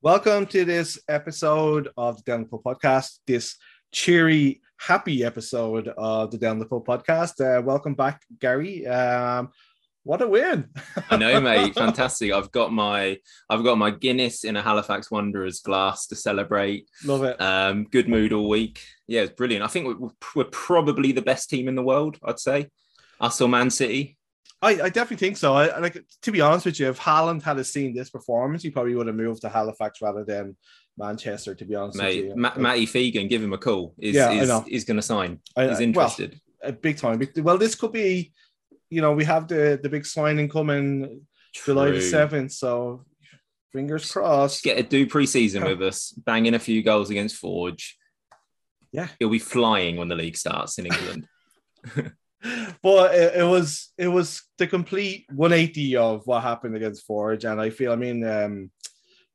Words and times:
Welcome 0.00 0.46
to 0.46 0.64
this 0.64 0.96
episode 1.08 1.88
of 1.96 2.18
the 2.18 2.22
Down 2.22 2.42
the 2.42 2.48
Pub 2.48 2.62
podcast. 2.62 3.18
This 3.26 3.56
cheery, 3.90 4.60
happy 4.78 5.24
episode 5.24 5.88
of 5.88 6.30
the 6.30 6.38
Down 6.38 6.60
the 6.60 6.66
Pub 6.66 6.86
podcast. 6.86 7.40
Uh, 7.40 7.60
welcome 7.62 7.94
back, 7.94 8.22
Gary. 8.38 8.86
Um, 8.86 9.50
what 10.08 10.22
a 10.22 10.26
win! 10.26 10.70
I 11.10 11.18
know, 11.18 11.38
mate. 11.38 11.74
Fantastic. 11.74 12.32
I've 12.32 12.50
got 12.50 12.72
my 12.72 13.18
I've 13.50 13.62
got 13.62 13.76
my 13.76 13.90
Guinness 13.90 14.44
in 14.44 14.56
a 14.56 14.62
Halifax 14.62 15.10
Wanderers 15.10 15.60
glass 15.60 16.06
to 16.06 16.16
celebrate. 16.16 16.88
Love 17.04 17.24
it. 17.24 17.38
Um, 17.38 17.84
good 17.84 18.08
mood 18.08 18.32
all 18.32 18.48
week. 18.48 18.80
Yeah, 19.06 19.20
it's 19.20 19.34
brilliant. 19.34 19.62
I 19.62 19.68
think 19.68 20.00
we're, 20.00 20.08
we're 20.34 20.50
probably 20.50 21.12
the 21.12 21.20
best 21.20 21.50
team 21.50 21.68
in 21.68 21.74
the 21.74 21.82
world. 21.82 22.16
I'd 22.24 22.38
say 22.38 22.68
us 23.20 23.38
or 23.42 23.50
Man 23.50 23.68
City. 23.68 24.16
I, 24.62 24.80
I 24.80 24.88
definitely 24.88 25.18
think 25.18 25.36
so. 25.36 25.52
I 25.52 25.78
like 25.78 26.02
to 26.22 26.32
be 26.32 26.40
honest 26.40 26.64
with 26.64 26.80
you, 26.80 26.88
if 26.88 26.98
Haaland 26.98 27.42
had 27.42 27.64
seen 27.66 27.94
this 27.94 28.08
performance, 28.08 28.62
he 28.62 28.70
probably 28.70 28.94
would 28.94 29.08
have 29.08 29.16
moved 29.16 29.42
to 29.42 29.50
Halifax 29.50 30.00
rather 30.00 30.24
than 30.24 30.56
Manchester. 30.96 31.54
To 31.54 31.64
be 31.66 31.74
honest, 31.74 31.98
mate, 31.98 32.28
with 32.28 32.34
you. 32.34 32.40
Ma- 32.40 32.56
Matty 32.56 32.86
Fegan, 32.86 33.28
give 33.28 33.42
him 33.42 33.52
a 33.52 33.58
call. 33.58 33.94
Is 33.98 34.16
yeah, 34.16 34.30
is, 34.30 34.50
is 34.68 34.84
going 34.84 34.96
to 34.96 35.02
sign. 35.02 35.40
I, 35.54 35.68
He's 35.68 35.80
interested. 35.80 36.40
Well, 36.62 36.72
big 36.72 36.96
time. 36.96 37.20
Well, 37.36 37.58
this 37.58 37.74
could 37.74 37.92
be. 37.92 38.32
You 38.90 39.00
know, 39.02 39.12
we 39.12 39.24
have 39.24 39.48
the 39.48 39.78
the 39.82 39.88
big 39.88 40.06
signing 40.06 40.48
coming 40.48 41.26
True. 41.54 41.74
July 41.74 41.90
the 41.90 42.00
seventh. 42.00 42.52
So 42.52 43.04
fingers 43.72 44.10
crossed. 44.10 44.62
Get 44.62 44.78
a 44.78 44.82
do 44.82 45.06
preseason 45.06 45.64
with 45.64 45.82
us, 45.82 46.12
banging 46.12 46.54
a 46.54 46.58
few 46.58 46.82
goals 46.82 47.10
against 47.10 47.36
Forge. 47.36 47.96
Yeah, 48.92 49.08
he'll 49.18 49.30
be 49.30 49.38
flying 49.38 49.96
when 49.96 50.08
the 50.08 50.16
league 50.16 50.36
starts 50.36 50.78
in 50.78 50.86
England. 50.86 51.26
but 52.82 53.14
it, 53.14 53.40
it, 53.40 53.44
was 53.44 53.92
it 53.98 54.08
was 54.08 54.42
the 54.58 54.66
complete 54.66 55.26
180 55.34 55.96
of 55.96 56.26
what 56.26 56.42
happened 56.42 56.76
against 56.76 57.06
Forge, 57.06 57.44
and 57.44 57.60
I 57.60 57.70
feel 57.70 57.92
I 57.92 57.96
mean 57.96 58.24
um, 58.26 58.70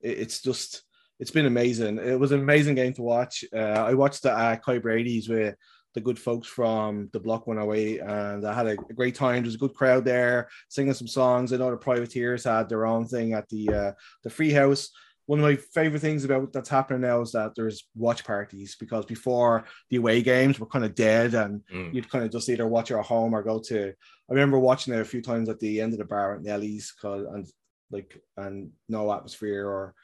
it, 0.01 0.19
it's 0.19 0.41
just 0.41 0.83
it's 1.19 1.31
been 1.31 1.45
amazing. 1.45 1.99
It 1.99 2.19
was 2.19 2.31
an 2.31 2.39
amazing 2.39 2.75
game 2.75 2.93
to 2.93 3.01
watch. 3.01 3.43
Uh, 3.53 3.59
I 3.59 3.93
watched 3.93 4.23
the 4.23 4.33
uh, 4.33 4.55
Kai 4.57 4.79
Brady's 4.79 5.29
with 5.29 5.55
the 5.93 6.01
good 6.01 6.19
folks 6.19 6.47
from 6.47 7.09
the 7.13 7.19
Block 7.19 7.47
108, 7.47 7.99
and 7.99 8.45
I 8.45 8.53
had 8.53 8.67
a, 8.67 8.75
great 8.75 9.15
time. 9.15 9.35
There 9.35 9.43
was 9.43 9.55
a 9.55 9.59
good 9.59 9.73
crowd 9.73 10.05
there 10.05 10.49
singing 10.69 10.93
some 10.93 11.07
songs. 11.07 11.53
I 11.53 11.57
know 11.57 11.71
the 11.71 11.77
Privateers 11.77 12.43
had 12.43 12.69
their 12.69 12.85
own 12.85 13.05
thing 13.05 13.33
at 13.33 13.47
the 13.49 13.69
uh, 13.69 13.91
the 14.23 14.29
Free 14.29 14.51
House 14.51 14.89
one 15.25 15.39
of 15.39 15.45
my 15.45 15.55
favorite 15.55 16.01
things 16.01 16.25
about 16.25 16.51
that's 16.51 16.69
happening 16.69 17.01
now 17.01 17.21
is 17.21 17.31
that 17.31 17.55
there's 17.55 17.87
watch 17.95 18.25
parties 18.25 18.75
because 18.79 19.05
before 19.05 19.65
the 19.89 19.97
away 19.97 20.21
games 20.21 20.59
were 20.59 20.65
kind 20.65 20.83
of 20.83 20.95
dead 20.95 21.33
and 21.33 21.61
mm. 21.73 21.93
you'd 21.93 22.09
kind 22.09 22.25
of 22.25 22.31
just 22.31 22.49
either 22.49 22.67
watch 22.67 22.91
it 22.91 22.97
at 22.97 23.05
home 23.05 23.33
or 23.33 23.41
go 23.41 23.59
to 23.59 23.93
I 24.29 24.33
remember 24.33 24.59
watching 24.59 24.93
it 24.93 24.99
a 24.99 25.05
few 25.05 25.21
times 25.21 25.47
at 25.47 25.59
the 25.59 25.79
end 25.79 25.93
of 25.93 25.99
the 25.99 26.05
bar 26.05 26.35
at 26.35 26.43
Nellie's 26.43 26.91
cause 26.91 27.25
and 27.31 27.47
like 27.89 28.21
and 28.35 28.71
no 28.89 29.13
atmosphere 29.13 29.65
or 29.65 29.95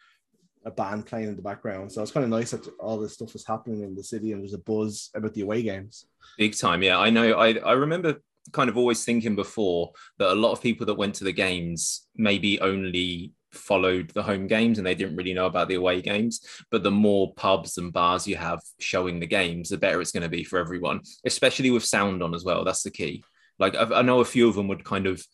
a 0.65 0.71
band 0.71 1.05
playing 1.05 1.29
in 1.29 1.35
the 1.35 1.41
background. 1.41 1.91
So 1.91 2.01
it's 2.01 2.11
kind 2.11 2.23
of 2.23 2.29
nice 2.29 2.51
that 2.51 2.67
all 2.79 2.97
this 2.97 3.13
stuff 3.13 3.33
is 3.35 3.45
happening 3.45 3.81
in 3.81 3.95
the 3.95 4.03
city 4.03 4.33
and 4.33 4.41
there's 4.41 4.53
a 4.53 4.59
buzz 4.59 5.09
about 5.15 5.33
the 5.33 5.41
away 5.41 5.61
games. 5.63 6.05
Big 6.37 6.57
time, 6.57 6.83
yeah. 6.83 6.99
I 6.99 7.09
know 7.09 7.33
I 7.33 7.53
I 7.53 7.73
remember 7.73 8.21
kind 8.51 8.69
of 8.69 8.77
always 8.77 9.03
thinking 9.03 9.35
before 9.35 9.91
that 10.17 10.31
a 10.31 10.35
lot 10.35 10.51
of 10.51 10.61
people 10.61 10.85
that 10.85 10.95
went 10.95 11.15
to 11.15 11.23
the 11.23 11.31
games 11.31 12.07
maybe 12.15 12.59
only 12.61 13.33
followed 13.51 14.09
the 14.11 14.23
home 14.23 14.47
games 14.47 14.77
and 14.77 14.85
they 14.85 14.95
didn't 14.95 15.15
really 15.15 15.33
know 15.33 15.45
about 15.45 15.67
the 15.67 15.75
away 15.75 16.01
games. 16.01 16.41
But 16.71 16.83
the 16.83 16.91
more 16.91 17.33
pubs 17.35 17.77
and 17.77 17.93
bars 17.93 18.27
you 18.27 18.35
have 18.35 18.61
showing 18.79 19.19
the 19.19 19.27
games, 19.27 19.69
the 19.69 19.77
better 19.77 20.01
it's 20.01 20.11
going 20.11 20.23
to 20.23 20.29
be 20.29 20.43
for 20.43 20.59
everyone, 20.59 21.01
especially 21.25 21.71
with 21.71 21.83
sound 21.83 22.21
on 22.21 22.35
as 22.35 22.43
well. 22.43 22.63
That's 22.63 22.83
the 22.83 22.91
key. 22.91 23.23
Like 23.57 23.75
I, 23.75 24.01
know 24.01 24.19
a 24.19 24.25
few 24.25 24.47
of 24.49 24.55
them 24.55 24.67
would 24.67 24.83
kind 24.83 25.07
of. 25.07 25.25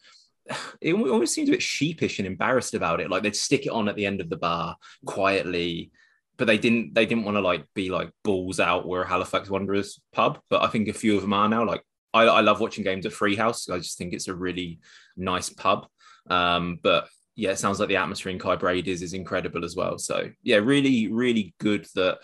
It 0.82 0.94
almost 0.94 1.34
seems 1.34 1.50
a 1.50 1.54
bit 1.54 1.62
sheepish 1.62 2.20
and 2.20 2.28
embarrassed 2.28 2.74
about 2.74 3.00
it. 3.00 3.10
Like 3.10 3.24
they'd 3.24 3.36
stick 3.36 3.66
it 3.66 3.72
on 3.72 3.90
at 3.90 3.96
the 3.96 4.06
end 4.06 4.22
of 4.22 4.30
the 4.30 4.38
bar 4.38 4.78
quietly, 5.06 5.92
but 6.38 6.46
they 6.46 6.58
didn't. 6.58 6.94
They 6.94 7.06
didn't 7.06 7.24
want 7.24 7.38
to 7.38 7.42
like 7.42 7.66
be 7.74 7.90
like 7.90 8.12
balls 8.24 8.60
out. 8.60 8.88
We're 8.88 9.06
Halifax 9.06 9.50
Wanderers 9.50 10.00
pub, 10.14 10.40
but 10.50 10.62
I 10.62 10.68
think 10.68 10.88
a 10.88 10.94
few 10.94 11.16
of 11.16 11.22
them 11.22 11.34
are 11.34 11.50
now. 11.50 11.66
Like 11.66 11.82
I, 12.14 12.24
I 12.24 12.42
love 12.42 12.60
watching 12.60 12.84
games 12.84 13.06
at 13.06 13.12
Freehouse. 13.12 13.70
I 13.70 13.78
just 13.78 13.98
think 13.98 14.14
it's 14.14 14.28
a 14.28 14.36
really 14.36 14.80
nice 15.18 15.50
pub. 15.50 15.88
Um, 16.30 16.80
but 16.82 17.08
yeah, 17.36 17.52
it 17.52 17.60
sounds 17.60 17.80
like 17.80 17.90
the 17.90 17.98
atmosphere 17.98 18.32
in 18.32 18.40
Kai 18.40 18.56
Brady's 18.56 19.02
is 19.02 19.14
incredible 19.14 19.66
as 19.66 19.76
well. 19.76 19.98
So 19.98 20.30
yeah, 20.44 20.58
really, 20.58 21.08
really 21.08 21.54
good 21.60 21.86
that 21.96 22.20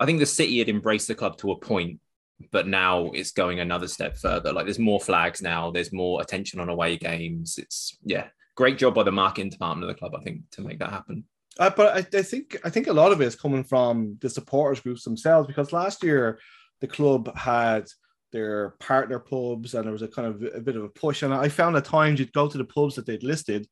I 0.00 0.06
think 0.06 0.18
the 0.18 0.26
city 0.26 0.58
had 0.58 0.68
embraced 0.68 1.08
the 1.08 1.14
club 1.14 1.38
to 1.38 1.52
a 1.52 1.58
point, 1.58 2.00
but 2.50 2.66
now 2.66 3.10
it's 3.14 3.32
going 3.32 3.60
another 3.60 3.88
step 3.88 4.16
further. 4.16 4.52
Like 4.52 4.66
there's 4.66 4.78
more 4.78 5.00
flags 5.00 5.42
now, 5.42 5.70
there's 5.70 5.92
more 5.92 6.20
attention 6.20 6.60
on 6.60 6.68
away 6.68 6.96
games. 6.96 7.58
It's 7.58 7.96
yeah, 8.04 8.28
great 8.54 8.78
job 8.78 8.94
by 8.94 9.02
the 9.02 9.12
marketing 9.12 9.50
department 9.50 9.88
of 9.88 9.94
the 9.94 9.98
club, 9.98 10.14
I 10.14 10.22
think, 10.22 10.42
to 10.52 10.62
make 10.62 10.78
that 10.78 10.90
happen. 10.90 11.24
Uh, 11.58 11.70
but 11.70 11.96
I, 12.14 12.18
I 12.18 12.22
think 12.22 12.56
I 12.64 12.70
think 12.70 12.86
a 12.86 12.92
lot 12.92 13.12
of 13.12 13.20
it 13.20 13.26
is 13.26 13.34
coming 13.34 13.64
from 13.64 14.16
the 14.20 14.30
supporters 14.30 14.80
groups 14.80 15.02
themselves 15.02 15.48
because 15.48 15.72
last 15.72 16.04
year 16.04 16.38
the 16.80 16.86
club 16.86 17.36
had 17.36 17.86
their 18.30 18.70
partner 18.78 19.18
pubs 19.18 19.74
and 19.74 19.84
there 19.84 19.92
was 19.92 20.02
a 20.02 20.08
kind 20.08 20.28
of 20.28 20.42
a 20.54 20.60
bit 20.60 20.76
of 20.76 20.84
a 20.84 20.88
push 20.88 21.22
and 21.22 21.34
I 21.34 21.48
found 21.48 21.76
at 21.76 21.84
times 21.84 22.20
you'd 22.20 22.32
go 22.32 22.46
to 22.46 22.58
the 22.58 22.64
pubs 22.64 22.94
that 22.94 23.06
they'd 23.06 23.24
listed 23.24 23.66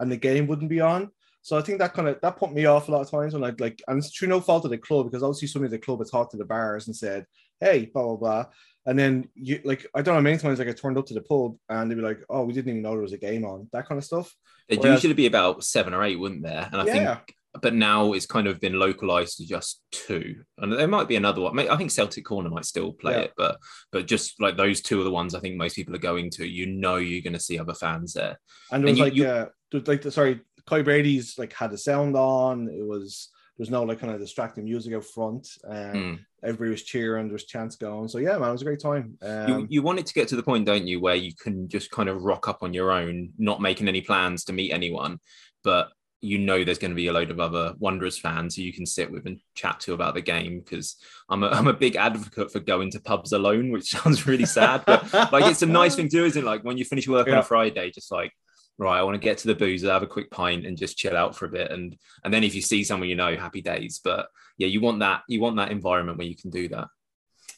and 0.00 0.10
the 0.10 0.16
game 0.16 0.46
wouldn't 0.46 0.68
be 0.68 0.80
on. 0.80 1.10
So 1.42 1.56
I 1.56 1.62
think 1.62 1.78
that 1.78 1.94
kind 1.94 2.08
of 2.08 2.20
that 2.20 2.36
put 2.36 2.52
me 2.52 2.66
off 2.66 2.88
a 2.88 2.92
lot 2.92 3.00
of 3.00 3.10
times 3.10 3.32
when 3.32 3.44
I'd 3.44 3.60
like, 3.60 3.80
and 3.88 3.98
it's 3.98 4.12
true 4.12 4.28
no 4.28 4.40
fault 4.40 4.64
of 4.64 4.70
the 4.70 4.78
club 4.78 5.06
because 5.06 5.22
obviously 5.22 5.48
somebody 5.48 5.74
at 5.74 5.80
the 5.80 5.84
club 5.84 6.00
had 6.00 6.10
talked 6.10 6.32
to 6.32 6.36
the 6.36 6.44
bars 6.44 6.86
and 6.86 6.96
said, 6.96 7.24
"Hey, 7.60 7.86
blah 7.86 8.02
blah 8.02 8.16
blah," 8.16 8.46
and 8.86 8.98
then 8.98 9.28
you 9.34 9.60
like 9.64 9.86
I 9.94 10.02
don't 10.02 10.14
know 10.14 10.20
many 10.20 10.38
times 10.38 10.58
like 10.58 10.68
I 10.68 10.72
turned 10.72 10.98
up 10.98 11.06
to 11.06 11.14
the 11.14 11.22
pub 11.22 11.56
and 11.68 11.90
they'd 11.90 11.96
be 11.96 12.02
like, 12.02 12.24
"Oh, 12.28 12.44
we 12.44 12.52
didn't 12.52 12.70
even 12.70 12.82
know 12.82 12.92
there 12.92 13.00
was 13.00 13.12
a 13.12 13.18
game 13.18 13.44
on," 13.44 13.68
that 13.72 13.86
kind 13.86 13.98
of 13.98 14.04
stuff. 14.04 14.34
It'd 14.68 14.82
Whereas, 14.82 14.98
usually 14.98 15.14
be 15.14 15.26
about 15.26 15.64
seven 15.64 15.94
or 15.94 16.02
eight, 16.02 16.16
wouldn't 16.16 16.42
there? 16.42 16.68
And 16.72 16.80
I 16.80 16.86
yeah. 16.86 16.92
think 16.92 17.34
but 17.60 17.74
now 17.74 18.12
it's 18.12 18.26
kind 18.26 18.46
of 18.46 18.60
been 18.60 18.78
localized 18.78 19.36
to 19.36 19.44
just 19.44 19.82
two 19.90 20.36
and 20.58 20.72
there 20.72 20.86
might 20.86 21.08
be 21.08 21.16
another 21.16 21.40
one 21.40 21.58
i 21.58 21.76
think 21.76 21.90
celtic 21.90 22.24
corner 22.24 22.48
might 22.48 22.64
still 22.64 22.92
play 22.92 23.12
yeah. 23.14 23.20
it 23.22 23.32
but 23.36 23.58
but 23.90 24.06
just 24.06 24.40
like 24.40 24.56
those 24.56 24.80
two 24.80 25.00
are 25.00 25.04
the 25.04 25.10
ones 25.10 25.34
i 25.34 25.40
think 25.40 25.56
most 25.56 25.74
people 25.74 25.92
are 25.92 25.98
going 25.98 26.30
to 26.30 26.46
you 26.46 26.66
know 26.66 26.94
you're 26.94 27.20
going 27.20 27.32
to 27.32 27.40
see 27.40 27.58
other 27.58 27.74
fans 27.74 28.12
there 28.12 28.38
and 28.70 28.84
it 28.84 28.86
was 28.86 28.90
and 28.90 28.98
you, 28.98 29.04
like 29.04 29.14
you, 29.16 29.26
uh, 29.26 29.46
like 29.84 30.00
the, 30.00 30.12
sorry 30.12 30.40
Kai 30.66 30.82
Brady's 30.82 31.36
like 31.38 31.52
had 31.52 31.72
the 31.72 31.78
sound 31.78 32.16
on. 32.16 32.68
It 32.68 32.86
was 32.86 33.28
there's 33.60 33.68
no 33.68 33.82
like 33.82 34.00
kind 34.00 34.10
of 34.10 34.18
distracting 34.18 34.64
music 34.64 34.94
out 34.94 35.04
front. 35.04 35.46
and 35.64 35.94
mm. 35.94 36.18
Everybody 36.42 36.70
was 36.70 36.82
cheering. 36.82 37.26
There 37.26 37.34
was 37.34 37.44
chants 37.44 37.76
going. 37.76 38.08
So 38.08 38.16
yeah, 38.16 38.38
man, 38.38 38.48
it 38.48 38.52
was 38.52 38.62
a 38.62 38.64
great 38.64 38.80
time. 38.80 39.18
Um, 39.20 39.48
you, 39.48 39.66
you 39.68 39.82
want 39.82 39.98
it 39.98 40.06
to 40.06 40.14
get 40.14 40.28
to 40.28 40.36
the 40.36 40.42
point, 40.42 40.64
don't 40.64 40.86
you, 40.86 40.98
where 40.98 41.14
you 41.14 41.34
can 41.34 41.68
just 41.68 41.90
kind 41.90 42.08
of 42.08 42.22
rock 42.22 42.48
up 42.48 42.62
on 42.62 42.72
your 42.72 42.90
own, 42.90 43.34
not 43.36 43.60
making 43.60 43.86
any 43.86 44.00
plans 44.00 44.44
to 44.44 44.54
meet 44.54 44.72
anyone, 44.72 45.20
but 45.62 45.90
you 46.22 46.38
know 46.38 46.64
there's 46.64 46.78
going 46.78 46.90
to 46.90 46.94
be 46.94 47.08
a 47.08 47.12
load 47.12 47.30
of 47.30 47.38
other 47.38 47.74
Wanderers 47.78 48.18
fans 48.18 48.56
who 48.56 48.62
you 48.62 48.72
can 48.72 48.86
sit 48.86 49.12
with 49.12 49.26
and 49.26 49.38
chat 49.54 49.78
to 49.80 49.92
about 49.92 50.14
the 50.14 50.22
game 50.22 50.60
because 50.60 50.96
I'm 51.28 51.42
a, 51.42 51.48
I'm 51.48 51.68
a 51.68 51.74
big 51.74 51.96
advocate 51.96 52.50
for 52.50 52.60
going 52.60 52.90
to 52.92 53.00
pubs 53.00 53.32
alone, 53.32 53.72
which 53.72 53.90
sounds 53.90 54.26
really 54.26 54.46
sad, 54.46 54.84
but 54.86 55.12
like 55.32 55.44
it's 55.44 55.60
a 55.60 55.66
nice 55.66 55.96
thing 55.96 56.08
to 56.08 56.16
do, 56.16 56.24
isn't 56.24 56.42
it? 56.42 56.46
Like 56.46 56.64
when 56.64 56.78
you 56.78 56.86
finish 56.86 57.06
work 57.06 57.26
yeah. 57.26 57.34
on 57.34 57.38
a 57.40 57.42
Friday, 57.42 57.90
just 57.90 58.10
like 58.10 58.32
right, 58.80 58.98
I 58.98 59.02
want 59.02 59.14
to 59.14 59.24
get 59.24 59.38
to 59.38 59.48
the 59.48 59.54
booze, 59.54 59.82
have 59.82 60.02
a 60.02 60.06
quick 60.06 60.30
pint, 60.30 60.66
and 60.66 60.76
just 60.76 60.96
chill 60.96 61.16
out 61.16 61.36
for 61.36 61.46
a 61.46 61.50
bit. 61.50 61.70
And 61.70 61.96
and 62.24 62.32
then 62.32 62.44
if 62.44 62.54
you 62.54 62.62
see 62.62 62.82
someone 62.82 63.08
you 63.08 63.16
know, 63.16 63.36
happy 63.36 63.60
days. 63.60 64.00
But 64.02 64.28
yeah, 64.56 64.68
you 64.68 64.80
want 64.80 65.00
that 65.00 65.22
you 65.28 65.40
want 65.40 65.56
that 65.56 65.70
environment 65.70 66.18
where 66.18 66.26
you 66.26 66.36
can 66.36 66.50
do 66.50 66.68
that. 66.68 66.88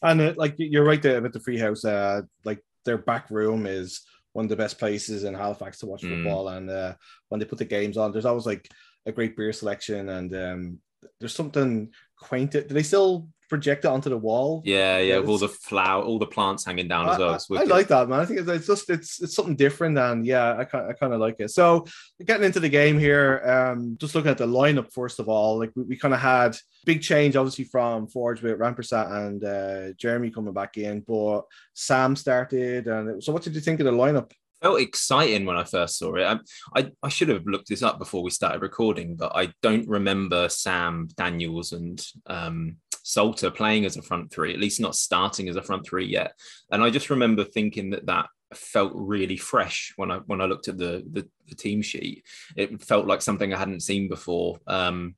And 0.02 0.20
uh, 0.20 0.34
like 0.36 0.54
you're 0.58 0.84
right 0.84 1.00
there 1.00 1.22
with 1.22 1.32
the 1.32 1.40
free 1.40 1.58
house. 1.58 1.84
Uh, 1.84 2.22
like 2.44 2.60
their 2.84 2.98
back 2.98 3.30
room 3.30 3.66
is 3.66 4.02
one 4.32 4.44
of 4.44 4.48
the 4.48 4.56
best 4.56 4.78
places 4.78 5.24
in 5.24 5.34
Halifax 5.34 5.78
to 5.78 5.86
watch 5.86 6.02
mm. 6.02 6.10
football. 6.10 6.48
And 6.48 6.68
uh, 6.68 6.94
when 7.28 7.38
they 7.38 7.44
put 7.46 7.58
the 7.58 7.64
games 7.64 7.96
on, 7.96 8.12
there's 8.12 8.24
always 8.24 8.46
like 8.46 8.68
a 9.06 9.12
great 9.12 9.36
beer 9.36 9.52
selection, 9.52 10.08
and 10.08 10.34
um, 10.34 10.78
there's 11.18 11.34
something 11.34 11.90
quaint. 12.16 12.52
Do 12.52 12.62
they 12.62 12.82
still 12.82 13.28
project 13.52 13.84
it 13.84 13.88
onto 13.88 14.08
the 14.08 14.16
wall. 14.16 14.62
Yeah, 14.64 14.96
yeah, 14.98 15.18
with 15.18 15.28
all 15.28 15.38
the 15.38 15.48
flower, 15.48 16.02
all 16.02 16.18
the 16.18 16.26
plants 16.26 16.64
hanging 16.64 16.88
down 16.88 17.06
I, 17.08 17.12
as 17.12 17.18
well. 17.48 17.58
I- 17.58 17.62
I 17.62 17.64
like 17.64 17.88
that, 17.88 18.08
man. 18.08 18.20
I 18.20 18.24
think 18.24 18.40
it's, 18.40 18.48
it's 18.48 18.66
just 18.66 18.88
it's 18.88 19.20
it's 19.22 19.34
something 19.36 19.56
different, 19.56 19.98
and 19.98 20.24
yeah, 20.24 20.56
I 20.56 20.64
kind 20.64 20.88
I 20.90 20.94
kind 20.94 21.12
of 21.12 21.20
like 21.20 21.36
it. 21.38 21.50
So 21.50 21.84
getting 22.24 22.46
into 22.46 22.60
the 22.60 22.68
game 22.70 22.98
here, 22.98 23.28
um, 23.54 23.96
just 24.00 24.14
looking 24.14 24.30
at 24.30 24.38
the 24.38 24.46
lineup 24.46 24.90
first 24.92 25.20
of 25.20 25.28
all, 25.28 25.58
like 25.58 25.72
we, 25.76 25.82
we 25.82 25.96
kind 25.96 26.14
of 26.14 26.20
had 26.20 26.56
big 26.86 27.02
change, 27.02 27.36
obviously 27.36 27.64
from 27.64 28.06
Forge 28.08 28.40
with 28.42 28.58
Rampersad 28.58 29.06
and 29.26 29.44
uh, 29.44 29.92
Jeremy 29.98 30.30
coming 30.30 30.54
back 30.54 30.78
in, 30.78 31.00
but 31.06 31.42
Sam 31.74 32.16
started, 32.16 32.86
and 32.86 33.10
it- 33.10 33.22
so 33.24 33.32
what 33.32 33.42
did 33.42 33.54
you 33.54 33.60
think 33.60 33.80
of 33.80 33.86
the 33.86 33.92
lineup? 33.92 34.30
felt 34.62 34.80
exciting 34.80 35.44
when 35.44 35.56
I 35.56 35.64
first 35.64 35.98
saw 35.98 36.14
it. 36.14 36.22
I, 36.22 36.38
I, 36.78 36.90
I 37.02 37.08
should 37.08 37.30
have 37.30 37.44
looked 37.46 37.68
this 37.68 37.82
up 37.82 37.98
before 37.98 38.22
we 38.22 38.30
started 38.30 38.62
recording, 38.62 39.16
but 39.16 39.32
I 39.34 39.52
don't 39.60 39.88
remember 39.88 40.48
Sam 40.48 41.08
Daniels 41.16 41.72
and 41.72 42.00
um, 42.28 42.76
Salter 43.02 43.50
playing 43.50 43.84
as 43.84 43.96
a 43.96 44.02
front 44.02 44.32
three, 44.32 44.52
at 44.52 44.60
least 44.60 44.80
not 44.80 44.94
starting 44.94 45.48
as 45.48 45.56
a 45.56 45.62
front 45.62 45.86
three 45.86 46.06
yet. 46.06 46.32
And 46.70 46.82
I 46.82 46.90
just 46.90 47.10
remember 47.10 47.44
thinking 47.44 47.90
that 47.90 48.06
that 48.06 48.26
felt 48.54 48.92
really 48.94 49.36
fresh 49.36 49.92
when 49.96 50.10
I 50.10 50.18
when 50.18 50.40
I 50.40 50.46
looked 50.46 50.68
at 50.68 50.78
the 50.78 51.04
the, 51.10 51.28
the 51.48 51.54
team 51.54 51.82
sheet. 51.82 52.24
It 52.56 52.82
felt 52.82 53.06
like 53.06 53.22
something 53.22 53.52
I 53.52 53.58
hadn't 53.58 53.82
seen 53.82 54.08
before. 54.08 54.58
Um, 54.66 55.14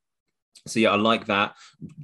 so 0.67 0.81
yeah, 0.81 0.91
I 0.91 0.97
like 0.97 1.27
that. 1.27 1.55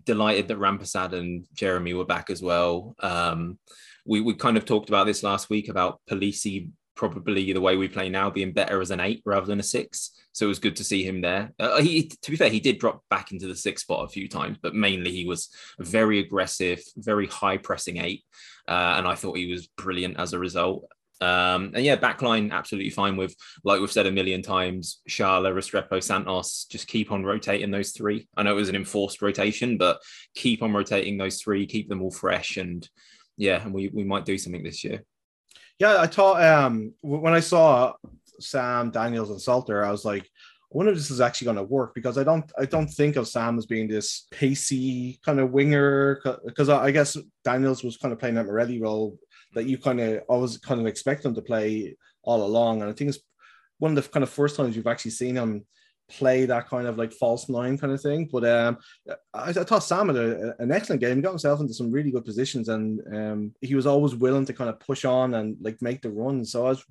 Delighted 0.05 0.49
that 0.49 0.59
Rampersad 0.59 1.13
and 1.13 1.47
Jeremy 1.55 1.95
were 1.95 2.05
back 2.05 2.31
as 2.31 2.43
well. 2.43 2.95
Um, 3.01 3.59
we 4.07 4.21
we 4.21 4.35
kind 4.35 4.57
of 4.57 4.65
talked 4.65 4.89
about 4.89 5.07
this 5.07 5.23
last 5.23 5.51
week 5.51 5.69
about 5.69 6.01
Polisi 6.09 6.71
probably 6.95 7.53
the 7.53 7.61
way 7.61 7.77
we 7.77 7.89
play 7.89 8.09
now 8.09 8.31
being 8.31 8.53
better 8.53 8.81
as 8.81 8.91
an 8.91 9.01
eight 9.01 9.23
rather 9.25 9.47
than 9.47 9.61
a 9.61 9.63
six. 9.63 10.13
So 10.33 10.47
it 10.47 10.49
was 10.49 10.59
good 10.59 10.77
to 10.77 10.85
see 10.85 11.03
him 11.03 11.21
there. 11.21 11.53
Uh, 11.59 11.81
he, 11.81 12.09
to 12.23 12.31
be 12.31 12.37
fair, 12.37 12.51
he 12.51 12.61
did 12.61 12.79
drop 12.79 13.03
back 13.11 13.33
into 13.33 13.47
the 13.47 13.57
six 13.57 13.83
spot 13.83 14.05
a 14.05 14.09
few 14.09 14.29
times, 14.29 14.59
but 14.63 14.75
mainly 14.75 15.11
he 15.11 15.27
was 15.27 15.49
very 15.79 16.21
aggressive, 16.21 16.83
very 16.97 17.27
high 17.27 17.57
pressing 17.57 17.99
eight, 17.99 18.23
uh, 18.69 18.95
and 18.97 19.09
I 19.09 19.15
thought 19.15 19.37
he 19.37 19.51
was 19.51 19.67
brilliant 19.67 20.19
as 20.19 20.33
a 20.33 20.39
result. 20.39 20.85
Um, 21.23 21.73
and 21.75 21.85
yeah, 21.85 21.97
backline 21.97 22.51
absolutely 22.51 22.91
fine 22.91 23.17
with, 23.17 23.35
like 23.63 23.81
we've 23.81 23.93
said 23.93 24.07
a 24.07 24.13
million 24.13 24.41
times, 24.41 25.01
Schaale, 25.09 25.53
Restrepo, 25.53 26.03
Santos. 26.03 26.67
Just 26.71 26.87
keep 26.87 27.13
on 27.13 27.25
rotating 27.25 27.71
those 27.71 27.93
three. 27.93 28.27
I 28.37 28.43
know 28.43 28.53
it 28.53 28.57
was 28.57 28.71
an 28.71 28.77
enforced 28.77 29.21
rotation, 29.21 29.77
but 29.77 30.01
keep 30.35 30.63
on 30.63 30.73
rotating 30.73 31.19
those 31.19 31.43
three, 31.43 31.67
keep 31.67 31.89
them 31.89 32.01
all 32.01 32.11
fresh, 32.11 32.57
and 32.57 32.89
yeah, 33.37 33.63
and 33.63 33.75
we 33.75 33.89
we 33.89 34.05
might 34.05 34.25
do 34.25 34.39
something 34.39 34.63
this 34.63 34.83
year. 34.85 35.05
Yeah, 35.81 35.97
I 35.99 36.07
thought 36.07 36.45
um 36.45 36.93
when 37.01 37.33
I 37.33 37.41
saw 37.41 37.95
Sam 38.39 38.91
Daniels 38.91 39.31
and 39.31 39.41
Salter, 39.41 39.83
I 39.83 39.91
was 39.91 40.05
like, 40.05 40.25
I 40.25 40.77
wonder 40.77 40.93
if 40.93 40.99
this 40.99 41.11
is 41.11 41.23
actually 41.23 41.47
going 41.47 41.57
to 41.57 41.63
work 41.63 41.95
because 41.95 42.19
I 42.19 42.23
don't 42.23 42.53
I 42.59 42.67
don't 42.67 42.87
think 42.87 43.17
of 43.17 43.27
Sam 43.27 43.57
as 43.57 43.65
being 43.65 43.89
this 43.89 44.27
pacey 44.31 45.19
kind 45.25 45.41
of 45.41 45.53
winger 45.53 46.21
because 46.45 46.69
I, 46.69 46.85
I 46.85 46.91
guess 46.91 47.17
Daniels 47.45 47.83
was 47.83 47.97
kind 47.97 48.13
of 48.13 48.21
playing 48.21 48.35
that 48.35 48.45
Morelli 48.45 48.81
role 48.81 49.19
that 49.55 49.65
you 49.65 49.79
kind 49.79 50.01
of 50.01 50.23
always 50.29 50.59
kind 50.59 50.81
of 50.83 50.87
expect 50.87 51.25
him 51.25 51.35
to 51.35 51.43
play 51.43 51.97
all 52.23 52.45
along, 52.45 52.83
and 52.83 52.91
I 52.91 52.93
think 52.93 53.09
it's 53.09 53.21
one 53.79 53.97
of 53.97 54.05
the 54.05 54.11
kind 54.11 54.23
of 54.23 54.29
first 54.29 54.57
times 54.57 54.77
you've 54.77 54.87
actually 54.87 55.13
seen 55.13 55.35
him 55.35 55.65
play 56.11 56.47
that 56.47 56.69
kind 56.69 56.87
of 56.87 56.99
like 56.99 57.13
false 57.13 57.49
nine 57.49 57.79
kind 57.79 57.93
of 57.93 58.01
thing. 58.01 58.29
But 58.31 58.45
um, 58.45 58.79
I, 59.33 59.51
I 59.51 59.53
thought 59.53 59.85
Sam 59.85 60.09
had 60.09 60.17
a, 60.17 60.55
an 60.59 60.73
excellent 60.73 61.01
game. 61.01 61.17
He 61.17 61.23
got 61.23 61.31
himself 61.31 61.61
into 61.61 61.75
some 61.75 61.91
really 61.91 62.11
good 62.11 62.25
positions, 62.25 62.69
and 62.69 63.01
um, 63.15 63.55
he 63.61 63.75
was 63.75 63.87
always 63.87 64.15
willing 64.15 64.45
to 64.47 64.53
kind 64.53 64.71
of 64.71 64.81
push 64.81 65.05
on 65.05 65.35
and 65.35 65.57
like 65.61 65.81
make 65.81 66.03
the 66.03 66.11
run. 66.11 66.45
So 66.45 66.67
I 66.67 66.71
was 66.71 66.85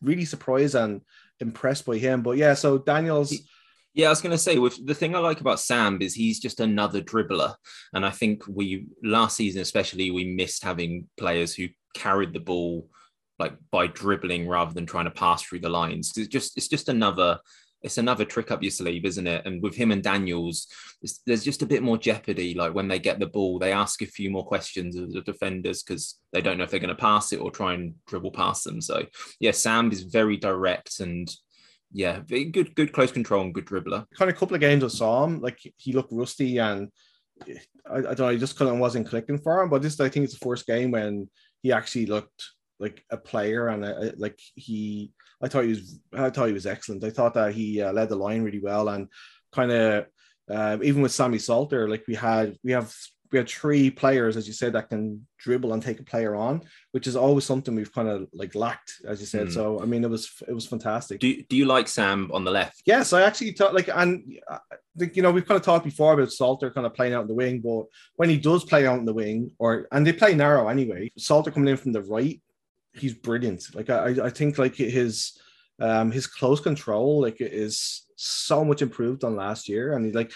really 0.00 0.24
surprised 0.24 0.74
and 0.74 1.00
impressed 1.40 1.86
by 1.86 1.98
him. 1.98 2.22
But 2.22 2.36
yeah, 2.36 2.54
so 2.54 2.78
Daniels. 2.78 3.34
Yeah, 3.94 4.06
I 4.06 4.10
was 4.10 4.22
going 4.22 4.32
to 4.32 4.38
say, 4.38 4.58
with 4.58 4.86
the 4.86 4.94
thing 4.94 5.14
I 5.14 5.18
like 5.18 5.42
about 5.42 5.60
Sam 5.60 6.00
is 6.00 6.14
he's 6.14 6.40
just 6.40 6.60
another 6.60 7.02
dribbler, 7.02 7.54
and 7.92 8.06
I 8.06 8.10
think 8.10 8.42
we 8.48 8.86
last 9.02 9.36
season 9.36 9.60
especially 9.60 10.10
we 10.10 10.24
missed 10.24 10.64
having 10.64 11.08
players 11.18 11.54
who 11.54 11.68
carried 11.94 12.32
the 12.32 12.40
ball 12.40 12.88
like 13.38 13.54
by 13.70 13.88
dribbling 13.88 14.48
rather 14.48 14.72
than 14.72 14.86
trying 14.86 15.06
to 15.06 15.10
pass 15.10 15.42
through 15.42 15.58
the 15.58 15.68
lines. 15.68 16.12
It's 16.16 16.28
just 16.28 16.56
it's 16.56 16.68
just 16.68 16.88
another 16.88 17.38
it's 17.82 17.98
another 17.98 18.24
trick 18.24 18.50
up 18.50 18.62
your 18.62 18.70
sleeve, 18.70 19.04
isn't 19.04 19.26
it? 19.26 19.44
And 19.44 19.62
with 19.62 19.74
him 19.74 19.90
and 19.90 20.02
Daniels, 20.02 20.68
there's 21.26 21.44
just 21.44 21.62
a 21.62 21.66
bit 21.66 21.82
more 21.82 21.98
jeopardy. 21.98 22.54
Like 22.54 22.74
when 22.74 22.88
they 22.88 22.98
get 22.98 23.18
the 23.18 23.26
ball, 23.26 23.58
they 23.58 23.72
ask 23.72 24.02
a 24.02 24.06
few 24.06 24.30
more 24.30 24.46
questions 24.46 24.96
of 24.96 25.12
the 25.12 25.20
defenders 25.22 25.82
because 25.82 26.18
they 26.32 26.40
don't 26.40 26.58
know 26.58 26.64
if 26.64 26.70
they're 26.70 26.80
going 26.80 26.94
to 26.94 26.94
pass 26.94 27.32
it 27.32 27.40
or 27.40 27.50
try 27.50 27.74
and 27.74 27.94
dribble 28.06 28.32
past 28.32 28.64
them. 28.64 28.80
So 28.80 29.06
yeah, 29.40 29.50
Sam 29.50 29.90
is 29.90 30.02
very 30.02 30.36
direct 30.36 31.00
and 31.00 31.34
yeah, 31.92 32.20
good, 32.20 32.74
good 32.74 32.92
close 32.92 33.12
control 33.12 33.42
and 33.42 33.54
good 33.54 33.66
dribbler. 33.66 34.06
Kind 34.16 34.30
of 34.30 34.36
couple 34.36 34.54
of 34.54 34.60
games 34.60 34.84
I 34.84 34.88
saw 34.88 35.24
him, 35.24 35.40
like 35.40 35.58
he 35.76 35.92
looked 35.92 36.12
rusty 36.12 36.58
and 36.58 36.88
I, 37.90 37.96
I 37.96 38.00
don't 38.00 38.18
know, 38.20 38.28
he 38.30 38.38
just 38.38 38.56
kind 38.56 38.70
of 38.70 38.78
wasn't 38.78 39.08
clicking 39.08 39.38
for 39.38 39.62
him. 39.62 39.68
But 39.68 39.82
this, 39.82 39.98
I 40.00 40.08
think, 40.08 40.24
it's 40.24 40.38
the 40.38 40.44
first 40.44 40.66
game 40.66 40.92
when 40.92 41.28
he 41.62 41.72
actually 41.72 42.06
looked 42.06 42.44
like 42.78 43.04
a 43.10 43.16
player 43.16 43.68
and 43.68 43.84
a, 43.84 44.14
like 44.16 44.40
he 44.54 45.12
I 45.42 45.48
thought 45.48 45.64
he 45.64 45.70
was 45.70 46.00
I 46.12 46.30
thought 46.30 46.46
he 46.46 46.52
was 46.52 46.66
excellent. 46.66 47.04
I 47.04 47.10
thought 47.10 47.34
that 47.34 47.54
he 47.54 47.82
uh, 47.82 47.92
led 47.92 48.08
the 48.08 48.16
line 48.16 48.42
really 48.42 48.60
well 48.60 48.88
and 48.88 49.08
kind 49.52 49.72
of 49.72 50.06
uh, 50.50 50.78
even 50.82 51.02
with 51.02 51.12
Sammy 51.12 51.38
Salter, 51.38 51.88
like 51.88 52.04
we 52.06 52.14
had 52.14 52.56
we 52.62 52.72
have 52.72 52.94
we 53.32 53.38
had 53.38 53.48
three 53.48 53.90
players, 53.90 54.36
as 54.36 54.46
you 54.46 54.52
said, 54.52 54.74
that 54.74 54.90
can 54.90 55.26
dribble 55.38 55.72
and 55.72 55.82
take 55.82 55.98
a 55.98 56.04
player 56.04 56.36
on, 56.36 56.60
which 56.90 57.06
is 57.06 57.16
always 57.16 57.44
something 57.44 57.74
we've 57.74 57.92
kind 57.92 58.08
of 58.08 58.28
like 58.34 58.54
lacked, 58.54 59.00
as 59.08 59.20
you 59.20 59.26
said. 59.26 59.48
Mm. 59.48 59.52
So 59.54 59.80
I 59.80 59.86
mean, 59.86 60.04
it 60.04 60.10
was 60.10 60.30
it 60.46 60.52
was 60.52 60.66
fantastic. 60.66 61.20
Do 61.20 61.42
do 61.44 61.56
you 61.56 61.64
like 61.64 61.88
Sam 61.88 62.30
on 62.32 62.44
the 62.44 62.50
left? 62.50 62.82
Yes, 62.84 63.12
I 63.12 63.22
actually 63.22 63.52
thought 63.52 63.74
like, 63.74 63.88
and 63.88 64.38
uh, 64.50 64.58
like, 64.96 65.16
you 65.16 65.22
know, 65.22 65.30
we've 65.30 65.46
kind 65.46 65.58
of 65.58 65.64
talked 65.64 65.84
before 65.84 66.12
about 66.12 66.30
Salter 66.30 66.70
kind 66.70 66.86
of 66.86 66.94
playing 66.94 67.14
out 67.14 67.22
in 67.22 67.28
the 67.28 67.34
wing, 67.34 67.60
but 67.60 67.84
when 68.16 68.28
he 68.28 68.36
does 68.36 68.64
play 68.64 68.86
out 68.86 68.98
in 68.98 69.06
the 69.06 69.14
wing, 69.14 69.50
or 69.58 69.88
and 69.90 70.06
they 70.06 70.12
play 70.12 70.34
narrow 70.34 70.68
anyway, 70.68 71.10
Salter 71.16 71.50
coming 71.50 71.70
in 71.70 71.78
from 71.78 71.92
the 71.92 72.02
right, 72.02 72.40
he's 72.94 73.14
brilliant. 73.14 73.74
Like 73.74 73.90
I, 73.90 74.26
I 74.26 74.30
think 74.30 74.58
like 74.58 74.76
his 74.76 75.38
um 75.80 76.10
his 76.12 76.26
close 76.26 76.60
control 76.60 77.22
like 77.22 77.36
is 77.40 78.06
so 78.16 78.64
much 78.64 78.82
improved 78.82 79.24
on 79.24 79.36
last 79.36 79.68
year, 79.68 79.94
and 79.94 80.04
he 80.06 80.12
like 80.12 80.32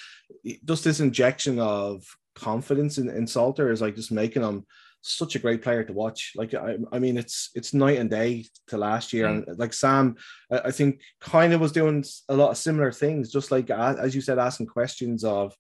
just 0.65 0.85
this 0.85 1.01
injection 1.01 1.59
of 1.59 2.03
confidence 2.35 2.99
in, 2.99 3.09
in 3.09 3.27
Salter 3.27 3.71
is 3.71 3.81
like 3.81 3.97
just 3.97 4.13
making 4.13 4.43
him 4.43 4.67
such 5.03 5.37
a 5.37 5.39
great 5.39 5.63
player 5.63 5.85
to 5.85 5.93
watch. 5.93 6.33
Like 6.35 6.53
I, 6.55 6.77
I 6.91 6.99
mean, 6.99 7.17
it's 7.17 7.51
it's 7.55 7.73
night 7.75 7.99
and 7.99 8.11
day 8.11 8.47
to 8.69 8.77
last 8.77 9.13
year, 9.13 9.27
Mm. 9.29 9.47
and 9.47 9.59
like 9.59 9.73
Sam, 9.73 10.17
I, 10.51 10.59
I 10.59 10.71
think 10.73 11.01
kind 11.21 11.53
of 11.53 11.61
was 11.61 11.73
doing 11.73 12.05
a 12.29 12.35
lot 12.37 12.51
of 12.51 12.57
similar 12.57 12.91
things, 12.91 13.31
just 13.31 13.51
like 13.51 13.71
as 13.71 14.15
you 14.15 14.21
said, 14.21 14.39
asking 14.39 14.67
questions 14.67 15.23
of 15.23 15.55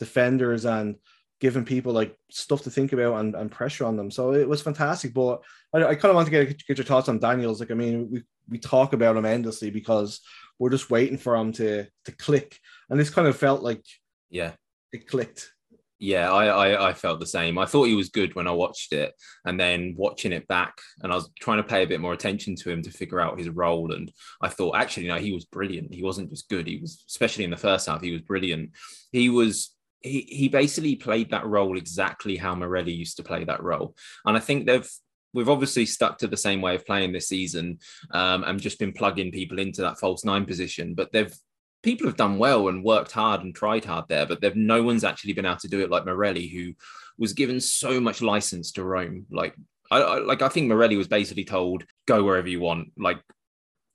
defenders 0.00 0.64
and 0.64 0.96
giving 1.40 1.64
people 1.64 1.92
like 1.92 2.16
stuff 2.30 2.62
to 2.62 2.70
think 2.70 2.92
about 2.92 3.20
and, 3.20 3.34
and 3.34 3.50
pressure 3.50 3.84
on 3.84 3.96
them. 3.96 4.10
So 4.10 4.32
it 4.34 4.48
was 4.48 4.62
fantastic. 4.62 5.14
But 5.14 5.42
I, 5.72 5.84
I 5.84 5.94
kind 5.94 6.10
of 6.10 6.14
want 6.16 6.26
to 6.26 6.30
get 6.32 6.66
get 6.66 6.78
your 6.78 6.84
thoughts 6.84 7.08
on 7.08 7.18
Daniels. 7.18 7.60
Like 7.60 7.70
I 7.70 7.74
mean, 7.74 8.08
we 8.10 8.22
we 8.48 8.58
talk 8.58 8.92
about 8.92 9.16
him 9.16 9.26
endlessly 9.26 9.70
because 9.70 10.20
we're 10.58 10.70
just 10.70 10.90
waiting 10.90 11.18
for 11.18 11.36
him 11.36 11.52
to 11.52 11.86
to 12.06 12.12
click, 12.12 12.58
and 12.90 12.98
this 12.98 13.10
kind 13.10 13.28
of 13.28 13.36
felt 13.36 13.62
like 13.62 13.84
Yeah. 14.30 14.52
it 14.92 15.06
clicked. 15.08 15.52
Yeah, 16.00 16.30
I, 16.32 16.46
I 16.46 16.88
I 16.90 16.92
felt 16.92 17.18
the 17.18 17.26
same. 17.26 17.58
I 17.58 17.66
thought 17.66 17.88
he 17.88 17.94
was 17.96 18.08
good 18.10 18.36
when 18.36 18.46
I 18.46 18.52
watched 18.52 18.92
it, 18.92 19.12
and 19.44 19.58
then 19.58 19.94
watching 19.96 20.30
it 20.30 20.46
back, 20.46 20.74
and 21.02 21.12
I 21.12 21.16
was 21.16 21.28
trying 21.40 21.56
to 21.56 21.64
pay 21.68 21.82
a 21.82 21.88
bit 21.88 22.00
more 22.00 22.12
attention 22.12 22.54
to 22.54 22.70
him 22.70 22.82
to 22.82 22.90
figure 22.92 23.20
out 23.20 23.36
his 23.38 23.48
role. 23.48 23.92
And 23.92 24.10
I 24.40 24.48
thought, 24.48 24.76
actually, 24.76 25.08
no, 25.08 25.16
he 25.16 25.32
was 25.32 25.44
brilliant. 25.44 25.92
He 25.92 26.04
wasn't 26.04 26.30
just 26.30 26.48
good. 26.48 26.68
He 26.68 26.78
was, 26.78 27.02
especially 27.08 27.42
in 27.42 27.50
the 27.50 27.56
first 27.56 27.86
half, 27.88 28.00
he 28.00 28.12
was 28.12 28.22
brilliant. 28.22 28.70
He 29.12 29.28
was. 29.28 29.74
He, 30.00 30.20
he 30.20 30.48
basically 30.48 30.96
played 30.96 31.30
that 31.30 31.46
role 31.46 31.76
exactly 31.76 32.36
how 32.36 32.54
Morelli 32.54 32.92
used 32.92 33.16
to 33.16 33.24
play 33.24 33.44
that 33.44 33.62
role, 33.62 33.94
and 34.24 34.36
I 34.36 34.40
think 34.40 34.66
they've 34.66 34.88
we've 35.34 35.48
obviously 35.48 35.86
stuck 35.86 36.18
to 36.18 36.26
the 36.26 36.36
same 36.36 36.60
way 36.60 36.74
of 36.74 36.86
playing 36.86 37.12
this 37.12 37.28
season, 37.28 37.78
um, 38.12 38.44
and 38.44 38.60
just 38.60 38.78
been 38.78 38.92
plugging 38.92 39.32
people 39.32 39.58
into 39.58 39.82
that 39.82 39.98
false 39.98 40.24
nine 40.24 40.46
position. 40.46 40.94
But 40.94 41.12
they've 41.12 41.34
people 41.82 42.06
have 42.06 42.16
done 42.16 42.38
well 42.38 42.68
and 42.68 42.84
worked 42.84 43.12
hard 43.12 43.42
and 43.42 43.54
tried 43.54 43.84
hard 43.84 44.04
there, 44.08 44.26
but 44.26 44.40
they've 44.40 44.56
no 44.56 44.82
one's 44.82 45.04
actually 45.04 45.32
been 45.32 45.46
able 45.46 45.56
to 45.56 45.68
do 45.68 45.80
it 45.80 45.90
like 45.90 46.04
Morelli, 46.04 46.48
who 46.48 46.74
was 47.18 47.32
given 47.32 47.60
so 47.60 48.00
much 48.00 48.22
license 48.22 48.72
to 48.72 48.84
roam. 48.84 49.26
Like 49.30 49.54
I, 49.90 50.00
I 50.00 50.18
like 50.20 50.42
I 50.42 50.48
think 50.48 50.68
Morelli 50.68 50.96
was 50.96 51.08
basically 51.08 51.44
told, 51.44 51.84
go 52.06 52.24
wherever 52.24 52.48
you 52.48 52.60
want. 52.60 52.92
Like 52.96 53.18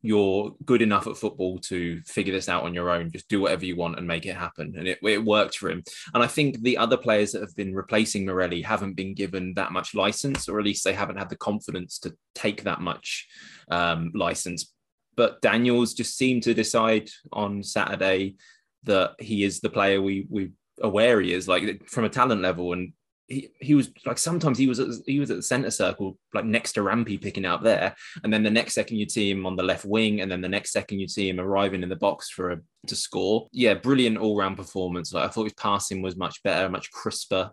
you're 0.05 0.53
good 0.65 0.81
enough 0.81 1.07
at 1.07 1.15
football 1.15 1.57
to 1.57 2.01
figure 2.01 2.33
this 2.33 2.49
out 2.49 2.63
on 2.63 2.73
your 2.73 2.89
own. 2.89 3.09
Just 3.09 3.29
do 3.29 3.39
whatever 3.39 3.65
you 3.65 3.77
want 3.77 3.97
and 3.97 4.05
make 4.05 4.25
it 4.25 4.35
happen. 4.35 4.75
And 4.77 4.85
it, 4.85 4.99
it 5.01 5.23
worked 5.23 5.57
for 5.57 5.69
him. 5.69 5.81
And 6.13 6.21
I 6.21 6.27
think 6.27 6.61
the 6.61 6.77
other 6.77 6.97
players 6.97 7.31
that 7.31 7.41
have 7.41 7.55
been 7.55 7.73
replacing 7.73 8.25
Morelli 8.25 8.61
haven't 8.61 8.95
been 8.95 9.15
given 9.15 9.53
that 9.55 9.71
much 9.71 9.95
license, 9.95 10.49
or 10.49 10.59
at 10.59 10.65
least 10.65 10.83
they 10.83 10.93
haven't 10.93 11.17
had 11.17 11.29
the 11.29 11.37
confidence 11.37 11.99
to 11.99 12.13
take 12.35 12.63
that 12.63 12.81
much 12.81 13.27
um, 13.71 14.11
license. 14.13 14.73
But 15.15 15.41
Daniels 15.41 15.93
just 15.93 16.17
seemed 16.17 16.43
to 16.43 16.53
decide 16.53 17.09
on 17.31 17.63
Saturday 17.63 18.35
that 18.83 19.11
he 19.19 19.45
is 19.45 19.61
the 19.61 19.69
player 19.69 20.01
we 20.01 20.27
we 20.29 20.51
aware 20.81 21.21
he 21.21 21.31
is, 21.31 21.47
like 21.47 21.87
from 21.87 22.03
a 22.03 22.09
talent 22.09 22.41
level. 22.41 22.73
And 22.73 22.91
he, 23.27 23.49
he 23.59 23.75
was 23.75 23.89
like 24.05 24.17
sometimes 24.17 24.57
he 24.57 24.67
was 24.67 24.79
at, 24.79 24.89
he 25.05 25.19
was 25.19 25.31
at 25.31 25.37
the 25.37 25.43
center 25.43 25.71
circle 25.71 26.17
like 26.33 26.45
next 26.45 26.73
to 26.73 26.81
Rampy 26.81 27.17
picking 27.17 27.45
up 27.45 27.63
there, 27.63 27.95
and 28.23 28.33
then 28.33 28.43
the 28.43 28.49
next 28.49 28.73
second 28.73 28.97
you'd 28.97 29.11
see 29.11 29.31
him 29.31 29.45
on 29.45 29.55
the 29.55 29.63
left 29.63 29.85
wing, 29.85 30.21
and 30.21 30.31
then 30.31 30.41
the 30.41 30.49
next 30.49 30.71
second 30.71 30.99
you'd 30.99 31.11
see 31.11 31.29
him 31.29 31.39
arriving 31.39 31.83
in 31.83 31.89
the 31.89 31.95
box 31.95 32.29
for 32.29 32.51
a 32.51 32.59
to 32.87 32.95
score. 32.95 33.47
Yeah, 33.51 33.75
brilliant 33.75 34.17
all 34.17 34.37
round 34.37 34.57
performance. 34.57 35.13
Like 35.13 35.25
I 35.25 35.27
thought 35.29 35.45
his 35.45 35.53
passing 35.53 36.01
was 36.01 36.17
much 36.17 36.43
better, 36.43 36.69
much 36.69 36.91
crisper, 36.91 37.51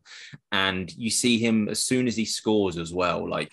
and 0.50 0.92
you 0.96 1.10
see 1.10 1.38
him 1.38 1.68
as 1.68 1.84
soon 1.84 2.08
as 2.08 2.16
he 2.16 2.24
scores 2.24 2.76
as 2.76 2.92
well. 2.92 3.28
Like 3.28 3.52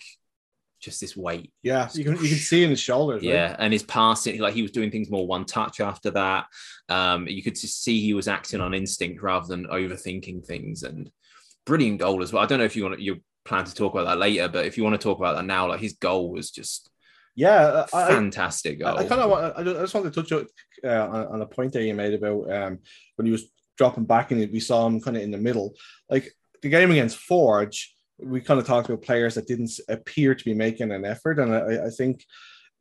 just 0.79 1.01
this 1.01 1.15
weight. 1.15 1.51
Yeah, 1.63 1.89
you 1.93 2.03
can 2.03 2.13
you 2.13 2.29
can 2.29 2.37
see 2.37 2.63
in 2.63 2.69
his 2.71 2.79
shoulders. 2.79 3.23
Yeah, 3.23 3.49
right? 3.49 3.55
and 3.59 3.73
his 3.73 3.83
passing, 3.83 4.39
like 4.39 4.53
he 4.53 4.61
was 4.61 4.71
doing 4.71 4.91
things 4.91 5.09
more 5.09 5.27
one 5.27 5.45
touch 5.45 5.79
after 5.79 6.11
that. 6.11 6.45
Um, 6.89 7.27
you 7.27 7.43
could 7.43 7.55
just 7.55 7.83
see 7.83 8.01
he 8.01 8.13
was 8.13 8.27
acting 8.27 8.61
on 8.61 8.73
instinct 8.73 9.21
rather 9.21 9.47
than 9.47 9.67
overthinking 9.67 10.45
things, 10.45 10.83
and 10.83 11.11
brilliant 11.67 11.99
goal 11.99 12.23
as 12.23 12.33
well. 12.33 12.43
I 12.43 12.47
don't 12.47 12.59
know 12.59 12.65
if 12.65 12.75
you 12.75 12.83
want 12.83 12.99
you 12.99 13.21
plan 13.45 13.65
to 13.65 13.75
talk 13.75 13.93
about 13.93 14.05
that 14.05 14.17
later, 14.17 14.47
but 14.47 14.65
if 14.65 14.77
you 14.77 14.83
want 14.83 14.99
to 14.99 15.03
talk 15.03 15.19
about 15.19 15.35
that 15.35 15.45
now, 15.45 15.67
like 15.67 15.81
his 15.81 15.93
goal 15.93 16.31
was 16.31 16.49
just 16.49 16.89
yeah, 17.35 17.85
I, 17.93 18.07
fantastic 18.07 18.79
goal. 18.79 18.97
I, 18.97 19.01
I 19.01 19.05
kind 19.05 19.21
of 19.21 19.29
want. 19.29 19.53
I 19.55 19.63
just 19.63 19.93
want 19.93 20.11
to 20.11 20.23
touch 20.23 20.31
uh, 20.31 20.87
on, 20.87 21.27
on 21.27 21.41
a 21.41 21.45
point 21.45 21.73
that 21.73 21.83
you 21.83 21.93
made 21.93 22.15
about 22.15 22.51
um, 22.51 22.79
when 23.15 23.27
he 23.27 23.31
was 23.31 23.45
dropping 23.77 24.05
back 24.05 24.31
and 24.31 24.51
we 24.51 24.59
saw 24.59 24.87
him 24.87 24.99
kind 24.99 25.15
of 25.15 25.21
in 25.21 25.29
the 25.29 25.37
middle, 25.37 25.75
like 26.09 26.33
the 26.63 26.69
game 26.69 26.89
against 26.89 27.17
Forge. 27.17 27.93
We 28.19 28.41
kind 28.41 28.59
of 28.59 28.65
talked 28.65 28.89
about 28.89 29.03
players 29.03 29.35
that 29.35 29.45
didn't 29.45 29.69
appear 29.87 30.33
to 30.33 30.45
be 30.45 30.55
making 30.55 30.91
an 30.91 31.05
effort, 31.05 31.37
and 31.37 31.53
I, 31.53 31.85
I 31.85 31.89
think 31.91 32.25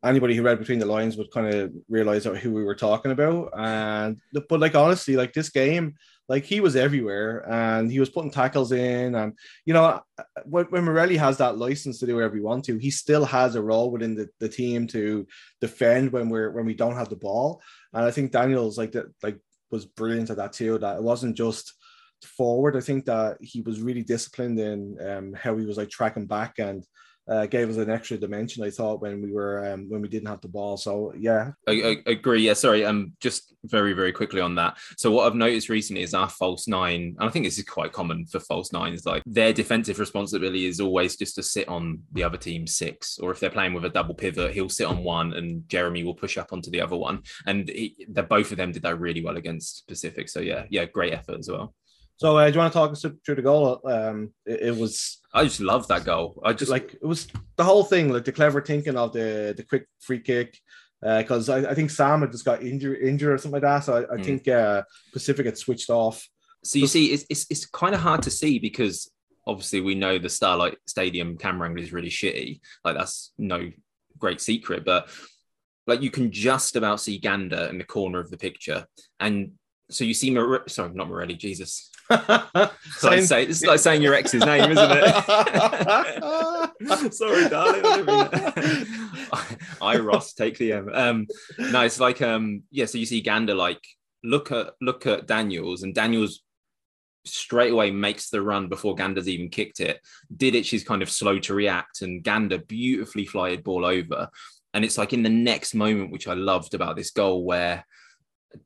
anybody 0.02 0.34
who 0.34 0.42
read 0.42 0.58
between 0.58 0.78
the 0.78 0.86
lines 0.86 1.18
would 1.18 1.30
kind 1.30 1.54
of 1.54 1.72
realize 1.90 2.24
who 2.24 2.52
we 2.54 2.64
were 2.64 2.74
talking 2.74 3.12
about. 3.12 3.50
And 3.58 4.18
but 4.48 4.60
like 4.60 4.74
honestly, 4.74 5.16
like 5.16 5.34
this 5.34 5.50
game, 5.50 5.96
like 6.28 6.44
he 6.44 6.60
was 6.60 6.74
everywhere 6.74 7.48
and 7.50 7.90
he 7.90 8.00
was 8.00 8.10
putting 8.10 8.30
tackles 8.30 8.72
in. 8.72 9.14
And 9.14 9.32
you 9.64 9.74
know, 9.74 10.00
when, 10.44 10.64
when 10.66 10.84
Morelli 10.84 11.16
has 11.16 11.38
that 11.38 11.58
license 11.58 11.98
to 12.00 12.06
do 12.06 12.16
whatever 12.16 12.36
he 12.36 12.42
wants 12.42 12.66
to, 12.66 12.78
he 12.78 12.90
still 12.90 13.24
has 13.24 13.54
a 13.54 13.62
role 13.62 13.90
within 13.90 14.14
the, 14.14 14.28
the 14.40 14.48
team 14.48 14.86
to 14.88 15.26
defend 15.60 16.12
when 16.12 16.28
we're 16.28 16.50
when 16.50 16.66
we 16.66 16.74
don't 16.74 16.96
have 16.96 17.08
the 17.08 17.16
ball. 17.16 17.62
And 17.92 18.04
I 18.04 18.10
think 18.10 18.32
Daniels 18.32 18.78
like 18.78 18.92
that 18.92 19.06
like 19.22 19.38
was 19.70 19.86
brilliant 19.86 20.30
at 20.30 20.36
that 20.36 20.52
too. 20.52 20.78
That 20.78 20.96
it 20.96 21.02
wasn't 21.02 21.36
just 21.36 21.72
forward. 22.22 22.76
I 22.76 22.80
think 22.80 23.04
that 23.06 23.36
he 23.40 23.60
was 23.60 23.80
really 23.80 24.02
disciplined 24.02 24.58
in 24.58 24.98
um, 25.06 25.34
how 25.34 25.56
he 25.56 25.66
was 25.66 25.76
like 25.76 25.90
tracking 25.90 26.26
back 26.26 26.54
and 26.58 26.84
uh, 27.28 27.46
gave 27.46 27.68
us 27.68 27.76
an 27.76 27.90
extra 27.90 28.16
dimension. 28.16 28.62
I 28.62 28.70
thought 28.70 29.00
when 29.00 29.20
we 29.22 29.32
were 29.32 29.66
um, 29.72 29.88
when 29.88 30.00
we 30.00 30.08
didn't 30.08 30.28
have 30.28 30.40
the 30.40 30.48
ball. 30.48 30.76
So 30.76 31.12
yeah, 31.18 31.52
I, 31.66 32.02
I 32.06 32.10
agree. 32.10 32.42
Yeah, 32.42 32.54
sorry. 32.54 32.84
Um, 32.84 33.12
just 33.20 33.54
very 33.64 33.92
very 33.92 34.12
quickly 34.12 34.40
on 34.40 34.54
that. 34.56 34.76
So 34.96 35.10
what 35.10 35.26
I've 35.26 35.34
noticed 35.34 35.68
recently 35.68 36.02
is 36.02 36.14
our 36.14 36.28
false 36.28 36.68
nine, 36.68 37.16
and 37.18 37.28
I 37.28 37.32
think 37.32 37.44
this 37.44 37.58
is 37.58 37.64
quite 37.64 37.92
common 37.92 38.26
for 38.26 38.40
false 38.40 38.72
nines. 38.72 39.04
Like 39.04 39.22
their 39.26 39.52
defensive 39.52 39.98
responsibility 39.98 40.66
is 40.66 40.80
always 40.80 41.16
just 41.16 41.34
to 41.36 41.42
sit 41.42 41.68
on 41.68 42.00
the 42.12 42.24
other 42.24 42.38
team's 42.38 42.76
six, 42.76 43.18
or 43.18 43.30
if 43.30 43.40
they're 43.40 43.50
playing 43.50 43.74
with 43.74 43.84
a 43.84 43.90
double 43.90 44.14
pivot, 44.14 44.52
he'll 44.52 44.68
sit 44.68 44.86
on 44.86 45.02
one, 45.02 45.32
and 45.34 45.68
Jeremy 45.68 46.04
will 46.04 46.14
push 46.14 46.38
up 46.38 46.52
onto 46.52 46.70
the 46.70 46.80
other 46.80 46.96
one. 46.96 47.22
And 47.46 47.68
he, 47.68 47.96
both 48.28 48.50
of 48.50 48.56
them 48.56 48.72
did 48.72 48.82
that 48.82 49.00
really 49.00 49.24
well 49.24 49.36
against 49.36 49.86
Pacific. 49.88 50.28
So 50.28 50.40
yeah, 50.40 50.64
yeah, 50.70 50.84
great 50.84 51.12
effort 51.12 51.38
as 51.38 51.48
well. 51.50 51.74
So 52.18 52.38
uh, 52.38 52.46
do 52.46 52.54
you 52.54 52.58
want 52.58 52.72
to 52.72 52.78
talk 52.78 52.92
us 52.92 53.02
through 53.02 53.34
the 53.34 53.42
goal? 53.42 53.80
Um, 53.84 54.32
it, 54.46 54.68
it, 54.68 54.76
was. 54.76 55.18
I 55.34 55.44
just 55.44 55.60
love 55.60 55.86
that 55.88 56.04
goal. 56.04 56.40
I 56.44 56.54
just 56.54 56.70
like 56.70 56.94
it 56.94 57.04
was 57.04 57.28
the 57.56 57.64
whole 57.64 57.84
thing, 57.84 58.10
like 58.10 58.24
the 58.24 58.32
clever 58.32 58.62
thinking 58.62 58.96
of 58.96 59.12
the 59.12 59.54
the 59.56 59.62
quick 59.62 59.86
free 60.00 60.20
kick. 60.20 60.58
Because 61.02 61.50
uh, 61.50 61.56
I, 61.56 61.70
I, 61.70 61.74
think 61.74 61.90
Sam 61.90 62.22
had 62.22 62.32
just 62.32 62.46
got 62.46 62.62
injured, 62.62 62.98
injured 62.98 63.34
or 63.34 63.38
something 63.38 63.60
like 63.60 63.62
that. 63.62 63.84
So 63.84 63.96
I, 63.96 64.14
I 64.14 64.16
mm. 64.16 64.24
think 64.24 64.48
uh, 64.48 64.82
Pacific 65.12 65.44
had 65.44 65.58
switched 65.58 65.90
off. 65.90 66.26
So 66.64 66.78
you 66.78 66.86
see, 66.86 67.12
it's, 67.12 67.26
it's, 67.28 67.46
it's 67.50 67.66
kind 67.66 67.94
of 67.94 68.00
hard 68.00 68.22
to 68.22 68.30
see 68.30 68.58
because 68.58 69.12
obviously 69.46 69.82
we 69.82 69.94
know 69.94 70.18
the 70.18 70.30
Starlight 70.30 70.78
Stadium 70.86 71.36
camera 71.36 71.68
angle 71.68 71.84
is 71.84 71.92
really 71.92 72.08
shitty. 72.08 72.60
Like 72.82 72.96
that's 72.96 73.32
no 73.38 73.70
great 74.18 74.40
secret, 74.40 74.86
but 74.86 75.08
like 75.86 76.00
you 76.00 76.10
can 76.10 76.32
just 76.32 76.76
about 76.76 77.00
see 77.00 77.18
Gander 77.18 77.66
in 77.66 77.78
the 77.78 77.84
corner 77.84 78.18
of 78.18 78.30
the 78.30 78.38
picture, 78.38 78.86
and 79.20 79.52
so 79.90 80.04
you 80.04 80.14
see, 80.14 80.30
Mar- 80.30 80.66
sorry, 80.66 80.92
not 80.94 81.08
Morelli, 81.08 81.34
Jesus. 81.34 81.90
It's, 82.10 83.02
like 83.02 83.22
say, 83.22 83.44
it's 83.44 83.64
like 83.64 83.80
saying 83.80 84.02
your 84.02 84.14
ex's 84.14 84.44
name, 84.44 84.70
isn't 84.70 84.90
it? 84.90 85.14
sorry, 87.14 87.48
darling. 87.48 87.82
I, 89.32 89.56
I, 89.80 89.98
Ross, 89.98 90.32
take 90.34 90.58
the 90.58 90.74
M. 90.74 90.90
Um, 90.92 91.26
no, 91.58 91.80
it's 91.82 92.00
like 92.00 92.22
um, 92.22 92.62
yeah. 92.70 92.86
So 92.86 92.98
you 92.98 93.06
see 93.06 93.20
Gander 93.20 93.54
like 93.54 93.84
look 94.22 94.52
at 94.52 94.74
look 94.80 95.06
at 95.06 95.26
Daniels, 95.26 95.82
and 95.82 95.94
Daniels 95.94 96.42
straight 97.24 97.72
away 97.72 97.90
makes 97.90 98.30
the 98.30 98.40
run 98.40 98.68
before 98.68 98.94
Gander's 98.94 99.28
even 99.28 99.48
kicked 99.48 99.80
it. 99.80 100.00
Did 100.34 100.54
it? 100.54 100.66
She's 100.66 100.84
kind 100.84 101.02
of 101.02 101.10
slow 101.10 101.38
to 101.40 101.54
react, 101.54 102.02
and 102.02 102.22
Gander 102.22 102.58
beautifully 102.58 103.26
flyed 103.26 103.64
ball 103.64 103.84
over. 103.84 104.28
And 104.74 104.84
it's 104.84 104.98
like 104.98 105.12
in 105.12 105.22
the 105.22 105.30
next 105.30 105.74
moment, 105.74 106.12
which 106.12 106.28
I 106.28 106.34
loved 106.34 106.74
about 106.74 106.96
this 106.96 107.10
goal, 107.10 107.44
where 107.44 107.84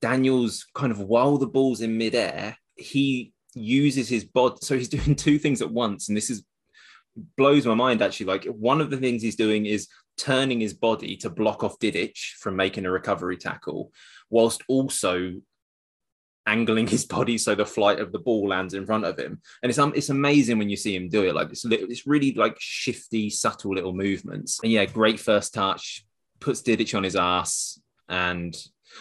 Daniels 0.00 0.66
kind 0.74 0.92
of 0.92 1.00
while 1.00 1.38
the 1.38 1.46
ball's 1.46 1.80
in 1.80 1.98
midair, 1.98 2.56
he 2.80 3.32
uses 3.54 4.08
his 4.08 4.24
body. 4.24 4.56
So 4.62 4.76
he's 4.76 4.88
doing 4.96 5.16
two 5.16 5.38
things 5.38 5.62
at 5.62 5.70
once. 5.70 6.08
And 6.08 6.16
this 6.16 6.30
is 6.30 6.44
blows 7.36 7.66
my 7.66 7.74
mind 7.74 8.02
actually. 8.02 8.26
Like 8.26 8.44
one 8.44 8.80
of 8.80 8.90
the 8.90 8.96
things 8.96 9.22
he's 9.22 9.36
doing 9.36 9.66
is 9.66 9.88
turning 10.16 10.60
his 10.60 10.74
body 10.74 11.16
to 11.16 11.30
block 11.30 11.64
off 11.64 11.78
Didic 11.78 12.16
from 12.38 12.56
making 12.56 12.86
a 12.86 12.90
recovery 12.90 13.36
tackle, 13.36 13.92
whilst 14.28 14.62
also 14.68 15.40
angling 16.46 16.86
his 16.86 17.04
body 17.16 17.38
so 17.38 17.54
the 17.54 17.66
flight 17.66 18.00
of 18.00 18.12
the 18.12 18.18
ball 18.18 18.48
lands 18.48 18.74
in 18.74 18.86
front 18.86 19.04
of 19.04 19.18
him. 19.18 19.40
And 19.62 19.70
it's 19.70 19.78
um, 19.78 19.92
it's 19.94 20.10
amazing 20.10 20.58
when 20.58 20.70
you 20.70 20.76
see 20.76 20.94
him 20.94 21.08
do 21.08 21.24
it. 21.24 21.34
Like 21.34 21.50
it's 21.50 21.64
it's 21.64 22.06
really 22.06 22.34
like 22.34 22.56
shifty, 22.58 23.30
subtle 23.30 23.74
little 23.74 23.94
movements. 23.94 24.60
And 24.62 24.72
yeah, 24.72 24.84
great 24.84 25.20
first 25.20 25.54
touch, 25.54 26.04
puts 26.38 26.62
Didic 26.62 26.96
on 26.96 27.04
his 27.04 27.16
ass, 27.16 27.80
and 28.08 28.56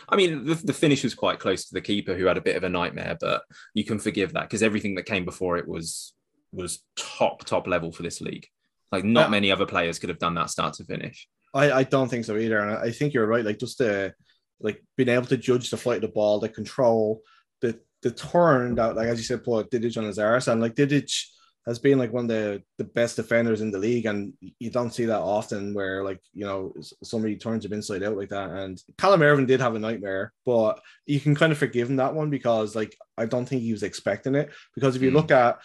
I 0.08 0.15
mean, 0.15 0.46
the, 0.46 0.55
the, 0.55 0.74
finish 0.74 1.03
was 1.03 1.15
quite 1.15 1.39
close 1.39 1.65
to 1.65 1.74
the 1.74 1.81
keeper, 1.81 2.15
who 2.15 2.25
had 2.25 2.38
a 2.38 2.41
bit 2.41 2.55
of 2.55 2.63
a 2.63 2.69
nightmare, 2.69 3.17
but 3.19 3.43
you 3.74 3.84
can 3.84 4.00
forgive 4.00 4.34
that 4.34 4.43
because 4.43 4.63
everything 4.63 4.96
that 4.96 5.05
came 5.05 5.25
before 5.25 5.58
it 5.58 5.67
was 5.67 6.13
was 6.51 6.84
top 6.96 7.46
top 7.46 7.67
level 7.67 7.91
for 7.91 8.03
this 8.03 8.22
league. 8.22 8.48
Like 8.91 9.03
not 9.03 9.25
yeah. 9.25 9.29
many 9.29 9.51
other 9.51 9.65
players 9.65 10.00
could 10.00 10.10
have 10.10 10.19
done 10.19 10.36
that 10.36 10.50
start 10.50 10.74
to 10.75 10.86
finish. 10.86 11.27
I, 11.53 11.72
I 11.72 11.84
don't 11.84 12.10
think 12.10 12.25
so 12.25 12.38
either, 12.38 12.60
and 12.60 12.77
I 12.77 12.91
think 12.91 13.13
you're 13.13 13.27
right. 13.27 13.46
Like 13.46 13.60
just 13.60 13.79
the 13.79 14.13
like 14.60 14.84
being 14.98 15.10
able 15.10 15.25
to 15.27 15.38
judge 15.38 15.69
the 15.69 15.77
flight 15.77 15.98
of 15.98 16.01
the 16.01 16.08
ball, 16.10 16.39
the 16.39 16.50
control, 16.50 17.22
the 17.62 17.79
the 18.01 18.12
turn 18.12 18.75
that 18.75 18.96
like 18.96 19.08
as 19.08 19.17
you 19.17 19.24
said, 19.24 19.43
put 19.43 19.72
Didic 19.72 19.98
on 19.98 20.05
his 20.05 20.19
arse, 20.19 20.48
and 20.48 20.62
like 20.62 20.75
Didic 20.75 21.25
has 21.66 21.78
been 21.78 22.00
like 22.00 22.12
one 22.12 22.25
of 22.25 22.30
the, 22.30 22.63
the 22.78 22.84
best 22.84 23.16
defenders 23.16 23.62
in 23.62 23.72
the 23.72 23.78
league, 23.78 24.06
and 24.06 24.34
you 24.60 24.70
don't 24.70 24.94
see 24.94 25.06
that 25.06 25.20
often 25.20 25.74
where 25.74 26.04
like 26.04 26.22
you 26.34 26.46
know 26.46 26.74
somebody 27.04 27.36
turns 27.36 27.66
him 27.66 27.74
inside 27.74 28.04
out 28.04 28.18
like 28.18 28.30
that. 28.30 28.50
And 28.50 28.82
Callum 28.98 29.22
Irving 29.22 29.46
did 29.46 29.62
have 29.62 29.75
a 29.75 29.80
nightmare, 29.80 30.34
but 30.46 30.80
you 31.06 31.20
can 31.20 31.36
kind 31.36 31.51
of 31.51 31.58
forgive 31.58 31.89
him 31.89 31.98
that 31.98 32.13
one 32.13 32.30
because 32.30 32.75
like 32.75 32.96
I 33.18 33.25
don't 33.25 33.46
think 33.46 33.62
he 33.62 33.72
was 33.72 33.84
expecting 33.84 34.36
it. 34.36 34.51
Because 34.74 34.96
if 34.96 35.01
you 35.01 35.12
mm. 35.12 35.16
look 35.16 35.32
at 35.32 35.60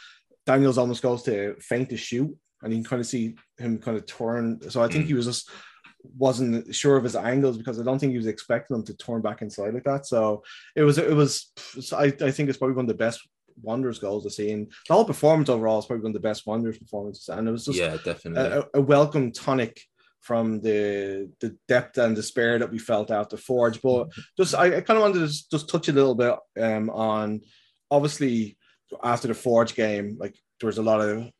Daniels 0.47 0.79
almost 0.79 1.03
goes 1.03 1.23
to 1.25 1.55
feint 1.61 1.91
to 1.91 1.97
shoot, 1.97 2.37
and 2.63 2.73
you 2.73 2.79
can 2.79 2.91
kind 2.91 3.01
of 3.01 3.07
see 3.07 3.37
him 3.59 3.79
kind 3.79 3.97
of 3.97 4.07
turn. 4.07 4.61
So 4.71 4.83
I 4.83 4.89
think 4.89 5.05
mm. 5.05 5.09
he 5.09 5.15
was 5.15 5.27
just 5.27 5.51
wasn't 6.19 6.75
sure 6.75 6.97
of 6.97 7.05
his 7.05 7.17
angles 7.17 7.57
because 7.57 7.81
I 7.81 7.85
don't 7.85 7.99
think 7.99 8.13
he 8.13 8.19
was 8.19 8.27
expecting 8.27 8.77
him 8.77 8.85
to 8.85 8.95
turn 8.95 9.23
back 9.23 9.43
inside 9.43 9.75
like 9.75 9.85
that. 9.85 10.07
So 10.07 10.43
it 10.77 10.83
was 10.83 10.99
it 10.99 11.15
was 11.15 11.51
I, 11.97 12.05
I 12.05 12.31
think 12.31 12.49
it's 12.49 12.59
probably 12.59 12.77
one 12.77 12.85
of 12.85 12.89
the 12.89 12.95
best 12.95 13.27
Wanderers 13.63 13.99
goals 13.99 14.27
I've 14.27 14.33
seen. 14.33 14.69
The 14.89 14.95
whole 14.95 15.05
performance 15.05 15.49
overall 15.49 15.79
is 15.79 15.87
probably 15.87 16.05
one 16.05 16.11
of 16.11 16.23
the 16.23 16.29
best 16.29 16.47
Wanderers 16.47 16.79
performances, 16.79 17.29
and 17.29 17.49
it 17.49 17.53
was 17.53 17.67
just 17.67 17.79
yeah, 17.79 17.97
definitely 18.05 18.43
a, 18.43 18.79
a 18.79 18.81
welcome 18.81 19.33
tonic 19.33 19.81
from 20.21 20.61
the 20.61 21.31
the 21.41 21.57
depth 21.69 21.99
and 21.99 22.17
despair 22.17 22.59
that 22.59 22.71
we 22.71 22.79
felt 22.79 23.11
out 23.11 23.31
the 23.31 23.37
forge. 23.37 23.81
But 23.83 24.09
just 24.37 24.55
I, 24.55 24.79
I 24.79 24.81
kind 24.81 24.97
of 24.97 25.03
wanted 25.03 25.21
to 25.21 25.27
just, 25.27 25.51
just 25.51 25.69
touch 25.69 25.89
a 25.89 25.93
little 25.93 26.15
bit 26.15 26.35
um, 26.61 26.91
on 26.91 27.43
obviously 27.91 28.57
after 29.03 29.29
the 29.29 29.35
forge 29.35 29.75
game, 29.75 30.17
like 30.19 30.35
there 30.61 30.67
was 30.67 30.79
a 30.79 30.83
lot 30.83 31.01
of 31.01 31.31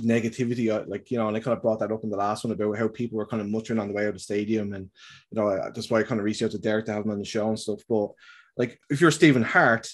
negativity, 0.00 0.70
uh, 0.72 0.84
like 0.86 1.10
you 1.10 1.18
know, 1.18 1.28
and 1.28 1.36
I 1.36 1.40
kind 1.40 1.56
of 1.56 1.62
brought 1.62 1.80
that 1.80 1.92
up 1.92 2.04
in 2.04 2.10
the 2.10 2.16
last 2.16 2.44
one 2.44 2.52
about 2.52 2.78
how 2.78 2.88
people 2.88 3.18
were 3.18 3.26
kind 3.26 3.40
of 3.40 3.48
muttering 3.48 3.78
on 3.78 3.88
the 3.88 3.94
way 3.94 4.04
out 4.04 4.10
of 4.10 4.14
the 4.14 4.20
stadium, 4.20 4.72
and 4.72 4.88
you 5.30 5.40
know, 5.40 5.50
that's 5.74 5.90
why 5.90 6.00
I 6.00 6.04
kind 6.04 6.20
of 6.20 6.24
reached 6.24 6.42
out 6.42 6.52
to 6.52 6.58
Derek 6.58 6.86
to 6.86 6.92
have 6.92 7.04
him 7.04 7.10
on 7.10 7.18
the 7.18 7.24
show 7.24 7.48
and 7.48 7.58
stuff. 7.58 7.80
But 7.88 8.10
like, 8.56 8.78
if 8.90 9.00
you're 9.00 9.10
Stephen 9.10 9.42
Hart, 9.42 9.88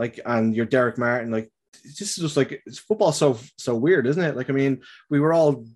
like 0.00 0.18
and 0.24 0.56
you're 0.56 0.64
Derek 0.64 0.96
Martin, 0.96 1.30
like 1.30 1.52
this 1.84 2.00
is 2.00 2.16
just 2.16 2.36
like 2.36 2.62
football 2.88 3.12
so 3.12 3.38
so 3.58 3.74
weird, 3.74 4.06
isn't 4.06 4.24
it? 4.24 4.34
Like 4.34 4.48
I 4.48 4.54
mean, 4.54 4.80
we 5.10 5.20
were 5.20 5.34
all 5.34 5.66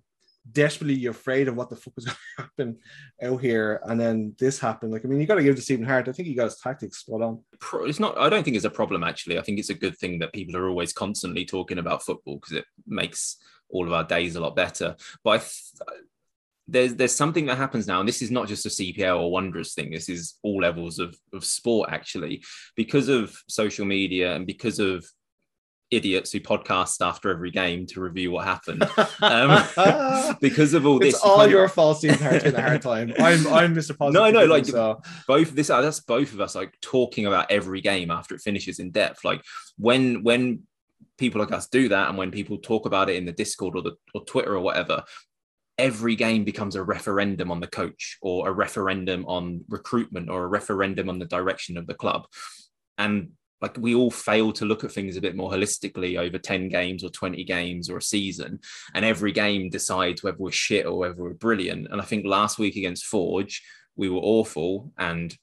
desperately 0.51 1.05
afraid 1.05 1.47
of 1.47 1.55
what 1.55 1.69
the 1.69 1.75
fuck 1.75 1.95
was 1.95 2.05
going 2.05 2.15
to 2.17 2.43
happen 2.43 2.77
out 3.21 3.39
here, 3.39 3.81
and 3.83 3.99
then 3.99 4.35
this 4.39 4.59
happened. 4.59 4.91
Like 4.91 5.05
I 5.05 5.07
mean, 5.07 5.21
you 5.21 5.27
got 5.27 5.35
to 5.35 5.43
give 5.43 5.55
to 5.57 5.61
Stephen 5.61 5.85
Hart. 5.85 6.07
I 6.07 6.11
think 6.11 6.27
he 6.27 6.33
got 6.33 6.45
his 6.45 6.57
tactics 6.57 7.01
spot 7.01 7.21
on. 7.21 7.43
It's 7.87 7.99
not. 7.99 8.17
I 8.17 8.27
don't 8.29 8.43
think 8.43 8.55
it's 8.55 8.65
a 8.65 8.71
problem 8.71 9.03
actually. 9.03 9.37
I 9.37 9.43
think 9.43 9.59
it's 9.59 9.69
a 9.69 9.75
good 9.75 9.95
thing 9.95 10.17
that 10.19 10.33
people 10.33 10.57
are 10.57 10.67
always 10.67 10.91
constantly 10.91 11.45
talking 11.45 11.77
about 11.77 12.01
football 12.01 12.37
because 12.37 12.57
it 12.57 12.65
makes 12.87 13.37
all 13.69 13.85
of 13.85 13.93
our 13.93 14.03
days 14.03 14.35
a 14.35 14.41
lot 14.41 14.55
better. 14.55 14.95
But 15.23 15.47
I, 15.87 15.93
there's 16.67 16.95
there's 16.95 17.15
something 17.15 17.45
that 17.45 17.57
happens 17.57 17.87
now, 17.87 17.99
and 17.99 18.09
this 18.09 18.21
is 18.21 18.31
not 18.31 18.47
just 18.47 18.65
a 18.65 18.69
CPL 18.69 19.19
or 19.19 19.31
Wanderers 19.31 19.73
thing. 19.73 19.91
This 19.91 20.09
is 20.09 20.35
all 20.43 20.61
levels 20.61 20.99
of, 20.99 21.15
of 21.33 21.45
sport 21.45 21.89
actually, 21.91 22.43
because 22.75 23.07
of 23.09 23.35
social 23.47 23.85
media 23.85 24.35
and 24.35 24.47
because 24.47 24.79
of 24.79 25.05
idiots 25.91 26.31
who 26.31 26.39
podcast 26.39 27.05
after 27.05 27.29
every 27.29 27.51
game 27.51 27.85
to 27.85 28.01
review 28.01 28.31
what 28.31 28.45
happened. 28.45 28.83
Um, 29.21 30.35
because 30.41 30.73
of 30.73 30.85
all 30.85 30.99
this, 30.99 31.15
it's 31.15 31.23
all 31.23 31.47
your 31.47 31.67
fault. 31.67 31.99
Stephen 31.99 32.17
Hart's 32.17 32.43
having 32.43 32.59
a 32.59 32.61
hard 32.61 32.81
time. 32.81 33.13
I'm 33.19 33.47
I'm 33.47 33.75
Mr. 33.75 33.97
Positive. 33.97 34.13
No, 34.13 34.31
no, 34.31 34.45
like 34.45 34.65
so. 34.65 35.01
both 35.27 35.51
this 35.51 35.69
uh, 35.69 35.81
that's 35.81 35.99
both 35.99 36.33
of 36.33 36.41
us 36.41 36.55
like 36.55 36.73
talking 36.81 37.25
about 37.25 37.51
every 37.51 37.81
game 37.81 38.11
after 38.11 38.35
it 38.35 38.41
finishes 38.41 38.79
in 38.79 38.91
depth. 38.91 39.23
Like 39.23 39.43
when 39.77 40.23
when 40.23 40.63
people 41.17 41.39
like 41.41 41.51
us 41.51 41.67
do 41.67 41.89
that, 41.89 42.09
and 42.09 42.17
when 42.17 42.31
people 42.31 42.57
talk 42.57 42.85
about 42.85 43.09
it 43.09 43.17
in 43.17 43.25
the 43.25 43.31
Discord 43.31 43.75
or 43.75 43.81
the 43.81 43.93
or 44.13 44.25
Twitter 44.25 44.55
or 44.55 44.61
whatever, 44.61 45.03
every 45.77 46.15
game 46.15 46.43
becomes 46.43 46.75
a 46.75 46.83
referendum 46.83 47.51
on 47.51 47.59
the 47.59 47.67
coach 47.67 48.17
or 48.21 48.47
a 48.47 48.53
referendum 48.53 49.25
on 49.25 49.63
recruitment 49.67 50.29
or 50.29 50.43
a 50.43 50.47
referendum 50.47 51.09
on 51.09 51.19
the 51.19 51.25
direction 51.25 51.77
of 51.77 51.87
the 51.87 51.93
club. 51.93 52.25
And 52.97 53.31
like 53.61 53.77
we 53.77 53.95
all 53.95 54.11
fail 54.11 54.51
to 54.53 54.65
look 54.65 54.83
at 54.83 54.91
things 54.91 55.17
a 55.17 55.21
bit 55.21 55.35
more 55.35 55.51
holistically 55.51 56.17
over 56.17 56.37
10 56.37 56.69
games 56.69 57.03
or 57.03 57.09
20 57.09 57.43
games 57.45 57.89
or 57.89 57.97
a 57.97 58.01
season. 58.01 58.59
And 58.93 59.03
every 59.03 59.31
game 59.31 59.69
decides 59.69 60.23
whether 60.23 60.37
we're 60.37 60.51
shit 60.51 60.85
or 60.85 60.97
whether 60.97 61.15
we're 61.15 61.33
brilliant. 61.33 61.87
And 61.89 62.01
I 62.01 62.05
think 62.05 62.25
last 62.25 62.59
week 62.59 62.75
against 62.75 63.05
Forge, 63.05 63.61
we 63.95 64.09
were 64.09 64.19
awful. 64.19 64.91
And 64.97 65.35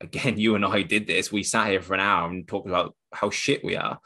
again, 0.00 0.38
you 0.38 0.54
and 0.54 0.64
I 0.64 0.82
did 0.82 1.06
this. 1.06 1.32
We 1.32 1.42
sat 1.42 1.68
here 1.68 1.82
for 1.82 1.94
an 1.94 2.00
hour 2.00 2.28
and 2.28 2.46
talked 2.46 2.68
about 2.68 2.94
how 3.12 3.30
shit 3.30 3.64
we 3.64 3.76
are. 3.76 3.98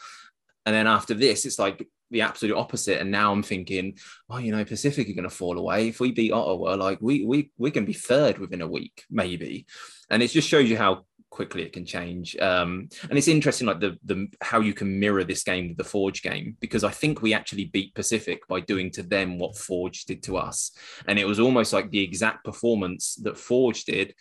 And 0.65 0.75
then 0.75 0.87
after 0.87 1.15
this, 1.15 1.45
it's 1.45 1.59
like 1.59 1.89
the 2.13 2.21
absolute 2.21 2.57
opposite. 2.57 3.01
And 3.01 3.11
now 3.11 3.33
I'm 3.33 3.43
thinking, 3.43 3.99
oh, 4.31 4.39
you 4.39 4.53
know, 4.53 4.65
Pacific 4.65 5.09
are 5.09 5.15
going 5.15 5.29
to 5.29 5.31
fall 5.31 5.59
away. 5.59 5.89
If 5.89 5.99
we 5.99 6.13
beat 6.13 6.33
Ottawa, 6.33 6.77
like 6.77 6.99
we 7.01 7.25
we 7.25 7.51
we 7.59 7.73
can 7.73 7.85
be 7.85 7.95
third 7.95 8.39
within 8.39 8.63
a 8.63 8.69
week, 8.69 9.05
maybe. 9.11 9.67
And 10.11 10.23
it 10.23 10.31
just 10.31 10.49
shows 10.49 10.71
you 10.71 10.77
how 10.77 11.07
quickly 11.31 11.63
it 11.63 11.73
can 11.73 11.87
change. 11.87 12.37
Um, 12.37 12.91
and 13.09 13.19
it's 13.19 13.27
interesting, 13.27 13.67
like 13.67 13.81
the 13.81 13.97
the 14.05 14.29
how 14.43 14.61
you 14.61 14.75
can 14.75 15.01
mirror 15.01 15.25
this 15.25 15.43
game 15.43 15.69
with 15.69 15.79
the 15.79 15.85
Forge 15.85 16.23
game, 16.23 16.57
because 16.61 16.85
I 16.85 16.91
think 16.91 17.23
we 17.23 17.35
actually 17.35 17.65
beat 17.65 17.95
Pacific 17.95 18.47
by 18.47 18.61
doing 18.61 18.91
to 18.93 19.03
them 19.03 19.39
what 19.39 19.57
Forge 19.57 20.05
did 20.05 20.23
to 20.25 20.37
us, 20.37 20.73
and 21.09 21.19
it 21.19 21.27
was 21.27 21.41
almost 21.41 21.73
like 21.73 21.91
the 21.91 22.05
exact 22.05 22.45
performance 22.45 23.15
that 23.25 23.39
Forge 23.39 23.85
did, 23.85 24.15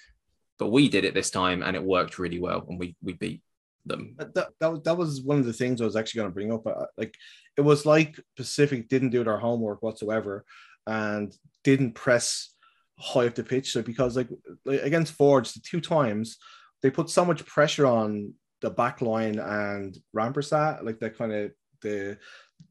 but 0.57 0.71
we 0.71 0.88
did 0.88 1.03
it 1.03 1.13
this 1.13 1.29
time, 1.29 1.62
and 1.62 1.75
it 1.75 1.83
worked 1.83 2.17
really 2.17 2.39
well, 2.39 2.65
and 2.69 2.79
we 2.79 2.95
we 3.03 3.13
beat 3.13 3.41
them. 3.85 4.15
That, 4.17 4.53
that, 4.59 4.83
that 4.83 4.97
was 4.97 5.21
one 5.21 5.39
of 5.39 5.45
the 5.45 5.53
things 5.53 5.81
I 5.81 5.85
was 5.85 5.95
actually 5.95 6.19
going 6.19 6.31
to 6.31 6.33
bring 6.33 6.53
up. 6.53 6.65
Uh, 6.65 6.85
like, 6.97 7.15
it 7.57 7.61
was 7.61 7.85
like 7.85 8.19
Pacific 8.35 8.88
didn't 8.89 9.09
do 9.09 9.23
their 9.23 9.38
homework 9.38 9.81
whatsoever 9.81 10.45
and 10.88 11.33
didn't 11.63 11.93
press 11.93 12.53
high 12.97 13.27
up 13.27 13.35
the 13.35 13.43
pitch. 13.43 13.71
So 13.71 13.81
because 13.81 14.15
like, 14.15 14.29
like 14.65 14.81
against 14.81 15.13
Forge, 15.13 15.53
the 15.53 15.59
two 15.59 15.81
times 15.81 16.38
they 16.81 16.89
put 16.89 17.09
so 17.09 17.25
much 17.25 17.45
pressure 17.45 17.85
on 17.85 18.33
the 18.61 18.69
back 18.69 19.01
line 19.01 19.39
and 19.39 19.97
Rampersad, 20.15 20.83
like 20.83 21.00
that 21.00 21.17
kind 21.17 21.33
of 21.33 21.51
the 21.81 22.17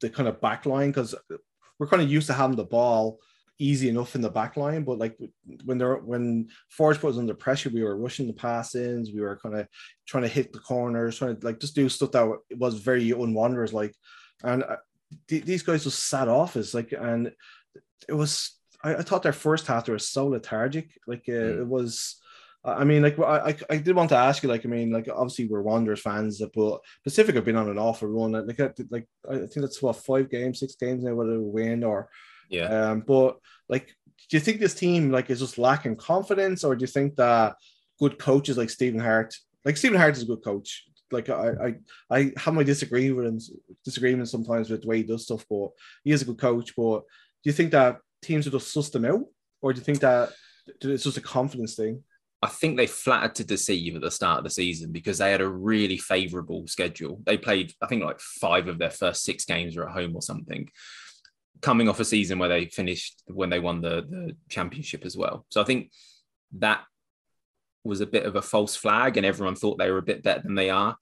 the 0.01 0.09
kind 0.09 0.29
of 0.29 0.41
back 0.41 0.67
line 0.67 0.91
because 0.91 1.15
we're 1.79 1.89
kind 1.89 2.03
of 2.03 2.11
used 2.11 2.29
to 2.29 2.33
having 2.33 2.57
the 2.57 2.65
ball 2.65 3.19
easy 3.61 3.89
enough 3.89 4.15
in 4.15 4.23
the 4.23 4.31
back 4.31 4.57
line, 4.57 4.83
but 4.83 4.99
like 4.99 5.17
when 5.65 5.79
they're 5.79 5.97
when 5.97 6.49
Forge 6.71 7.01
was 7.03 7.19
under 7.19 7.35
pressure, 7.35 7.71
we 7.71 7.83
were 7.83 7.97
rushing 7.97 8.27
the 8.27 8.33
pass-ins, 8.33 9.13
we 9.13 9.21
were 9.21 9.39
kind 9.41 9.57
of 9.57 9.69
trying 10.07 10.23
to 10.23 10.29
hit 10.29 10.53
the 10.53 10.59
corners, 10.59 11.19
trying 11.19 11.39
to 11.39 11.47
like 11.47 11.61
just 11.61 11.75
do 11.75 11.89
stuff 11.89 12.11
that 12.13 12.33
was 12.57 12.75
very 12.75 13.11
unwanderers 13.11 13.73
like, 13.73 13.95
and 14.43 14.65
uh, 14.65 14.77
th- 15.29 15.45
these 15.45 15.63
guys 15.63 15.85
just 15.85 16.09
sat 16.09 16.27
off 16.27 16.57
us 16.57 16.75
like, 16.75 16.93
and 16.93 17.31
it 18.09 18.15
was 18.15 18.59
I, 18.83 18.97
I, 18.97 19.03
thought 19.03 19.23
their 19.23 19.33
first 19.33 19.67
half 19.67 19.85
they 19.85 19.93
were 19.93 19.99
so 19.99 20.29
lethargic, 20.29 20.91
like 21.07 21.25
uh, 21.29 21.33
mm. 21.33 21.61
it 21.61 21.67
was. 21.67 22.17
I 22.63 22.85
mean, 22.85 23.03
like 23.03 23.19
I, 23.19 23.57
I 23.71 23.79
did 23.79 23.97
want 23.97 24.11
to 24.11 24.19
ask 24.19 24.43
you, 24.43 24.51
like 24.51 24.67
I 24.67 24.69
mean, 24.69 24.93
like 24.93 25.09
obviously 25.09 25.49
we're 25.49 25.63
Wanderers 25.63 26.03
fans, 26.03 26.43
but 26.55 26.81
Pacific 27.03 27.35
have 27.35 27.47
been 27.47 27.57
on 27.57 27.71
an 27.71 27.79
awful 27.79 28.09
run. 28.09 28.33
Like, 28.33 28.59
like 28.91 29.09
I 29.27 29.37
think 29.39 29.63
that's 29.63 29.81
what 29.81 29.97
five 29.97 30.29
games, 30.29 30.61
six 30.61 30.75
games 30.75 31.03
now, 31.03 31.15
whether 31.15 31.33
they 31.33 31.39
win 31.39 31.83
or 31.83 32.11
yeah. 32.51 32.91
Um, 32.91 33.01
but 33.07 33.39
like, 33.69 33.95
do 34.29 34.37
you 34.37 34.41
think 34.41 34.61
this 34.61 34.75
team 34.75 35.11
like 35.11 35.31
is 35.31 35.41
just 35.41 35.57
lacking 35.57 35.97
confidence, 35.97 36.65
or 36.65 36.77
do 36.77 36.83
you 36.83 36.87
think 36.87 37.17
that 37.17 37.57
good 37.99 38.19
coaches 38.19 38.59
like 38.59 38.71
Stephen 38.71 39.01
Hart, 39.01 39.35
like 39.65 39.77
Stephen 39.77 39.99
Hart 39.99 40.17
is 40.17 40.23
a 40.23 40.27
good 40.27 40.43
coach. 40.43 40.85
Like 41.13 41.29
I, 41.29 41.75
I, 42.11 42.17
I 42.17 42.33
have 42.37 42.55
my 42.55 42.63
disagreements, 42.63 43.53
disagreements 43.85 44.31
sometimes 44.31 44.71
with 44.71 44.83
the 44.83 44.89
way 44.89 44.99
he 44.99 45.03
does 45.03 45.25
stuff, 45.25 45.45
but 45.49 45.71
he 46.05 46.13
is 46.13 46.23
a 46.23 46.25
good 46.25 46.39
coach. 46.39 46.75
But 46.77 47.01
do 47.01 47.51
you 47.51 47.53
think 47.53 47.73
that 47.73 47.99
teams 48.23 48.47
will 48.47 48.59
just 48.59 48.73
suss 48.73 48.91
them 48.91 49.05
out, 49.05 49.25
or 49.61 49.73
do 49.73 49.79
you 49.79 49.85
think 49.85 50.01
that 50.01 50.31
it's 50.81 51.05
just 51.05 51.17
a 51.17 51.23
confidence 51.23 51.75
thing? 51.75 52.03
I 52.43 52.47
think 52.47 52.77
they 52.77 52.87
flattered 52.87 53.35
to 53.35 53.45
deceive 53.45 53.97
at 53.97 54.01
the 54.01 54.11
start 54.11 54.39
of 54.39 54.45
the 54.45 54.51
season 54.51 54.93
because 54.93 55.19
they 55.19 55.31
had 55.31 55.43
a 55.43 55.49
really 55.49 55.99
favourable 55.99 56.67
schedule. 56.69 57.21
They 57.27 57.37
played, 57.37 57.75
I 57.83 57.87
think, 57.87 58.03
like 58.03 58.21
five 58.21 58.67
of 58.67 58.79
their 58.79 58.91
first 58.91 59.25
six 59.25 59.45
games 59.45 59.77
were 59.77 59.87
at 59.87 59.95
home 59.95 60.17
or 60.17 60.23
something 60.23 60.71
coming 61.61 61.89
off 61.89 62.01
a 62.01 62.05
season 62.05 62.39
where 62.39 62.49
they 62.49 62.67
finished 62.67 63.23
when 63.27 63.51
they 63.51 63.61
won 63.61 63.81
the, 63.81 64.07
the 64.09 64.37
championship 64.49 65.05
as 65.05 65.17
well. 65.17 65.47
So 65.51 65.61
I 65.61 65.65
think 65.65 65.91
that 66.59 66.83
was 67.85 68.01
a 68.01 68.07
bit 68.07 68.27
of 68.27 68.37
a 68.37 68.43
false 68.43 68.77
flag, 68.77 69.17
and 69.17 69.27
everyone 69.27 69.55
thought 69.55 69.79
they 69.79 69.91
were 69.91 69.99
a 69.99 70.03
bit 70.03 70.23
better 70.23 70.43
than 70.43 70.55
they 70.55 70.71
are, 70.71 70.97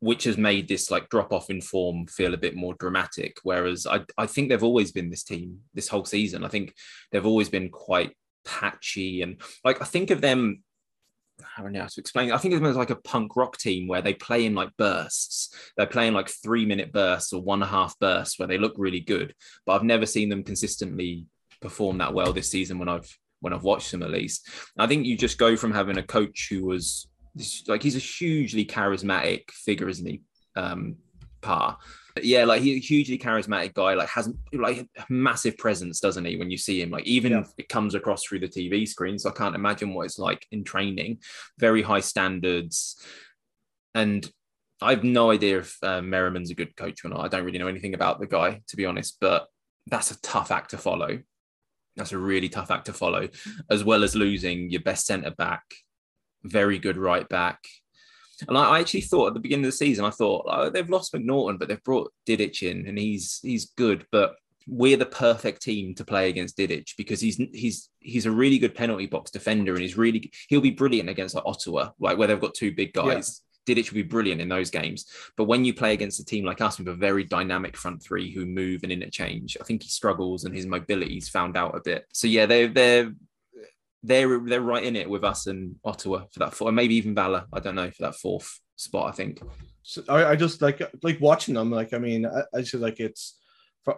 which 0.00 0.24
has 0.24 0.38
made 0.38 0.68
this 0.68 0.90
like 0.90 1.08
drop 1.08 1.32
off 1.32 1.50
in 1.50 1.60
form 1.60 2.06
feel 2.06 2.34
a 2.34 2.38
bit 2.38 2.56
more 2.56 2.74
dramatic. 2.78 3.36
Whereas 3.42 3.86
I, 3.86 4.00
I 4.16 4.26
think 4.26 4.48
they've 4.48 4.62
always 4.62 4.92
been 4.92 5.10
this 5.10 5.24
team 5.24 5.60
this 5.74 5.88
whole 5.88 6.04
season. 6.04 6.44
I 6.44 6.48
think 6.48 6.74
they've 7.10 7.26
always 7.26 7.48
been 7.48 7.68
quite 7.70 8.12
patchy 8.44 9.20
and 9.20 9.36
like 9.62 9.82
I 9.82 9.84
think 9.84 10.10
of 10.10 10.22
them 10.22 10.62
I 11.56 11.62
don't 11.62 11.72
know 11.72 11.80
how 11.80 11.86
to 11.86 12.00
explain. 12.00 12.32
I 12.32 12.36
think 12.38 12.54
it's 12.54 12.76
like 12.76 12.90
a 12.90 12.96
punk 12.96 13.36
rock 13.36 13.58
team 13.58 13.86
where 13.88 14.02
they 14.02 14.14
play 14.14 14.46
in 14.46 14.54
like 14.54 14.76
bursts. 14.76 15.54
They're 15.76 15.86
playing 15.86 16.12
like 16.12 16.28
three 16.28 16.66
minute 16.66 16.92
bursts 16.92 17.32
or 17.32 17.42
one 17.42 17.62
and 17.62 17.68
a 17.68 17.72
half 17.72 17.98
bursts 17.98 18.38
where 18.38 18.48
they 18.48 18.58
look 18.58 18.74
really 18.76 19.00
good. 19.00 19.34
But 19.64 19.74
I've 19.74 19.84
never 19.84 20.06
seen 20.06 20.28
them 20.28 20.42
consistently 20.42 21.26
perform 21.60 21.98
that 21.98 22.14
well 22.14 22.32
this 22.32 22.50
season 22.50 22.78
when 22.78 22.88
I've 22.88 23.08
when 23.40 23.52
I've 23.52 23.62
watched 23.62 23.92
them 23.92 24.02
at 24.02 24.10
least. 24.10 24.48
I 24.78 24.86
think 24.86 25.06
you 25.06 25.16
just 25.16 25.38
go 25.38 25.56
from 25.56 25.72
having 25.72 25.98
a 25.98 26.02
coach 26.02 26.48
who 26.50 26.64
was 26.64 27.08
like 27.68 27.82
he's 27.82 27.96
a 27.96 28.00
hugely 28.00 28.64
charismatic 28.64 29.50
figure, 29.50 29.88
isn't 29.88 30.06
he? 30.06 30.22
Um, 30.56 30.96
Yeah, 32.22 32.44
like 32.44 32.62
he's 32.62 32.76
a 32.76 32.86
hugely 32.86 33.18
charismatic 33.18 33.74
guy. 33.74 33.94
Like 33.94 34.08
has 34.08 34.32
like 34.52 34.88
massive 35.08 35.56
presence, 35.58 36.00
doesn't 36.00 36.24
he? 36.24 36.36
When 36.36 36.50
you 36.50 36.58
see 36.58 36.80
him, 36.80 36.90
like 36.90 37.06
even 37.06 37.32
yeah. 37.32 37.44
it 37.56 37.68
comes 37.68 37.94
across 37.94 38.24
through 38.24 38.40
the 38.40 38.48
TV 38.48 38.86
screen. 38.86 39.18
So 39.18 39.30
I 39.30 39.32
can't 39.32 39.54
imagine 39.54 39.94
what 39.94 40.06
it's 40.06 40.18
like 40.18 40.46
in 40.50 40.64
training. 40.64 41.18
Very 41.58 41.82
high 41.82 42.00
standards, 42.00 43.02
and 43.94 44.30
I 44.80 44.90
have 44.90 45.04
no 45.04 45.30
idea 45.30 45.58
if 45.58 45.76
uh, 45.82 46.02
Merriman's 46.02 46.50
a 46.50 46.54
good 46.54 46.76
coach 46.76 47.04
or 47.04 47.08
not. 47.08 47.20
I 47.20 47.28
don't 47.28 47.44
really 47.44 47.58
know 47.58 47.68
anything 47.68 47.94
about 47.94 48.20
the 48.20 48.26
guy, 48.26 48.60
to 48.68 48.76
be 48.76 48.86
honest. 48.86 49.18
But 49.20 49.46
that's 49.86 50.10
a 50.10 50.20
tough 50.20 50.50
act 50.50 50.70
to 50.70 50.78
follow. 50.78 51.20
That's 51.96 52.12
a 52.12 52.18
really 52.18 52.48
tough 52.48 52.70
act 52.70 52.86
to 52.86 52.92
follow, 52.92 53.28
as 53.70 53.82
well 53.82 54.04
as 54.04 54.14
losing 54.14 54.70
your 54.70 54.82
best 54.82 55.06
centre 55.06 55.32
back, 55.32 55.62
very 56.44 56.78
good 56.78 56.96
right 56.96 57.28
back, 57.28 57.58
and 58.46 58.56
I, 58.56 58.76
I 58.76 58.80
actually 58.80 59.00
thought 59.02 59.28
at 59.28 59.34
the 59.34 59.40
beginning 59.40 59.64
of 59.64 59.72
the 59.72 59.76
season, 59.76 60.04
I 60.04 60.10
thought 60.10 60.46
oh, 60.48 60.70
they've 60.70 60.88
lost 60.88 61.12
MacNaughton, 61.12 61.58
but 61.58 61.68
they've 61.68 61.82
brought 61.82 62.12
Didic 62.26 62.62
in, 62.62 62.86
and 62.86 62.98
he's 62.98 63.40
he's 63.42 63.70
good. 63.76 64.06
But 64.12 64.36
we're 64.68 64.98
the 64.98 65.06
perfect 65.06 65.62
team 65.62 65.94
to 65.94 66.04
play 66.04 66.28
against 66.28 66.56
Didic 66.56 66.90
because 66.96 67.20
he's 67.20 67.40
he's 67.52 67.88
he's 68.00 68.26
a 68.26 68.30
really 68.30 68.58
good 68.58 68.74
penalty 68.74 69.06
box 69.06 69.30
defender, 69.30 69.72
and 69.72 69.82
he's 69.82 69.96
really 69.96 70.30
he'll 70.48 70.60
be 70.60 70.70
brilliant 70.70 71.08
against 71.08 71.34
like 71.34 71.46
Ottawa, 71.46 71.90
like 71.98 72.18
where 72.18 72.28
they've 72.28 72.40
got 72.40 72.54
two 72.54 72.72
big 72.74 72.92
guys. 72.92 73.40
Yeah. 73.40 73.44
Didic 73.68 73.90
will 73.90 73.96
be 73.96 74.02
brilliant 74.02 74.40
in 74.40 74.48
those 74.48 74.70
games. 74.70 75.04
But 75.36 75.44
when 75.44 75.62
you 75.62 75.74
play 75.74 75.92
against 75.92 76.20
a 76.20 76.24
team 76.24 76.44
like 76.44 76.62
us 76.62 76.78
with 76.78 76.88
a 76.88 76.94
very 76.94 77.24
dynamic 77.24 77.76
front 77.76 78.02
three 78.02 78.32
who 78.32 78.46
move 78.46 78.82
and 78.82 78.90
interchange, 78.90 79.58
I 79.60 79.64
think 79.64 79.82
he 79.82 79.90
struggles 79.90 80.44
and 80.44 80.54
his 80.54 80.64
mobility's 80.64 81.28
found 81.28 81.54
out 81.54 81.76
a 81.76 81.80
bit. 81.80 82.06
So 82.14 82.28
yeah, 82.28 82.46
they're 82.46 82.68
they're 82.68 83.12
they're 84.02 84.38
they're 84.40 84.60
right 84.60 84.84
in 84.84 84.96
it 84.96 85.10
with 85.10 85.24
us 85.24 85.46
and 85.46 85.76
Ottawa 85.84 86.24
for 86.32 86.38
that 86.40 86.54
fourth, 86.54 86.74
maybe 86.74 86.94
even 86.96 87.14
Valor. 87.14 87.46
I 87.52 87.60
don't 87.60 87.74
know 87.74 87.90
for 87.90 88.02
that 88.02 88.16
fourth 88.16 88.60
spot. 88.76 89.08
I 89.08 89.12
think. 89.12 89.40
So 89.82 90.02
I, 90.08 90.30
I 90.30 90.36
just 90.36 90.62
like 90.62 90.82
like 91.02 91.20
watching 91.20 91.54
them. 91.54 91.70
Like 91.70 91.92
I 91.92 91.98
mean, 91.98 92.26
I, 92.26 92.42
I 92.54 92.60
just 92.60 92.74
like 92.74 93.00
it's 93.00 93.38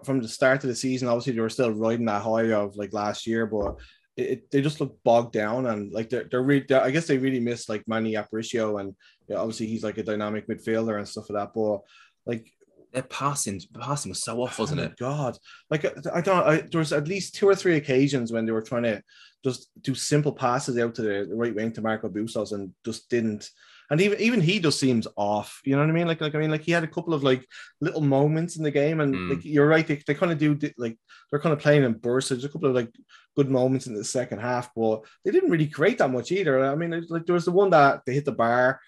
from 0.05 0.21
the 0.21 0.29
start 0.29 0.65
of 0.65 0.69
the 0.69 0.77
season. 0.77 1.09
Obviously, 1.09 1.33
they 1.35 1.41
were 1.41 1.49
still 1.49 1.73
riding 1.73 2.07
that 2.07 2.23
high 2.23 2.53
of 2.53 2.77
like 2.77 2.93
last 2.93 3.27
year, 3.27 3.47
but 3.47 3.77
it, 4.17 4.23
it, 4.23 4.51
they 4.51 4.63
just 4.63 4.81
look 4.81 4.97
bogged 5.05 5.33
down 5.33 5.67
and 5.67 5.93
like 5.93 6.09
they're 6.11 6.25
they're, 6.31 6.43
really, 6.43 6.65
they're 6.69 6.83
I 6.83 6.91
guess 6.91 7.07
they 7.07 7.19
really 7.19 7.41
miss 7.41 7.69
like 7.69 7.87
Manny 7.87 8.15
Aparicio 8.15 8.81
and 8.81 8.95
yeah, 9.29 9.37
obviously 9.37 9.67
he's 9.67 9.85
like 9.85 9.99
a 9.99 10.03
dynamic 10.03 10.49
midfielder 10.49 10.99
and 10.99 11.09
stuff 11.09 11.29
like 11.31 11.43
that. 11.43 11.55
But 11.55 11.81
like 12.27 12.51
their 12.93 13.03
passing 13.05 13.61
passing 13.79 14.11
was 14.11 14.23
so 14.23 14.43
off, 14.43 14.59
wasn't 14.59 14.81
oh 14.81 14.85
it? 14.85 14.97
God, 14.97 15.39
like 15.71 15.85
I 16.09 16.21
don't. 16.21 16.47
I, 16.47 16.61
there 16.61 16.79
was 16.79 16.93
at 16.93 17.09
least 17.09 17.35
two 17.35 17.49
or 17.49 17.55
three 17.55 17.77
occasions 17.77 18.33
when 18.33 18.47
they 18.47 18.53
were 18.53 18.63
trying 18.63 18.85
to 18.85 19.03
just 19.45 19.71
do 19.81 19.95
simple 19.95 20.33
passes 20.33 20.79
out 20.79 20.95
to 20.97 21.03
the 21.03 21.29
right 21.33 21.55
wing 21.55 21.73
to 21.73 21.83
Marco 21.83 22.09
Bustos 22.09 22.53
and 22.53 22.73
just 22.85 23.09
didn't. 23.09 23.49
And 23.91 24.01
even 24.01 24.21
even 24.21 24.41
he 24.41 24.61
just 24.61 24.79
seems 24.79 25.09
off. 25.17 25.61
You 25.65 25.75
know 25.75 25.83
what 25.83 25.91
I 25.91 25.93
mean? 25.93 26.07
Like 26.07 26.21
like 26.21 26.35
I 26.35 26.39
mean 26.39 26.51
like 26.51 26.63
he 26.63 26.73
had 26.73 26.85
a 26.85 26.89
couple 26.89 27.15
of 27.15 27.25
like 27.25 27.45
little 27.81 28.01
moments 28.01 28.57
in 28.57 28.63
the 28.63 28.71
game, 28.71 29.01
and 29.01 29.15
mm. 29.15 29.31
like 29.31 29.45
you're 29.45 29.67
right, 29.67 29.87
they, 29.87 30.01
they 30.07 30.15
kind 30.15 30.33
of 30.33 30.39
do 30.39 30.59
like 30.79 30.97
they're 31.31 31.41
kind 31.41 31.53
of 31.53 31.59
playing 31.59 31.85
in 31.85 31.95
bursts. 31.95 32.31
There's 32.31 32.45
a 32.45 32.49
couple 32.49 32.69
of 32.69 32.75
like 32.75 32.93
good 33.37 33.51
moments 33.51 33.87
in 33.87 33.95
the 33.95 34.05
second 34.05 34.39
half, 34.41 34.71
but 34.75 35.03
they 35.25 35.31
didn't 35.33 35.51
really 35.51 35.67
create 35.67 35.99
that 35.99 36.11
much 36.11 36.31
either. 36.31 36.65
I 36.65 36.75
mean, 36.77 37.05
like 37.09 37.27
there 37.27 37.35
was 37.35 37.45
the 37.45 37.53
one 37.53 37.71
that 37.71 38.03
they 38.07 38.15
hit 38.15 38.25
the 38.25 38.33
bar, 38.33 38.81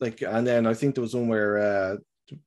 like, 0.00 0.22
and 0.22 0.46
then 0.46 0.66
I 0.66 0.74
think 0.74 0.94
there 0.94 1.02
was 1.02 1.14
one 1.14 1.28
where 1.28 1.58
uh 1.58 1.96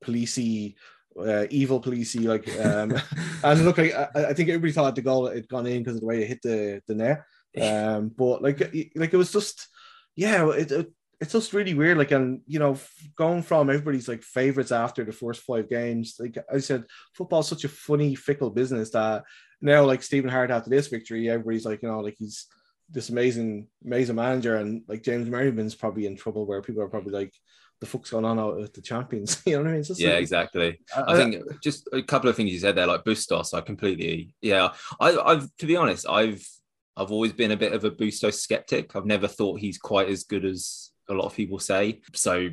Polisi 0.04 0.76
uh, 1.20 1.46
evil 1.50 1.82
Polisi 1.82 2.26
like 2.26 2.48
um 2.66 2.94
and 3.44 3.66
look 3.66 3.78
like 3.78 3.94
I, 3.94 4.30
I 4.30 4.34
think 4.34 4.50
everybody 4.50 4.72
thought 4.72 4.96
the 4.96 5.02
goal 5.02 5.28
had 5.28 5.48
gone 5.48 5.68
in 5.68 5.80
because 5.80 5.96
of 5.96 6.02
the 6.02 6.08
way 6.08 6.24
it 6.24 6.28
hit 6.28 6.42
the 6.42 6.82
the 6.88 6.96
net. 6.96 7.24
Um 7.62 8.10
but 8.10 8.42
like 8.42 8.60
like 8.96 9.14
it 9.14 9.18
was 9.18 9.32
just 9.32 9.68
yeah 10.16 10.50
it, 10.52 10.72
it 10.72 10.92
it's 11.22 11.34
just 11.34 11.54
really 11.54 11.76
weird 11.76 11.98
like 11.98 12.12
and 12.12 12.42
you 12.48 12.58
know 12.58 12.78
going 13.16 13.44
from 13.44 13.70
everybody's 13.70 14.08
like 14.08 14.24
favorites 14.24 14.72
after 14.72 15.06
the 15.06 15.12
first 15.12 15.42
five 15.42 15.70
games 15.70 16.16
like 16.20 16.36
i 16.52 16.58
said 16.58 16.84
football's 17.14 17.48
such 17.48 17.64
a 17.64 17.70
funny 17.70 18.16
fickle 18.16 18.50
business 18.50 18.90
that 18.90 19.24
now 19.62 19.86
like 19.86 20.02
stephen 20.02 20.30
hart 20.30 20.50
after 20.50 20.70
this 20.72 20.88
victory 20.88 21.30
everybody's 21.30 21.66
like 21.66 21.84
you 21.84 21.88
know 21.88 22.00
like 22.00 22.16
he's 22.18 22.48
this 22.90 23.10
amazing 23.10 23.68
amazing 23.86 24.16
manager 24.16 24.58
and 24.58 24.82
like 24.88 25.04
james 25.04 25.30
merriman's 25.30 25.76
probably 25.76 26.08
in 26.08 26.18
trouble 26.18 26.46
where 26.48 26.62
people 26.62 26.82
are 26.82 26.90
probably 26.90 27.14
like 27.14 27.34
the 27.82 27.88
fuck's 27.88 28.12
going 28.12 28.26
on 28.26 28.40
out 28.40 28.56
with 28.56 28.74
the 28.74 28.82
champions? 28.82 29.42
You 29.46 29.58
know 29.58 29.64
what 29.64 29.72
i 29.72 29.74
mean? 29.74 29.84
Yeah 29.98 30.10
like, 30.12 30.22
exactly. 30.22 30.80
I, 30.96 31.14
I, 31.14 31.16
think 31.16 31.62
just 31.62 31.90
a 31.92 32.02
couple 32.02 32.30
of 32.30 32.36
things 32.36 32.52
you 32.52 32.60
said 32.60 32.76
there 32.76 32.88
like 32.88 33.04
bustos 33.04 33.54
i 33.54 33.62
completely 33.62 34.34
yeah. 34.42 34.70
I 35.00 35.18
i've 35.18 35.56
to 35.58 35.66
be 35.66 35.76
honest 35.76 36.08
i've 36.08 36.48
i've 36.96 37.12
always 37.12 37.34
been 37.34 37.52
a 37.52 37.58
bit 37.58 37.74
of 37.74 37.84
a 37.84 37.92
bustos 37.92 38.42
skeptic. 38.42 38.96
I've 38.96 39.06
never 39.06 39.28
thought 39.28 39.60
he's 39.60 39.78
quite 39.78 40.10
as 40.10 40.24
good 40.24 40.46
as 40.46 40.92
a 41.10 41.14
lot 41.14 41.26
of 41.26 41.36
people 41.36 41.60
say. 41.60 42.02
So 42.14 42.50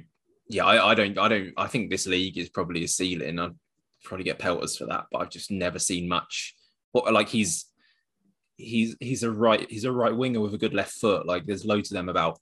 yeah 0.48 0.64
I, 0.64 0.90
I 0.90 0.94
don't 0.94 1.18
i 1.18 1.28
don't 1.28 1.52
i 1.58 1.66
think 1.66 1.90
this 1.90 2.06
league 2.06 2.38
is 2.38 2.48
probably 2.48 2.84
a 2.84 2.88
ceiling. 2.88 3.38
I'd 3.38 3.54
probably 4.02 4.24
get 4.24 4.38
pelters 4.38 4.76
for 4.76 4.86
that 4.86 5.06
but 5.12 5.18
i've 5.18 5.30
just 5.30 5.50
never 5.50 5.78
seen 5.78 6.08
much. 6.08 6.54
What 6.92 7.12
like 7.12 7.28
he's 7.28 7.66
he's 8.58 8.96
he's 9.00 9.22
a 9.22 9.30
right 9.30 9.70
he's 9.70 9.84
a 9.84 9.92
right 9.92 10.14
winger 10.14 10.40
with 10.40 10.54
a 10.54 10.58
good 10.58 10.74
left 10.74 10.92
foot. 10.92 11.26
Like 11.26 11.46
there's 11.46 11.64
loads 11.64 11.90
of 11.90 11.96
them 11.96 12.08
about. 12.08 12.38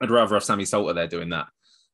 I'd 0.00 0.10
rather 0.10 0.36
have 0.36 0.44
Sammy 0.44 0.64
Salter 0.64 0.94
there 0.94 1.08
doing 1.08 1.30
that, 1.30 1.48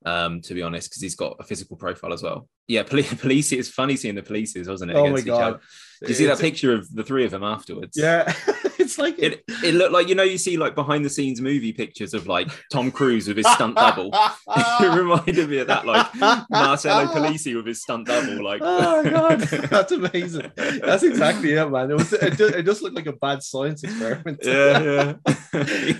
um, 0.04 0.40
to 0.42 0.54
be 0.54 0.62
honest, 0.62 0.90
because 0.90 1.02
he's 1.02 1.16
got 1.16 1.36
a 1.38 1.44
physical 1.44 1.76
profile 1.76 2.12
as 2.12 2.22
well. 2.22 2.48
Yeah, 2.68 2.82
police, 2.84 3.12
police. 3.14 3.52
It's 3.52 3.68
funny 3.68 3.96
seeing 3.96 4.14
the 4.14 4.22
polices, 4.22 4.68
wasn't 4.68 4.92
it? 4.92 4.96
Oh 4.96 5.10
my 5.10 5.20
god! 5.20 5.60
Did 6.00 6.10
you 6.10 6.14
see 6.14 6.26
that 6.26 6.38
picture 6.38 6.72
of 6.72 6.92
the 6.94 7.02
three 7.02 7.24
of 7.24 7.30
them 7.30 7.44
afterwards? 7.44 7.96
Yeah. 7.96 8.32
it's 8.84 8.98
like 8.98 9.18
it, 9.18 9.42
it 9.62 9.74
looked 9.74 9.92
like 9.92 10.08
you 10.08 10.14
know 10.14 10.22
you 10.22 10.38
see 10.38 10.56
like 10.56 10.74
behind 10.74 11.04
the 11.04 11.10
scenes 11.10 11.40
movie 11.40 11.72
pictures 11.72 12.14
of 12.14 12.26
like 12.26 12.48
Tom 12.70 12.90
Cruise 12.90 13.26
with 13.26 13.38
his 13.38 13.48
stunt 13.48 13.76
double. 13.76 14.10
it 14.56 14.94
reminded 14.98 15.48
me 15.48 15.58
of 15.58 15.66
that 15.68 15.86
like 15.86 16.14
Marcello 16.50 17.06
Polisi 17.06 17.56
with 17.56 17.66
his 17.66 17.82
stunt 17.82 18.06
double. 18.06 18.44
Like 18.44 18.60
oh 18.62 19.02
my 19.02 19.10
god, 19.10 19.40
that's 19.40 19.92
amazing. 20.00 20.52
That's 20.56 21.02
exactly 21.02 21.52
it, 21.52 21.70
man. 21.70 21.90
It 21.90 21.94
was 21.94 22.12
it 22.12 22.36
just, 22.36 22.54
it 22.54 22.62
just 22.64 22.82
looked 22.82 22.96
like 22.96 23.06
a 23.06 23.12
bad 23.12 23.42
science 23.42 23.82
experiment. 23.82 24.40
yeah, 24.42 24.80
yeah, 24.80 25.14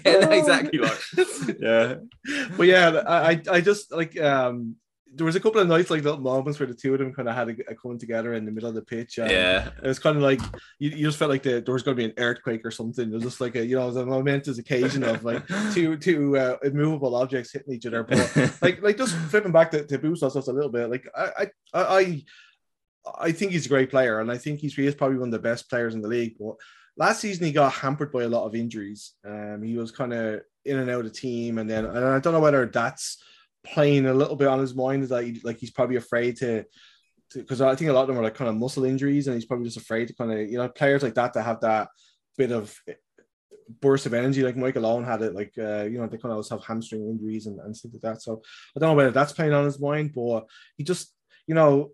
yeah, 0.04 0.30
exactly 0.30 0.78
like 0.78 1.00
yeah. 1.58 1.94
But 2.56 2.66
yeah, 2.66 3.02
I 3.06 3.40
I 3.50 3.60
just 3.60 3.92
like 3.92 4.20
um 4.20 4.76
there 5.16 5.26
was 5.26 5.36
a 5.36 5.40
couple 5.40 5.60
of 5.60 5.68
nice 5.68 5.90
like 5.90 6.02
little 6.02 6.20
moments 6.20 6.58
where 6.58 6.66
the 6.66 6.74
two 6.74 6.92
of 6.92 6.98
them 6.98 7.12
kind 7.12 7.28
of 7.28 7.34
had 7.34 7.48
a, 7.48 7.72
a 7.72 7.74
coming 7.74 7.98
together 7.98 8.34
in 8.34 8.44
the 8.44 8.50
middle 8.50 8.68
of 8.68 8.74
the 8.74 8.82
pitch. 8.82 9.18
yeah, 9.18 9.68
it 9.82 9.86
was 9.86 9.98
kind 9.98 10.16
of 10.16 10.22
like 10.22 10.40
you, 10.78 10.90
you 10.90 11.06
just 11.06 11.18
felt 11.18 11.30
like 11.30 11.42
the, 11.42 11.60
there 11.60 11.74
was 11.74 11.82
going 11.82 11.96
to 11.96 12.02
be 12.02 12.08
an 12.08 12.14
earthquake 12.18 12.64
or 12.64 12.70
something. 12.70 13.08
It 13.08 13.14
was 13.14 13.22
just 13.22 13.40
like 13.40 13.54
a 13.56 13.64
you 13.64 13.76
know 13.76 13.84
it 13.84 13.86
was 13.86 13.96
a 13.96 14.06
momentous 14.06 14.58
occasion 14.58 15.02
of 15.04 15.24
like 15.24 15.46
two 15.72 15.96
two 15.96 16.36
uh, 16.36 16.56
immovable 16.62 17.14
objects 17.14 17.52
hitting 17.52 17.74
each 17.74 17.86
other. 17.86 18.02
But 18.02 18.58
like 18.62 18.82
like 18.82 18.96
just 18.96 19.16
flipping 19.16 19.52
back 19.52 19.70
to, 19.70 19.86
to 19.86 19.98
Bustos 19.98 20.34
just 20.34 20.48
a 20.48 20.52
little 20.52 20.70
bit. 20.70 20.90
Like 20.90 21.06
I 21.16 21.30
I 21.38 21.50
I 21.74 22.24
I 23.18 23.32
think 23.32 23.52
he's 23.52 23.66
a 23.66 23.70
great 23.70 23.90
player, 23.90 24.20
and 24.20 24.30
I 24.30 24.38
think 24.38 24.60
he's 24.60 24.74
he 24.74 24.86
is 24.86 24.94
probably 24.94 25.18
one 25.18 25.28
of 25.28 25.32
the 25.32 25.38
best 25.38 25.68
players 25.68 25.94
in 25.94 26.02
the 26.02 26.08
league. 26.08 26.36
But 26.38 26.56
last 26.96 27.20
season 27.20 27.46
he 27.46 27.52
got 27.52 27.72
hampered 27.72 28.12
by 28.12 28.22
a 28.22 28.28
lot 28.28 28.46
of 28.46 28.54
injuries. 28.54 29.12
Um, 29.24 29.62
he 29.62 29.76
was 29.76 29.90
kind 29.90 30.12
of 30.12 30.40
in 30.64 30.78
and 30.78 30.90
out 30.90 31.06
of 31.06 31.12
team, 31.12 31.58
and 31.58 31.68
then 31.68 31.84
and 31.84 32.04
I 32.04 32.18
don't 32.18 32.32
know 32.32 32.40
whether 32.40 32.66
that's 32.66 33.22
playing 33.64 34.06
a 34.06 34.14
little 34.14 34.36
bit 34.36 34.48
on 34.48 34.58
his 34.58 34.74
mind 34.74 35.02
is 35.02 35.10
like 35.10 35.58
he's 35.58 35.70
probably 35.70 35.96
afraid 35.96 36.36
to 36.38 36.64
because 37.34 37.60
I 37.60 37.74
think 37.74 37.90
a 37.90 37.92
lot 37.92 38.02
of 38.02 38.08
them 38.08 38.18
are 38.18 38.22
like 38.22 38.34
kind 38.34 38.48
of 38.48 38.56
muscle 38.56 38.84
injuries, 38.84 39.26
and 39.26 39.34
he's 39.34 39.46
probably 39.46 39.66
just 39.66 39.76
afraid 39.76 40.08
to 40.08 40.14
kind 40.14 40.32
of 40.32 40.38
you 40.50 40.58
know 40.58 40.68
players 40.68 41.02
like 41.02 41.14
that 41.14 41.32
that 41.32 41.42
have 41.42 41.60
that 41.60 41.88
bit 42.36 42.52
of 42.52 42.76
burst 43.80 44.06
of 44.06 44.14
energy. 44.14 44.42
Like 44.42 44.56
Michael 44.56 44.86
Owen 44.86 45.04
had 45.04 45.22
it, 45.22 45.34
like 45.34 45.52
uh, 45.58 45.84
you 45.84 45.98
know 45.98 46.06
they 46.06 46.18
kind 46.18 46.26
of 46.26 46.32
always 46.32 46.50
have 46.50 46.64
hamstring 46.64 47.08
injuries 47.08 47.46
and, 47.46 47.58
and 47.60 47.76
stuff 47.76 47.92
like 47.92 48.02
that. 48.02 48.22
So 48.22 48.42
I 48.76 48.80
don't 48.80 48.90
know 48.90 48.94
whether 48.94 49.10
that's 49.10 49.32
playing 49.32 49.52
on 49.52 49.64
his 49.64 49.80
mind, 49.80 50.12
but 50.14 50.46
he 50.76 50.84
just 50.84 51.12
you 51.46 51.54
know 51.54 51.90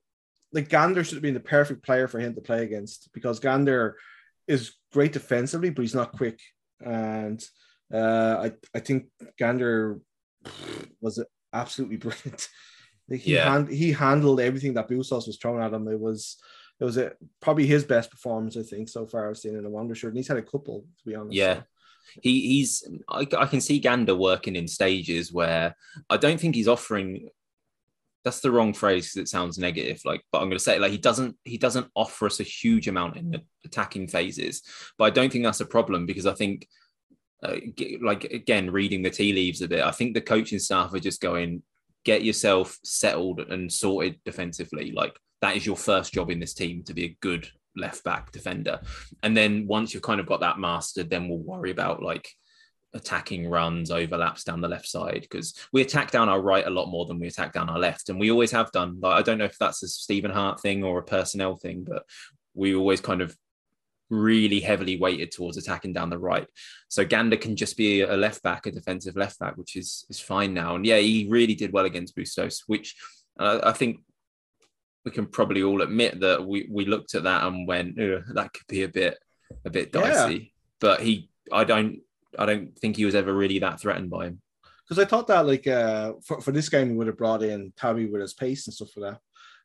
like 0.52 0.68
Gander 0.68 1.04
should 1.04 1.14
have 1.14 1.22
been 1.22 1.34
the 1.34 1.40
perfect 1.40 1.84
player 1.84 2.08
for 2.08 2.18
him 2.18 2.34
to 2.34 2.40
play 2.40 2.62
against 2.62 3.08
because 3.12 3.38
Gander 3.38 3.96
is 4.48 4.74
great 4.92 5.12
defensively, 5.12 5.70
but 5.70 5.82
he's 5.82 5.94
not 5.94 6.12
quick, 6.12 6.40
and 6.84 7.42
uh, 7.92 8.50
I 8.50 8.52
I 8.74 8.80
think 8.80 9.06
Gander 9.38 10.00
was 11.00 11.22
absolutely 11.52 11.96
brilliant. 11.96 12.48
he 13.08 13.34
yeah. 13.34 13.50
hand, 13.50 13.68
he 13.68 13.92
handled 13.92 14.40
everything 14.40 14.74
that 14.74 14.88
Bustos 14.88 15.26
was 15.26 15.36
throwing 15.36 15.62
at 15.62 15.72
him. 15.72 15.88
It 15.88 15.98
was 15.98 16.36
it 16.80 16.84
was 16.84 16.96
a, 16.96 17.12
probably 17.40 17.66
his 17.66 17.84
best 17.84 18.10
performance, 18.10 18.56
I 18.56 18.62
think, 18.62 18.88
so 18.88 19.06
far 19.06 19.28
I've 19.28 19.36
seen 19.36 19.56
in 19.56 19.66
a 19.66 19.70
Wonder 19.70 19.94
Shirt. 19.94 20.10
And 20.10 20.16
he's 20.16 20.28
had 20.28 20.38
a 20.38 20.42
couple, 20.42 20.80
to 20.80 21.04
be 21.06 21.14
honest. 21.14 21.34
Yeah. 21.34 21.54
So. 21.56 21.62
He, 22.22 22.40
he's 22.40 22.88
I, 23.08 23.26
I 23.38 23.46
can 23.46 23.60
see 23.60 23.78
Gander 23.78 24.16
working 24.16 24.56
in 24.56 24.66
stages 24.66 25.32
where 25.32 25.76
I 26.08 26.16
don't 26.16 26.40
think 26.40 26.54
he's 26.54 26.66
offering 26.66 27.28
that's 28.24 28.40
the 28.40 28.50
wrong 28.50 28.72
phrase 28.72 29.06
because 29.06 29.22
it 29.22 29.28
sounds 29.28 29.58
negative 29.58 30.00
like 30.04 30.22
but 30.30 30.38
i'm 30.38 30.48
going 30.48 30.58
to 30.58 30.62
say 30.62 30.78
like 30.78 30.90
he 30.92 30.98
doesn't 30.98 31.36
he 31.44 31.56
doesn't 31.56 31.90
offer 31.94 32.26
us 32.26 32.40
a 32.40 32.44
huge 32.44 32.88
amount 32.88 33.16
in 33.16 33.30
the 33.30 33.40
attacking 33.64 34.06
phases 34.06 34.62
but 34.98 35.04
i 35.04 35.10
don't 35.10 35.32
think 35.32 35.44
that's 35.44 35.60
a 35.60 35.66
problem 35.66 36.06
because 36.06 36.26
i 36.26 36.34
think 36.34 36.68
uh, 37.42 37.56
like 38.02 38.24
again 38.24 38.70
reading 38.70 39.02
the 39.02 39.10
tea 39.10 39.32
leaves 39.32 39.62
a 39.62 39.68
bit 39.68 39.80
i 39.80 39.90
think 39.90 40.12
the 40.12 40.20
coaching 40.20 40.58
staff 40.58 40.92
are 40.92 41.00
just 41.00 41.20
going 41.20 41.62
get 42.04 42.24
yourself 42.24 42.78
settled 42.82 43.40
and 43.40 43.72
sorted 43.72 44.18
defensively. 44.24 44.92
Like 44.92 45.18
that 45.40 45.56
is 45.56 45.66
your 45.66 45.76
first 45.76 46.12
job 46.12 46.30
in 46.30 46.40
this 46.40 46.54
team 46.54 46.82
to 46.84 46.94
be 46.94 47.04
a 47.04 47.16
good 47.20 47.48
left 47.76 48.04
back 48.04 48.32
defender. 48.32 48.80
And 49.22 49.36
then 49.36 49.66
once 49.66 49.92
you've 49.92 50.02
kind 50.02 50.20
of 50.20 50.26
got 50.26 50.40
that 50.40 50.58
mastered 50.58 51.10
then 51.10 51.28
we'll 51.28 51.38
worry 51.38 51.70
about 51.70 52.02
like 52.02 52.28
attacking 52.92 53.48
runs 53.48 53.92
overlaps 53.92 54.42
down 54.42 54.60
the 54.60 54.66
left 54.66 54.88
side 54.88 55.20
because 55.20 55.54
we 55.72 55.80
attack 55.80 56.10
down 56.10 56.28
our 56.28 56.40
right 56.40 56.66
a 56.66 56.70
lot 56.70 56.90
more 56.90 57.06
than 57.06 57.20
we 57.20 57.28
attack 57.28 57.52
down 57.52 57.68
our 57.68 57.78
left. 57.78 58.08
And 58.08 58.18
we 58.18 58.30
always 58.30 58.50
have 58.50 58.72
done 58.72 58.98
like 59.00 59.18
i 59.18 59.22
don't 59.22 59.38
know 59.38 59.44
if 59.44 59.58
that's 59.58 59.82
a 59.82 59.88
stephen 59.88 60.32
hart 60.32 60.60
thing 60.60 60.82
or 60.82 60.98
a 60.98 61.04
personnel 61.04 61.56
thing 61.56 61.84
but 61.88 62.04
we 62.54 62.74
always 62.74 63.00
kind 63.00 63.22
of 63.22 63.36
really 64.10 64.60
heavily 64.60 64.98
weighted 64.98 65.30
towards 65.30 65.56
attacking 65.56 65.92
down 65.92 66.10
the 66.10 66.18
right. 66.18 66.46
So 66.88 67.04
Gander 67.04 67.36
can 67.36 67.56
just 67.56 67.76
be 67.76 68.02
a 68.02 68.16
left 68.16 68.42
back, 68.42 68.66
a 68.66 68.70
defensive 68.70 69.16
left 69.16 69.38
back, 69.38 69.56
which 69.56 69.76
is 69.76 70.04
is 70.10 70.20
fine 70.20 70.52
now. 70.52 70.74
And 70.74 70.84
yeah, 70.84 70.98
he 70.98 71.28
really 71.30 71.54
did 71.54 71.72
well 71.72 71.84
against 71.84 72.16
Bustos, 72.16 72.64
which 72.66 72.96
uh, 73.38 73.60
I 73.62 73.72
think 73.72 74.00
we 75.04 75.10
can 75.10 75.26
probably 75.26 75.62
all 75.62 75.80
admit 75.80 76.20
that 76.20 76.44
we 76.44 76.68
we 76.70 76.84
looked 76.84 77.14
at 77.14 77.22
that 77.22 77.44
and 77.44 77.66
went, 77.66 77.96
that 77.96 78.50
could 78.52 78.66
be 78.68 78.82
a 78.82 78.88
bit 78.88 79.18
a 79.64 79.70
bit 79.70 79.92
dicey. 79.92 80.34
Yeah. 80.34 80.48
But 80.80 81.00
he, 81.00 81.30
I 81.52 81.64
don't, 81.64 82.00
I 82.38 82.46
don't 82.46 82.78
think 82.78 82.96
he 82.96 83.04
was 83.04 83.14
ever 83.14 83.32
really 83.32 83.58
that 83.58 83.80
threatened 83.80 84.10
by 84.10 84.26
him. 84.26 84.40
Because 84.88 85.04
I 85.04 85.08
thought 85.08 85.28
that 85.28 85.46
like 85.46 85.66
uh, 85.66 86.14
for 86.24 86.40
for 86.40 86.52
this 86.52 86.68
game 86.68 86.90
we 86.90 86.96
would 86.96 87.06
have 87.06 87.18
brought 87.18 87.42
in 87.42 87.72
Tabby 87.76 88.06
with 88.06 88.20
his 88.20 88.34
pace 88.34 88.66
and 88.66 88.74
stuff 88.74 88.90
for 88.90 89.00
that 89.00 89.20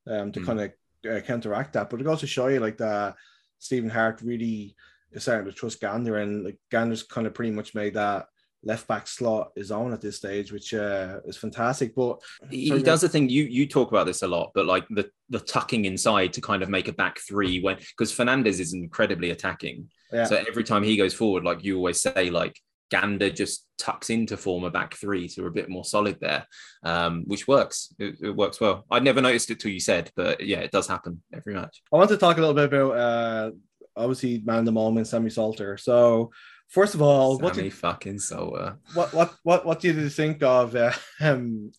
um, 0.07 0.31
to 0.31 0.39
mm. 0.39 0.45
kind 0.45 0.59
of 0.61 0.71
uh, 1.11 1.21
counteract 1.21 1.73
that. 1.73 1.89
But 1.89 1.99
it 1.99 2.03
goes 2.03 2.19
to 2.19 2.27
show 2.27 2.47
you 2.47 2.59
like 2.59 2.77
that 2.77 3.15
Stephen 3.59 3.89
Hart 3.89 4.21
really 4.21 4.75
is 5.11 5.23
starting 5.23 5.45
to 5.45 5.51
trust 5.51 5.81
Gander, 5.81 6.17
and 6.17 6.43
like 6.43 6.57
Gander's 6.71 7.03
kind 7.03 7.27
of 7.27 7.33
pretty 7.33 7.51
much 7.51 7.75
made 7.75 7.93
that 7.95 8.27
left 8.65 8.87
back 8.87 9.07
slot 9.07 9.51
his 9.55 9.71
own 9.71 9.93
at 9.93 10.01
this 10.01 10.17
stage, 10.17 10.51
which 10.51 10.73
uh, 10.73 11.19
is 11.25 11.37
fantastic. 11.37 11.95
But 11.95 12.19
he 12.49 12.81
does 12.81 13.01
the 13.01 13.09
thing 13.09 13.29
you 13.29 13.43
you 13.43 13.67
talk 13.67 13.89
about 13.91 14.07
this 14.07 14.23
a 14.23 14.27
lot, 14.27 14.51
but 14.53 14.65
like 14.65 14.85
the 14.89 15.09
the 15.29 15.39
tucking 15.39 15.85
inside 15.85 16.33
to 16.33 16.41
kind 16.41 16.63
of 16.63 16.69
make 16.69 16.87
a 16.87 16.93
back 16.93 17.19
three 17.19 17.61
when 17.61 17.77
because 17.77 18.11
Fernandez 18.11 18.59
is 18.59 18.73
incredibly 18.73 19.29
attacking. 19.29 19.89
Yeah. 20.11 20.25
So 20.25 20.43
every 20.47 20.63
time 20.63 20.83
he 20.83 20.97
goes 20.97 21.13
forward, 21.13 21.43
like 21.43 21.63
you 21.63 21.77
always 21.77 22.01
say, 22.01 22.29
like 22.29 22.59
Gander 22.91 23.29
just 23.29 23.67
tucks 23.77 24.09
into 24.09 24.37
form 24.37 24.63
a 24.63 24.69
back 24.69 24.95
three, 24.95 25.27
so 25.27 25.41
we're 25.41 25.49
a 25.49 25.51
bit 25.51 25.69
more 25.69 25.85
solid 25.85 26.17
there, 26.19 26.45
um, 26.83 27.23
which 27.25 27.47
works. 27.47 27.93
It, 27.99 28.15
it, 28.21 28.35
works 28.35 28.61
well. 28.61 28.85
I'd 28.91 29.03
never 29.03 29.21
noticed 29.21 29.49
it 29.49 29.59
till 29.59 29.71
you 29.71 29.79
said, 29.79 30.11
but 30.15 30.45
yeah, 30.45 30.59
it 30.59 30.71
does 30.71 30.87
happen 30.87 31.21
every 31.33 31.53
match. 31.53 31.81
I 31.91 31.97
want 31.97 32.09
to 32.09 32.17
talk 32.17 32.37
a 32.37 32.41
little 32.41 32.53
bit 32.53 32.71
about 32.73 32.97
uh, 32.97 33.51
obviously 33.95 34.41
man 34.45 34.59
of 34.59 34.65
the 34.65 34.71
moment, 34.71 35.07
Sammy 35.07 35.29
Salter. 35.29 35.77
So 35.77 36.31
first 36.69 36.95
of 36.95 37.01
all, 37.01 37.37
Sammy 37.37 37.43
what 37.43 37.53
did, 37.53 37.73
fucking 37.73 38.19
Salter. 38.19 38.77
What 38.93 39.13
what 39.13 39.35
what 39.43 39.65
what 39.65 39.79
did 39.79 39.95
you 39.95 40.09
think 40.09 40.43
of? 40.43 40.75
Uh, 40.75 40.91
um, 41.21 41.71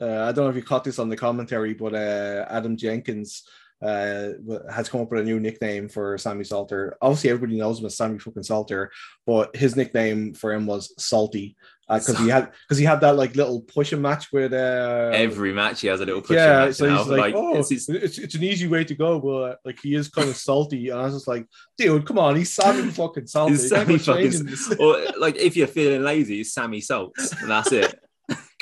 uh, 0.00 0.24
I 0.24 0.32
don't 0.32 0.44
know 0.44 0.50
if 0.50 0.56
you 0.56 0.62
caught 0.62 0.84
this 0.84 0.98
on 0.98 1.08
the 1.08 1.16
commentary, 1.16 1.74
but 1.74 1.94
uh, 1.94 2.46
Adam 2.48 2.76
Jenkins 2.76 3.44
uh, 3.82 4.32
has 4.70 4.88
come 4.88 5.00
up 5.00 5.10
with 5.10 5.20
a 5.20 5.24
new 5.24 5.40
nickname 5.40 5.88
for 5.88 6.16
Sammy 6.18 6.44
Salter. 6.44 6.96
Obviously, 7.00 7.30
everybody 7.30 7.58
knows 7.58 7.80
him 7.80 7.86
as 7.86 7.96
Sammy 7.96 8.18
fucking 8.18 8.42
Salter, 8.42 8.90
but 9.26 9.54
his 9.56 9.76
nickname 9.76 10.34
for 10.34 10.52
him 10.52 10.66
was 10.66 10.94
Salty 10.98 11.56
because 11.88 12.20
uh, 12.20 12.22
he 12.22 12.28
had 12.28 12.52
because 12.62 12.78
he 12.78 12.84
had 12.84 13.00
that 13.00 13.16
like 13.16 13.34
little 13.36 13.60
pushing 13.60 14.00
match 14.00 14.32
with 14.32 14.52
uh, 14.52 15.10
every 15.12 15.52
match 15.52 15.80
he 15.80 15.88
has 15.88 16.00
a 16.00 16.06
little 16.06 16.20
pushing 16.20 16.36
yeah, 16.36 16.66
match. 16.66 16.76
So 16.76 16.88
he's 16.88 17.06
like, 17.06 17.20
like 17.20 17.34
oh, 17.34 17.58
it's, 17.58 17.70
it's, 17.70 18.18
it's, 18.18 18.34
an 18.34 18.42
easy 18.42 18.68
way 18.68 18.84
to 18.84 18.94
go, 18.94 19.20
but 19.20 19.58
like 19.64 19.78
he 19.82 19.94
is 19.94 20.08
kind 20.08 20.28
of 20.28 20.36
salty, 20.36 20.90
and 20.90 21.00
I 21.00 21.04
was 21.04 21.14
just 21.14 21.28
like, 21.28 21.46
dude, 21.76 22.06
come 22.06 22.18
on, 22.18 22.36
he's 22.36 22.54
Sammy 22.54 22.90
fucking 22.90 23.26
Salty. 23.26 23.56
Sammy 23.56 23.98
fucking, 23.98 24.48
or 24.78 25.04
like 25.18 25.36
if 25.36 25.56
you're 25.56 25.66
feeling 25.66 26.02
lazy, 26.02 26.40
it's 26.40 26.54
Sammy 26.54 26.80
Salts, 26.80 27.32
and 27.40 27.50
that's 27.50 27.72
it. 27.72 27.98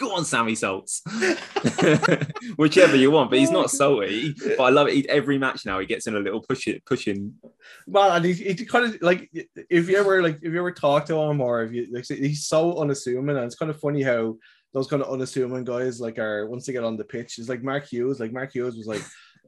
Go 0.00 0.16
on, 0.16 0.24
Sammy 0.24 0.54
Salts. 0.54 1.02
Whichever 2.56 2.96
you 2.96 3.10
want, 3.10 3.28
but 3.28 3.38
he's 3.38 3.50
not 3.50 3.66
oh, 3.66 3.68
salty. 3.68 4.34
But 4.56 4.62
I 4.62 4.70
love 4.70 4.88
it. 4.88 4.94
He, 4.94 5.08
every 5.10 5.36
match 5.36 5.66
now 5.66 5.78
he 5.78 5.84
gets 5.84 6.06
in 6.06 6.16
a 6.16 6.20
little 6.20 6.40
push 6.40 6.66
it, 6.68 6.82
pushing. 6.86 7.34
Man, 7.86 8.12
and 8.12 8.24
he, 8.24 8.32
he 8.32 8.64
kind 8.64 8.86
of 8.86 9.02
like 9.02 9.30
if 9.68 9.90
you 9.90 9.98
ever 9.98 10.22
like 10.22 10.36
if 10.36 10.54
you 10.54 10.58
ever 10.58 10.72
talk 10.72 11.04
to 11.06 11.16
him 11.16 11.42
or 11.42 11.64
if 11.64 11.72
you 11.72 11.86
like 11.92 12.06
he's 12.08 12.46
so 12.46 12.78
unassuming 12.78 13.36
and 13.36 13.44
it's 13.44 13.56
kind 13.56 13.70
of 13.70 13.78
funny 13.78 14.02
how 14.02 14.36
those 14.72 14.86
kind 14.86 15.02
of 15.02 15.12
unassuming 15.12 15.64
guys 15.64 16.00
like 16.00 16.18
are 16.18 16.48
once 16.48 16.64
they 16.64 16.72
get 16.72 16.84
on 16.84 16.96
the 16.96 17.04
pitch, 17.04 17.38
it's 17.38 17.50
like 17.50 17.62
Mark 17.62 17.86
Hughes. 17.86 18.20
Like 18.20 18.32
Mark 18.32 18.54
Hughes 18.54 18.78
was 18.78 18.86
like 18.86 19.02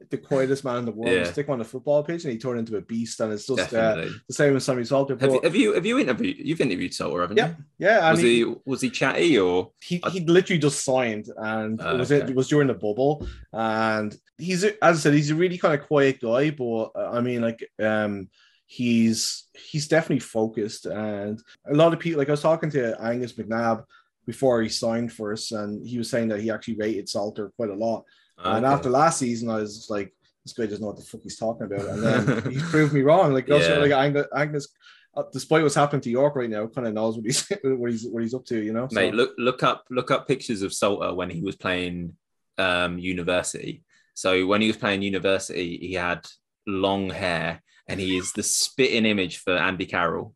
the 0.09 0.17
quietest 0.17 0.63
man 0.63 0.77
in 0.77 0.85
the 0.85 0.91
world. 0.91 1.13
Yeah. 1.13 1.23
Stick 1.23 1.47
him 1.47 1.53
on 1.53 1.59
the 1.59 1.65
football 1.65 2.03
pitch 2.03 2.23
and 2.23 2.33
he 2.33 2.39
turned 2.39 2.59
into 2.59 2.77
a 2.77 2.81
beast. 2.81 3.19
And 3.19 3.33
it's 3.33 3.47
just 3.47 3.73
uh, 3.73 3.95
the 3.95 4.33
same 4.33 4.55
as 4.55 4.65
Sammy 4.65 4.83
Salter. 4.83 5.17
Have 5.19 5.31
you, 5.31 5.41
have 5.41 5.55
you 5.55 5.73
have 5.73 5.85
you 5.85 5.99
interviewed 5.99 6.37
you've 6.39 6.61
interviewed 6.61 6.93
Salter, 6.93 7.21
haven't 7.21 7.37
you? 7.37 7.43
Yeah, 7.43 7.55
yeah. 7.99 8.11
Was 8.11 8.19
he, 8.19 8.43
he, 8.43 8.55
was 8.65 8.81
he 8.81 8.89
chatty 8.89 9.37
or 9.37 9.71
he 9.81 10.01
he 10.11 10.21
literally 10.21 10.59
just 10.59 10.83
signed 10.83 11.27
and 11.37 11.81
uh, 11.81 11.89
it 11.89 11.97
was 11.97 12.11
okay. 12.11 12.23
it, 12.23 12.29
it 12.29 12.35
was 12.35 12.47
during 12.47 12.67
the 12.67 12.73
bubble 12.73 13.27
and 13.51 14.15
he's 14.37 14.63
as 14.63 14.75
I 14.81 14.93
said 14.93 15.13
he's 15.13 15.31
a 15.31 15.35
really 15.35 15.57
kind 15.57 15.79
of 15.79 15.87
quiet 15.87 16.19
guy, 16.19 16.51
but 16.51 16.91
uh, 16.95 17.11
I 17.11 17.21
mean 17.21 17.41
like 17.41 17.69
um 17.81 18.29
he's 18.65 19.47
he's 19.53 19.87
definitely 19.87 20.19
focused 20.19 20.85
and 20.85 21.41
a 21.69 21.73
lot 21.73 21.93
of 21.93 21.99
people 21.99 22.17
like 22.19 22.29
I 22.29 22.31
was 22.31 22.41
talking 22.41 22.71
to 22.71 22.99
Angus 23.01 23.33
McNabb 23.33 23.83
before 24.25 24.61
he 24.61 24.69
signed 24.69 25.11
for 25.11 25.33
us 25.33 25.51
and 25.51 25.85
he 25.85 25.97
was 25.97 26.09
saying 26.09 26.29
that 26.29 26.39
he 26.39 26.49
actually 26.49 26.77
rated 26.77 27.09
Salter 27.09 27.51
quite 27.55 27.69
a 27.69 27.75
lot 27.75 28.05
Okay. 28.39 28.57
And 28.57 28.65
after 28.65 28.89
last 28.89 29.19
season, 29.19 29.49
I 29.49 29.57
was 29.57 29.87
like, 29.89 30.13
this 30.43 30.53
guy 30.53 30.65
doesn't 30.65 30.81
know 30.81 30.87
what 30.87 30.97
the 30.97 31.03
fuck 31.03 31.21
he's 31.21 31.37
talking 31.37 31.65
about. 31.65 31.85
And 31.85 32.03
then 32.03 32.51
he 32.51 32.59
proved 32.59 32.93
me 32.93 33.01
wrong. 33.01 33.33
Like, 33.33 33.49
also, 33.49 33.79
like 33.79 33.91
Angus, 34.35 34.67
uh, 35.15 35.23
despite 35.31 35.63
what's 35.63 35.75
happening 35.75 36.01
to 36.01 36.09
York 36.09 36.35
right 36.35 36.49
now, 36.49 36.67
kind 36.67 36.87
of 36.87 36.93
knows 36.93 37.15
what 37.15 37.25
he's 37.25 37.47
what 37.63 37.91
he's 37.91 38.05
what 38.07 38.23
he's 38.23 38.33
up 38.33 38.45
to. 38.45 38.61
You 38.61 38.73
know, 38.73 38.87
mate. 38.91 39.11
So, 39.11 39.15
look 39.15 39.33
look 39.37 39.63
up 39.63 39.85
look 39.89 40.11
up 40.11 40.27
pictures 40.27 40.61
of 40.61 40.73
Salter 40.73 41.13
when 41.13 41.29
he 41.29 41.41
was 41.41 41.55
playing 41.55 42.15
um, 42.57 42.97
university. 42.97 43.83
So 44.15 44.45
when 44.45 44.61
he 44.61 44.67
was 44.67 44.77
playing 44.77 45.01
university, 45.01 45.77
he 45.77 45.93
had 45.93 46.25
long 46.67 47.09
hair, 47.09 47.61
and 47.87 47.99
he 47.99 48.17
is 48.17 48.31
the 48.33 48.43
spitting 48.43 49.05
image 49.05 49.37
for 49.37 49.55
Andy 49.55 49.85
Carroll. 49.85 50.35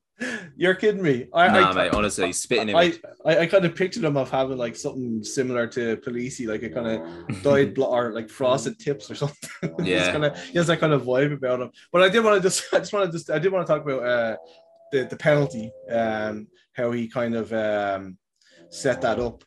You're 0.56 0.76
kidding 0.76 1.04
me. 1.04 1.28
I, 1.34 1.48
nah, 1.48 1.70
I, 1.70 1.74
mate, 1.74 1.94
honestly, 1.94 2.34
spitting 2.34 2.76
I, 2.76 2.94
I, 3.24 3.40
I, 3.40 3.46
kind 3.46 3.66
of 3.66 3.76
pictured 3.76 4.04
him 4.04 4.18
of 4.18 4.32
having 4.32 4.58
like 4.58 4.76
something 4.76 5.24
similar 5.24 5.68
to 5.68 5.98
Polisi, 5.98 6.48
like 6.48 6.64
a 6.64 6.70
kind 6.70 6.88
of 6.88 7.44
dyed 7.44 7.76
bl- 7.76 7.84
or 7.84 8.14
like 8.14 8.30
frosted 8.30 8.80
tips 8.80 9.12
or 9.12 9.16
something. 9.16 9.50
Yeah, 9.84 10.12
kind 10.12 10.26
of 10.26 10.44
he 10.44 10.58
has 10.58 10.68
that 10.68 10.80
kind 10.80 10.94
of 10.94 11.04
vibe 11.04 11.34
about 11.34 11.62
him. 11.62 11.72
But 11.92 12.02
I 12.02 12.10
did 12.10 12.24
want 12.24 12.42
to 12.42 12.42
just, 12.42 12.64
I 12.74 12.80
just 12.80 12.94
want 12.94 13.06
to 13.06 13.12
just, 13.12 13.30
I 13.30 13.38
did 13.38 13.52
want 13.52 13.68
to 13.68 13.74
talk 13.74 13.84
about 13.84 14.04
uh, 14.04 14.38
the 14.92 15.04
the 15.04 15.18
penalty, 15.18 15.72
um, 15.92 16.48
how 16.74 16.92
he 16.92 17.08
kind 17.08 17.36
of 17.36 17.54
um 17.54 18.18
set 18.70 19.02
that 19.02 19.20
up 19.20 19.44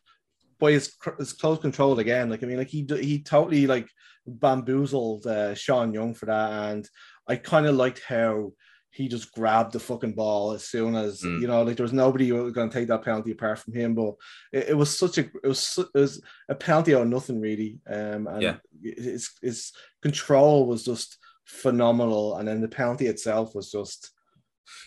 by 0.59 0.71
his 0.71 0.95
his 1.17 1.33
close 1.33 1.59
control 1.59 1.99
again. 1.99 2.29
Like 2.29 2.43
I 2.43 2.47
mean, 2.47 2.57
like 2.57 2.69
he 2.69 2.87
he 3.01 3.21
totally 3.21 3.67
like 3.67 3.89
bamboozled 4.25 5.27
uh, 5.27 5.53
Sean 5.53 5.93
Young 5.93 6.13
for 6.13 6.27
that, 6.27 6.71
and 6.71 6.89
I 7.27 7.35
kind 7.35 7.65
of 7.65 7.75
liked 7.75 8.03
how 8.07 8.53
he 8.91 9.07
just 9.07 9.31
grabbed 9.33 9.71
the 9.71 9.79
fucking 9.79 10.13
ball 10.13 10.51
as 10.51 10.65
soon 10.65 10.95
as 10.95 11.21
mm. 11.21 11.41
you 11.41 11.47
know, 11.47 11.63
like 11.63 11.77
there 11.77 11.83
was 11.83 11.93
nobody 11.93 12.27
who 12.27 12.43
was 12.43 12.53
going 12.53 12.69
to 12.69 12.77
take 12.77 12.89
that 12.89 13.03
penalty 13.03 13.31
apart 13.31 13.59
from 13.59 13.73
him. 13.73 13.95
But 13.95 14.15
it, 14.51 14.69
it 14.69 14.77
was 14.77 14.97
such 14.97 15.17
a 15.17 15.21
it 15.21 15.47
was, 15.47 15.79
it 15.79 15.99
was 15.99 16.21
a 16.49 16.55
penalty 16.55 16.93
or 16.93 17.05
nothing 17.05 17.39
really. 17.39 17.79
Um, 17.89 18.27
and 18.27 18.41
yeah. 18.41 18.55
his 18.83 19.31
his 19.41 19.71
control 20.01 20.67
was 20.67 20.83
just 20.83 21.17
phenomenal, 21.45 22.35
and 22.37 22.47
then 22.47 22.61
the 22.61 22.67
penalty 22.67 23.07
itself 23.07 23.55
was 23.55 23.71
just 23.71 24.11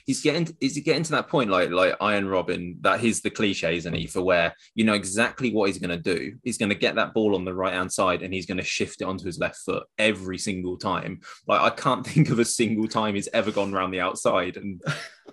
he's 0.06 0.22
getting 0.22 0.54
is 0.60 0.74
he 0.74 0.80
getting 0.80 1.02
to 1.04 1.12
that 1.12 1.28
point 1.28 1.50
like 1.50 1.70
like 1.70 1.96
Arjen 2.00 2.26
Robben 2.26 2.80
that 2.82 3.00
he's 3.00 3.20
the 3.20 3.30
cliche, 3.30 3.76
isn't 3.76 3.94
he? 3.94 4.06
For 4.06 4.22
where 4.22 4.54
you 4.74 4.84
know 4.84 4.94
exactly 4.94 5.52
what 5.52 5.68
he's 5.68 5.78
going 5.78 5.90
to 5.90 6.14
do. 6.14 6.36
He's 6.42 6.58
going 6.58 6.68
to 6.70 6.74
get 6.74 6.94
that 6.96 7.14
ball 7.14 7.34
on 7.34 7.44
the 7.44 7.54
right 7.54 7.74
hand 7.74 7.92
side 7.92 8.22
and 8.22 8.32
he's 8.32 8.46
going 8.46 8.58
to 8.58 8.64
shift 8.64 9.00
it 9.00 9.04
onto 9.06 9.24
his 9.24 9.38
left 9.38 9.56
foot 9.58 9.84
every 9.98 10.38
single 10.38 10.76
time. 10.76 11.20
Like 11.46 11.60
I 11.60 11.70
can't 11.70 12.06
think 12.14 12.30
of 12.30 12.38
a 12.38 12.44
single 12.44 12.88
time 12.88 13.14
he's 13.14 13.28
ever 13.32 13.50
gone 13.50 13.74
around 13.74 13.90
the 13.90 14.00
outside 14.00 14.56
and 14.56 14.82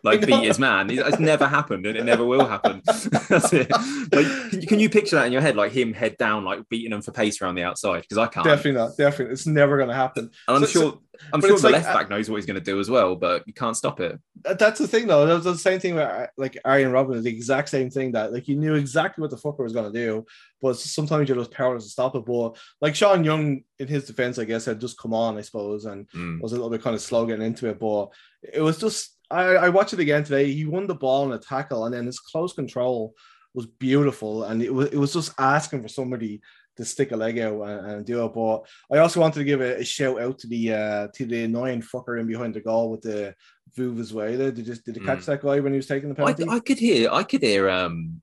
like 0.04 0.22
beat 0.26 0.44
his 0.44 0.60
man. 0.60 0.90
It's 0.90 1.20
never 1.20 1.48
happened 1.48 1.86
and 1.86 1.98
it 1.98 2.04
never 2.04 2.26
will 2.26 2.46
happen. 2.46 2.82
That's 2.86 3.54
it. 3.54 3.70
Like, 3.72 4.50
can, 4.50 4.62
can, 4.62 4.80
you 4.80 4.90
picture 4.90 5.16
that 5.16 5.26
in 5.26 5.32
your 5.32 5.42
head, 5.42 5.56
like 5.56 5.72
him 5.72 5.94
head 5.94 6.18
down, 6.18 6.44
like 6.44 6.68
beating 6.70 6.92
him 6.92 7.02
for 7.02 7.12
pace 7.12 7.42
around 7.42 7.56
the 7.56 7.64
outside? 7.64 8.02
Because 8.02 8.18
I 8.18 8.28
can't. 8.28 8.46
Definitely 8.46 8.80
not. 8.80 8.98
Definitely, 8.98 9.34
it's 9.34 9.48
never 9.48 9.78
going 9.78 9.90
to 9.90 9.96
happen. 9.96 10.30
And 10.48 10.58
I'm 10.58 10.62
so, 10.62 10.68
sure. 10.68 10.82
So, 10.92 11.02
I'm 11.34 11.42
sure 11.42 11.58
the 11.58 11.64
like, 11.64 11.74
left 11.74 11.94
back 11.94 12.10
knows 12.10 12.30
what 12.30 12.38
he's 12.38 12.48
going 12.48 12.56
to 12.56 12.62
do 12.62 12.80
as 12.80 12.90
well, 12.90 13.16
but 13.16 13.44
you 13.46 13.54
can't 13.54 13.78
stop 13.78 14.00
it. 14.00 14.20
That's 14.44 14.80
the 14.80 14.88
thing, 14.88 15.08
though. 15.08 15.28
That 15.28 15.36
was 15.36 15.44
the 15.44 15.56
same 15.56 15.80
thing 15.80 15.96
with 15.96 16.30
like 16.36 16.58
Arjen 16.66 16.92
Robben. 16.92 17.22
The 17.22 17.30
exact 17.30 17.70
same 17.70 17.92
thing 17.92 18.14
that 18.14 18.34
like 18.34 18.48
you 18.48 18.56
knew 18.56 18.74
exactly 18.74 19.22
what 19.22 19.30
the 19.30 19.38
fucker 19.38 19.60
was 19.60 19.74
going 19.74 19.92
to 19.92 20.00
do, 20.00 20.26
but 20.62 20.78
sometimes 20.78 21.30
you're 21.30 21.38
just 21.38 21.52
powerless 21.52 21.84
to 21.84 21.90
stop 21.90 22.16
it. 22.16 22.26
But 22.26 22.58
like 22.80 22.96
Sean 22.96 23.24
Young, 23.24 23.62
in 23.78 23.88
his 23.88 24.06
defense, 24.06 24.40
I 24.40 24.46
guess 24.46 24.66
had 24.66 24.82
just 24.82 24.98
come 24.98 25.14
on, 25.14 25.38
I 25.38 25.42
suppose, 25.42 25.86
and 25.86 26.10
mm. 26.10 26.42
was 26.42 26.54
a 26.54 26.56
little 26.56 26.70
bit 26.70 26.82
kind 26.82 26.96
of 26.96 27.02
slow 27.02 27.26
getting 27.26 27.46
into 27.46 27.68
it. 27.68 27.80
But 27.80 28.10
it 28.42 28.62
was 28.62 28.80
just 28.80 29.16
I, 29.32 29.44
I 29.56 29.70
watched 29.70 29.94
it 29.94 30.00
again 30.00 30.24
today. 30.24 30.52
He 30.52 30.66
won 30.66 30.88
the 30.88 30.96
ball 30.96 31.26
in 31.26 31.32
a 31.32 31.40
tackle, 31.40 31.86
and 31.86 31.94
then 31.94 32.06
his 32.06 32.20
close 32.20 32.54
control 32.54 33.14
was 33.54 33.66
beautiful, 33.66 34.44
and 34.44 34.62
it 34.62 34.74
was 34.74 34.90
it 34.90 34.98
was 34.98 35.14
just 35.14 35.34
asking 35.38 35.82
for 35.82 35.88
somebody 35.88 36.42
to 36.78 36.86
stick 36.86 37.12
a 37.12 37.18
leg 37.18 37.40
out 37.40 37.62
and, 37.62 37.92
and 37.92 38.06
do 38.06 38.26
it. 38.26 38.34
But 38.34 38.64
I 38.92 39.00
also 39.00 39.20
wanted 39.20 39.40
to 39.40 39.46
give 39.46 39.62
a, 39.62 39.80
a, 39.80 39.84
shout 39.84 40.22
out 40.22 40.40
to 40.40 40.48
the 40.48 40.74
uh, 40.74 41.08
to 41.16 41.26
the 41.26 41.44
annoying 41.44 41.82
fucker 41.82 42.20
in 42.20 42.28
behind 42.28 42.54
the 42.54 42.62
goal 42.62 42.92
with 42.92 43.02
the 43.02 43.36
Vuvuzela. 43.78 44.54
Did 44.54 44.68
you 44.68 44.76
did 44.76 44.96
you 44.98 45.06
catch 45.06 45.20
mm. 45.20 45.26
that 45.26 45.42
guy 45.42 45.60
when 45.60 45.74
he 45.74 45.78
was 45.78 45.88
taking 45.88 46.10
the 46.10 46.16
penalty? 46.16 46.46
I, 46.48 46.56
I 46.56 46.60
could 46.60 46.80
hear 46.80 47.10
I 47.12 47.24
could 47.24 47.42
hear 47.42 47.70
um 47.70 48.22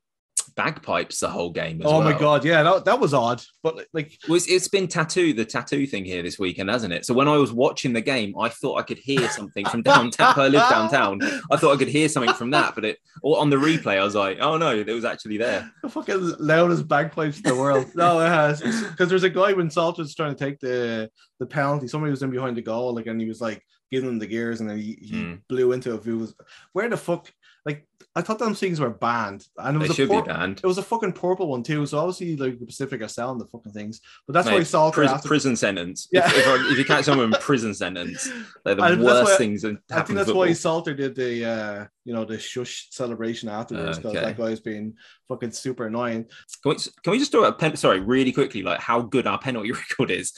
bagpipes 0.59 1.21
the 1.21 1.29
whole 1.29 1.51
game. 1.51 1.81
oh 1.85 2.01
well. 2.01 2.03
my 2.03 2.18
god, 2.18 2.44
yeah, 2.44 2.64
that, 2.64 2.85
that 2.85 2.99
was 2.99 3.14
odd. 3.14 3.40
But 3.62 3.87
like, 3.92 4.18
well, 4.27 4.35
it's, 4.35 4.49
it's 4.49 4.66
been 4.66 4.88
tattoo 4.88 5.33
the 5.33 5.44
tattoo 5.44 5.87
thing 5.87 6.05
here 6.05 6.21
this 6.21 6.37
weekend, 6.37 6.68
hasn't 6.68 6.92
it? 6.92 7.07
So 7.07 7.14
when 7.14 7.29
I 7.29 7.37
was 7.37 7.53
watching 7.53 7.92
the 7.92 8.01
game, 8.01 8.35
I 8.37 8.49
thought 8.49 8.77
I 8.77 8.83
could 8.83 8.99
hear 8.99 9.29
something 9.31 9.64
from 9.66 9.83
downtown. 9.83 10.35
I 10.37 10.49
live 10.49 10.68
downtown. 10.68 11.21
I 11.53 11.57
thought 11.57 11.75
I 11.75 11.77
could 11.77 11.88
hear 11.88 12.09
something 12.09 12.35
from 12.35 12.51
that, 12.51 12.75
but 12.75 12.85
it 12.85 12.99
or 13.23 13.38
on 13.38 13.51
the 13.51 13.57
replay, 13.57 14.01
I 14.01 14.05
was 14.05 14.16
like, 14.16 14.38
oh 14.40 14.59
no, 14.59 14.75
it 14.75 14.88
was 14.88 15.05
actually 15.05 15.38
there. 15.38 15.71
The 15.83 15.88
fucking 15.88 16.35
loudest 16.40 16.88
bagpipes 16.88 17.38
in 17.38 17.44
the 17.44 17.55
world. 17.55 17.87
no, 17.94 18.21
it 18.21 18.29
has 18.29 18.61
because 18.61 19.09
there's 19.09 19.23
a 19.23 19.31
guy 19.31 19.53
when 19.53 19.71
Salt 19.71 19.99
was 19.99 20.14
trying 20.14 20.35
to 20.35 20.44
take 20.44 20.59
the 20.59 21.09
the 21.38 21.47
penalty. 21.47 21.87
Somebody 21.87 22.11
was 22.11 22.23
in 22.23 22.31
behind 22.31 22.57
the 22.57 22.62
goal, 22.62 22.94
like, 22.94 23.07
and 23.07 23.21
he 23.21 23.29
was 23.29 23.40
like 23.40 23.62
giving 23.92 24.09
him 24.09 24.18
the 24.18 24.27
gears, 24.27 24.61
and 24.61 24.68
then 24.68 24.79
he, 24.79 24.99
he 25.01 25.12
mm. 25.14 25.40
blew 25.49 25.73
into 25.73 25.94
a 25.94 25.99
view. 25.99 26.29
Where 26.73 26.88
the 26.88 26.97
fuck? 26.97 27.31
Like 27.64 27.87
I 28.14 28.23
thought 28.23 28.38
them 28.38 28.55
things 28.55 28.81
were 28.81 28.90
banned, 28.90 29.47
and 29.59 29.77
it 29.77 29.79
was 29.79 29.88
they 29.88 29.92
a 29.92 29.97
should 29.97 30.11
be 30.11 30.21
banned. 30.23 30.61
It 30.62 30.66
was 30.66 30.79
a 30.79 30.83
fucking 30.83 31.12
purple 31.12 31.49
one 31.49 31.62
too. 31.62 31.87
So 31.87 31.99
obviously, 31.99 32.37
like 32.37 32.59
the 32.59 32.66
Pacific 32.66 33.03
are 33.03 33.09
selling 33.09 33.38
the 33.38 33.47
fucking 33.47 33.73
things, 33.73 34.01
but 34.27 34.33
that's 34.33 34.47
Mate, 34.47 34.55
why 34.55 34.62
Salter 34.64 34.94
prison, 34.94 35.14
after... 35.14 35.29
prison 35.29 35.57
sentence. 35.57 36.09
Yeah, 36.11 36.27
if, 36.27 36.37
if, 36.37 36.73
if, 36.73 36.79
you 36.79 36.85
catch 36.85 37.05
someone 37.05 37.33
in 37.33 37.40
prison 37.40 37.75
sentence, 37.75 38.29
they're 38.64 38.75
the 38.75 38.83
worst 39.01 39.33
why, 39.33 39.37
things. 39.37 39.64
I 39.64 40.03
think 40.03 40.18
that's 40.18 40.33
why 40.33 40.53
Salter 40.53 40.94
did 40.94 41.14
the 41.14 41.44
uh, 41.44 41.87
you 42.05 42.14
know 42.14 42.25
the 42.25 42.38
shush 42.38 42.88
celebration 42.90 43.49
afterwards 43.49 43.99
because 43.99 44.16
okay. 44.16 44.25
that 44.25 44.37
guy's 44.37 44.61
been 44.61 44.94
fucking 45.29 45.53
super 45.53 45.87
annoying. 45.87 46.25
Can 46.62 46.71
we, 46.73 46.77
can 47.05 47.11
we 47.12 47.18
just 47.18 47.31
throw 47.31 47.44
a 47.44 47.53
pen? 47.53 47.77
Sorry, 47.77 48.01
really 48.01 48.33
quickly, 48.33 48.62
like 48.62 48.81
how 48.81 49.03
good 49.03 49.27
our 49.27 49.38
penalty 49.38 49.73
record 49.90 50.11
is. 50.11 50.33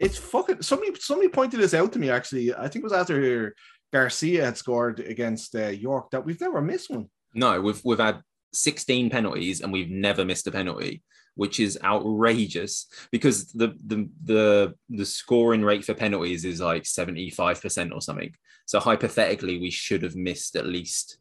It's 0.00 0.18
fucking 0.18 0.62
somebody. 0.62 0.92
Somebody 0.98 1.28
pointed 1.28 1.60
this 1.60 1.74
out 1.74 1.92
to 1.92 1.98
me 1.98 2.10
actually. 2.10 2.52
I 2.54 2.62
think 2.62 2.82
it 2.82 2.84
was 2.84 2.92
after 2.92 3.54
Garcia 3.92 4.44
had 4.44 4.56
scored 4.56 5.00
against 5.00 5.54
uh, 5.54 5.68
York 5.68 6.10
that 6.10 6.24
we've 6.24 6.40
never 6.40 6.60
missed 6.60 6.90
one. 6.90 7.08
No, 7.34 7.60
we've 7.60 7.80
we've 7.84 7.98
had 7.98 8.22
16 8.52 9.10
penalties 9.10 9.60
and 9.60 9.72
we've 9.72 9.90
never 9.90 10.24
missed 10.24 10.46
a 10.46 10.52
penalty, 10.52 11.02
which 11.34 11.60
is 11.60 11.78
outrageous 11.84 12.86
because 13.10 13.52
the 13.52 13.74
the 13.86 14.08
the 14.24 14.74
the 14.88 15.06
scoring 15.06 15.62
rate 15.62 15.84
for 15.84 15.94
penalties 15.94 16.44
is 16.44 16.60
like 16.60 16.84
75% 16.84 17.92
or 17.92 18.00
something. 18.00 18.34
So 18.66 18.80
hypothetically, 18.80 19.58
we 19.58 19.70
should 19.70 20.02
have 20.02 20.16
missed 20.16 20.56
at 20.56 20.66
least 20.66 21.18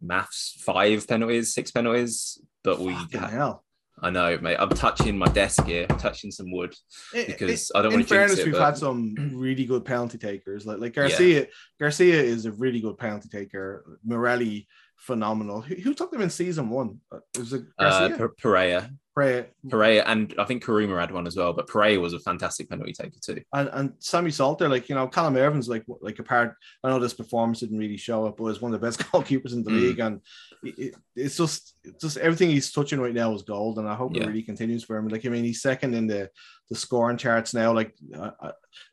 maths 0.00 0.56
five 0.60 1.06
penalties, 1.06 1.54
six 1.54 1.70
penalties, 1.70 2.40
but 2.62 2.78
we 2.78 2.94
hell. 3.12 3.64
I 4.02 4.10
know, 4.10 4.38
mate. 4.38 4.56
I'm 4.58 4.70
touching 4.70 5.18
my 5.18 5.26
desk 5.26 5.64
here, 5.66 5.86
I'm 5.90 5.98
touching 5.98 6.30
some 6.30 6.50
wood 6.50 6.74
because 7.12 7.70
it, 7.70 7.76
I 7.76 7.82
don't 7.82 7.92
want 7.92 8.08
to. 8.08 8.14
In 8.14 8.18
fairness, 8.18 8.38
it, 8.38 8.46
we've 8.46 8.54
but... 8.54 8.64
had 8.64 8.78
some 8.78 9.14
really 9.34 9.64
good 9.64 9.84
penalty 9.84 10.18
takers. 10.18 10.66
Like 10.66 10.78
like 10.78 10.94
Garcia, 10.94 11.40
yeah. 11.40 11.46
Garcia 11.78 12.22
is 12.22 12.46
a 12.46 12.52
really 12.52 12.80
good 12.80 12.98
penalty 12.98 13.28
taker. 13.28 13.98
Morelli, 14.04 14.66
phenomenal. 14.96 15.60
Who, 15.60 15.74
who 15.74 15.94
took 15.94 16.10
them 16.10 16.22
in 16.22 16.30
season 16.30 16.70
one? 16.70 17.00
It 17.34 17.38
was 17.38 17.52
a 17.52 17.58
uh, 17.78 17.90
Garcia? 17.90 18.24
Uh, 18.24 18.28
Pereira. 18.38 18.90
Pereira. 19.20 19.46
Pereira, 19.68 20.04
and 20.06 20.34
I 20.38 20.44
think 20.44 20.64
Karuma 20.64 20.98
had 20.98 21.12
one 21.12 21.26
as 21.26 21.36
well, 21.36 21.52
but 21.52 21.66
Pereira 21.66 22.00
was 22.00 22.14
a 22.14 22.20
fantastic 22.20 22.70
penalty 22.70 22.92
taker 22.92 23.18
too. 23.20 23.42
And 23.52 23.68
and 23.72 23.92
Sammy 23.98 24.30
Salter, 24.30 24.68
like 24.68 24.88
you 24.88 24.94
know, 24.94 25.06
Callum 25.06 25.36
Irving's 25.36 25.68
like 25.68 25.84
like 26.00 26.18
a 26.18 26.22
part. 26.22 26.54
I 26.82 26.88
know 26.88 26.98
this 26.98 27.14
performance 27.14 27.60
didn't 27.60 27.78
really 27.78 27.96
show 27.96 28.26
up, 28.26 28.36
but 28.36 28.44
was 28.44 28.62
one 28.62 28.72
of 28.74 28.80
the 28.80 28.86
best 28.86 29.00
goalkeepers 29.12 29.52
in 29.52 29.62
the 29.62 29.70
mm. 29.70 29.80
league, 29.80 29.98
and 30.00 30.20
it, 30.62 30.94
it's 31.14 31.36
just 31.36 31.74
it's 31.84 32.02
just 32.02 32.16
everything 32.16 32.50
he's 32.50 32.72
touching 32.72 33.00
right 33.00 33.14
now 33.14 33.34
is 33.34 33.42
gold, 33.42 33.78
and 33.78 33.88
I 33.88 33.94
hope 33.94 34.16
yeah. 34.16 34.22
it 34.22 34.28
really 34.28 34.42
continues 34.42 34.84
for 34.84 34.96
him. 34.96 35.08
Like 35.08 35.26
I 35.26 35.28
mean, 35.28 35.44
he's 35.44 35.62
second 35.62 35.94
in 35.94 36.06
the 36.06 36.30
the 36.70 36.76
scoring 36.76 37.18
charts 37.18 37.52
now. 37.52 37.72
Like 37.74 37.94
uh, 38.18 38.52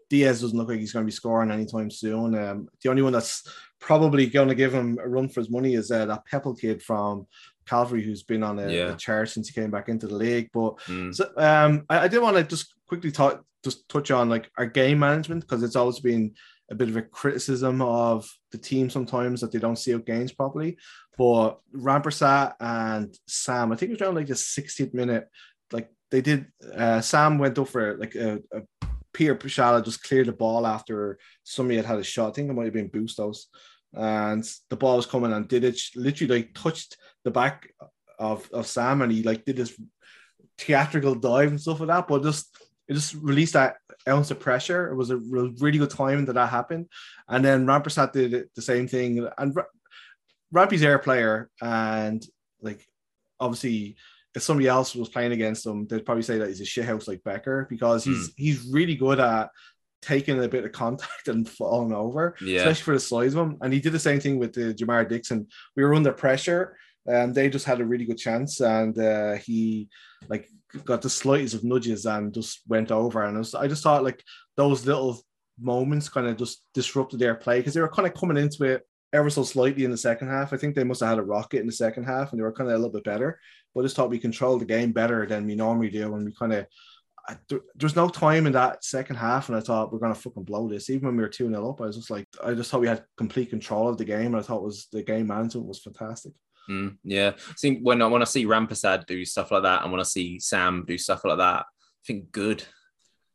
Diaz 0.10 0.42
doesn't 0.42 0.58
look 0.58 0.70
like 0.70 0.80
he's 0.80 0.94
going 0.94 1.06
to 1.06 1.10
be 1.10 1.12
scoring 1.12 1.52
anytime 1.52 1.92
soon. 1.92 2.36
Um, 2.36 2.70
the 2.82 2.90
only 2.90 3.02
one 3.02 3.14
that's 3.14 3.44
probably 3.80 4.28
going 4.28 4.48
to 4.48 4.56
give 4.56 4.74
him 4.74 4.98
a 5.02 5.08
run 5.08 5.30
for 5.30 5.42
his 5.42 5.50
money 5.50 5.76
is 5.76 5.92
uh, 5.92 6.06
that 6.06 6.26
Pepple 6.26 6.56
kid 6.56 6.82
from 6.82 7.28
Cavalry, 7.68 8.04
who's 8.04 8.24
been 8.24 8.44
on 8.44 8.60
a, 8.60 8.70
Yeah. 8.72 8.94
a 8.94 8.98
chart 8.98 9.30
since 9.30 9.48
he 9.50 9.54
came 9.60 9.72
back 9.72 9.90
into 9.90 10.08
the 10.08 10.16
league. 10.16 10.50
But 10.54 10.78
Mm. 10.88 11.14
so, 11.14 11.30
um, 11.38 11.86
I, 11.90 12.00
I 12.00 12.08
did 12.08 12.22
want 12.22 12.38
to 12.38 12.44
just 12.44 12.74
quickly 12.88 13.12
talk, 13.12 13.44
just 13.64 13.88
touch 13.90 14.12
on 14.12 14.30
like 14.30 14.50
our 14.58 14.66
game 14.66 15.00
management 15.00 15.42
because 15.42 15.64
it's 15.64 15.76
always 15.76 16.00
been 16.00 16.34
a 16.70 16.76
bit 16.76 16.90
of 16.90 16.98
a 16.98 17.02
criticism 17.02 17.82
of 17.82 18.30
the 18.52 18.58
team 18.58 18.90
sometimes 18.90 19.42
that 19.42 19.52
they 19.52 19.60
don't 19.60 19.78
see 19.78 19.94
out 19.96 20.06
games 20.06 20.32
properly. 20.34 20.78
But 21.18 21.60
Rampersad 21.76 22.54
and 22.60 23.16
Sam, 23.28 23.72
I 23.72 23.76
think 23.76 23.90
it 23.92 23.94
was 23.94 24.02
around 24.02 24.16
like 24.16 24.28
the 24.28 24.34
60th 24.36 24.94
minute, 24.94 25.28
like 25.72 25.90
they 26.12 26.22
did. 26.22 26.48
Uh, 26.76 27.02
Sam 27.02 27.38
went 27.38 27.58
up 27.58 27.68
for 27.70 27.98
like 27.98 28.16
a, 28.16 28.40
a 28.54 28.62
Peter 29.14 29.36
Schaale 29.36 29.84
just 29.84 30.04
cleared 30.04 30.28
the 30.28 30.32
ball 30.34 30.68
after 30.68 31.18
somebody 31.44 31.78
had 31.78 31.86
had 31.86 31.98
a 32.00 32.04
shot. 32.04 32.30
I 32.30 32.32
think 32.34 32.50
it 32.50 32.54
might 32.54 32.66
have 32.66 32.74
been 32.74 32.88
Bustos. 32.90 33.48
And 33.94 34.48
the 34.70 34.76
ball 34.76 34.98
was 34.98 35.06
coming 35.06 35.34
and 35.34 35.48
did 35.48 35.64
it 35.64 35.80
literally 35.96 36.42
like 36.42 36.54
touched 36.54 36.98
the 37.24 37.32
back 37.32 37.70
of, 38.20 38.50
of 38.52 38.68
Sam 38.68 39.02
and 39.02 39.12
he 39.12 39.24
like 39.24 39.46
did 39.46 39.58
this 39.58 39.80
theatrical 40.58 41.16
dive 41.16 41.50
and 41.50 41.62
stuff 41.62 41.80
like 41.80 41.88
that. 41.88 42.08
But 42.08 42.24
just 42.24 42.56
it 42.88 42.94
just 42.94 43.16
released 43.16 43.54
that 43.54 43.78
ounce 44.08 44.32
of 44.32 44.40
pressure. 44.40 44.90
It 44.90 44.96
was 44.96 45.10
a 45.10 45.18
really 45.18 45.78
good 45.78 45.90
time 45.90 46.26
that 46.26 46.34
that 46.34 46.50
happened. 46.50 46.88
And 47.28 47.44
then 47.44 47.66
Rampersad 47.66 48.14
did 48.14 48.34
it, 48.34 48.50
the 48.56 48.62
same 48.62 48.88
thing. 48.88 49.28
And 49.38 49.56
Ra- 49.56 49.64
Rampy's 50.52 50.84
air 50.84 51.00
player 51.00 51.50
and 51.62 52.26
like 52.62 52.86
obviously 53.40 53.98
if 54.34 54.44
somebody 54.44 54.68
else 54.68 54.96
was 54.96 55.10
playing 55.10 55.32
against 55.32 55.66
him, 55.66 55.88
they'd 55.88 56.06
probably 56.06 56.24
say 56.24 56.38
that 56.38 56.48
he's 56.48 56.62
a 56.62 56.64
shithouse 56.64 57.08
like 57.08 57.24
Becker 57.24 57.66
because 57.70 58.04
he's 58.04 58.28
hmm. 58.28 58.34
he's 58.38 58.70
really 58.72 58.96
good 58.96 59.20
at 59.20 59.50
taking 60.02 60.44
a 60.44 60.48
bit 60.48 60.66
of 60.66 60.72
contact 60.72 61.28
and 61.28 61.48
falling 61.50 61.94
over, 61.94 62.36
Yeah. 62.42 62.60
especially 62.60 62.84
for 62.84 62.94
the 62.94 63.00
size 63.00 63.34
of 63.34 63.40
him. 63.48 63.58
And 63.62 63.74
he 63.74 63.80
did 63.80 63.94
the 63.94 64.00
same 64.00 64.20
thing 64.20 64.38
with 64.40 64.54
the 64.54 64.74
Jamar 64.74 65.08
Dixon. 65.08 65.48
We 65.76 65.84
were 65.84 65.96
under 65.96 66.12
pressure, 66.14 66.78
and 67.06 67.34
they 67.34 67.50
just 67.50 67.66
had 67.66 67.80
a 67.82 67.86
really 67.86 68.06
good 68.06 68.18
chance, 68.18 68.60
and 68.60 68.98
uh, 69.00 69.36
he 69.36 69.90
like 70.30 70.50
got 70.84 71.02
the 71.02 71.10
slightest 71.10 71.56
of 71.56 71.64
nudges 71.64 72.06
and 72.06 72.34
just 72.34 72.62
went 72.68 72.92
over. 72.92 73.24
And 73.24 73.38
was, 73.38 73.56
I 73.56 73.68
just 73.68 73.84
thought 73.84 74.04
like 74.04 74.22
those 74.58 74.86
little 74.86 75.20
moments 75.60 76.10
kind 76.10 76.28
of 76.28 76.38
just 76.38 76.64
disrupted 76.74 77.20
their 77.20 77.36
play 77.36 77.60
because 77.60 77.74
they 77.74 77.82
were 77.82 77.88
kind 77.90 78.08
of 78.08 78.14
coming 78.14 78.38
into 78.38 78.64
it 78.66 78.84
ever 79.14 79.30
so 79.30 79.44
slightly 79.44 79.86
in 79.86 79.92
the 79.92 79.98
second 79.98 80.28
half. 80.28 80.52
I 80.54 80.58
think 80.58 80.76
they 80.76 80.84
must 80.84 81.00
have 81.00 81.10
had 81.10 81.18
a 81.20 81.24
rocket 81.24 81.62
in 81.62 81.66
the 81.66 81.72
second 81.72 82.04
half 82.04 82.32
and 82.32 82.40
they 82.40 82.44
were 82.44 82.52
kind 82.52 82.70
of 82.70 82.76
a 82.76 82.78
little 82.78 82.92
bit 82.94 83.06
better. 83.06 83.40
But 83.74 83.82
I 83.82 83.84
just 83.86 83.96
thought 83.96 84.10
we 84.10 84.20
controlled 84.20 84.62
the 84.62 84.66
game 84.66 84.92
better 84.92 85.26
than 85.26 85.48
we 85.48 85.56
normally 85.56 85.90
do. 85.90 86.14
And 86.14 86.26
we 86.26 86.34
kind 86.34 86.54
of, 86.54 86.68
I, 87.28 87.38
there, 87.50 87.62
there's 87.76 87.96
no 87.96 88.10
time 88.10 88.48
in 88.48 88.54
that 88.54 88.84
second 88.84 89.18
half. 89.18 89.50
And 89.50 89.58
I 89.58 89.62
thought 89.62 89.92
we're 89.92 90.00
going 90.00 90.14
to 90.14 90.20
fucking 90.20 90.44
blow 90.44 90.68
this. 90.68 90.90
Even 90.90 91.08
when 91.08 91.18
we 91.18 91.24
were 91.24 91.30
2 91.30 91.50
0 91.50 91.70
up, 91.70 91.82
I 91.82 91.86
was 91.86 91.98
just 91.98 92.10
like, 92.10 92.28
I 92.44 92.54
just 92.54 92.72
thought 92.72 92.82
we 92.82 92.88
had 92.88 93.04
complete 93.18 93.50
control 93.50 93.90
of 93.90 93.98
the 93.98 94.06
game. 94.06 94.28
And 94.28 94.38
I 94.38 94.42
thought 94.42 94.64
was 94.64 94.88
the 94.92 95.04
game 95.04 95.28
management 95.28 95.68
was 95.68 95.80
fantastic. 95.80 96.34
Mm, 96.70 96.98
yeah. 97.04 97.32
I 97.36 97.54
think 97.60 97.80
when 97.82 98.02
I 98.02 98.08
want 98.08 98.22
to 98.22 98.32
see 98.32 98.46
Rampersad 98.46 99.06
do 99.06 99.24
stuff 99.26 99.52
like 99.52 99.64
that 99.64 99.84
and 99.84 99.92
when 99.92 100.02
I 100.02 100.04
see 100.04 100.40
Sam 100.40 100.84
do 100.86 100.98
stuff 100.98 101.24
like 101.24 101.38
that, 101.38 101.62
I 101.62 101.64
think 102.06 102.32
good. 102.32 102.64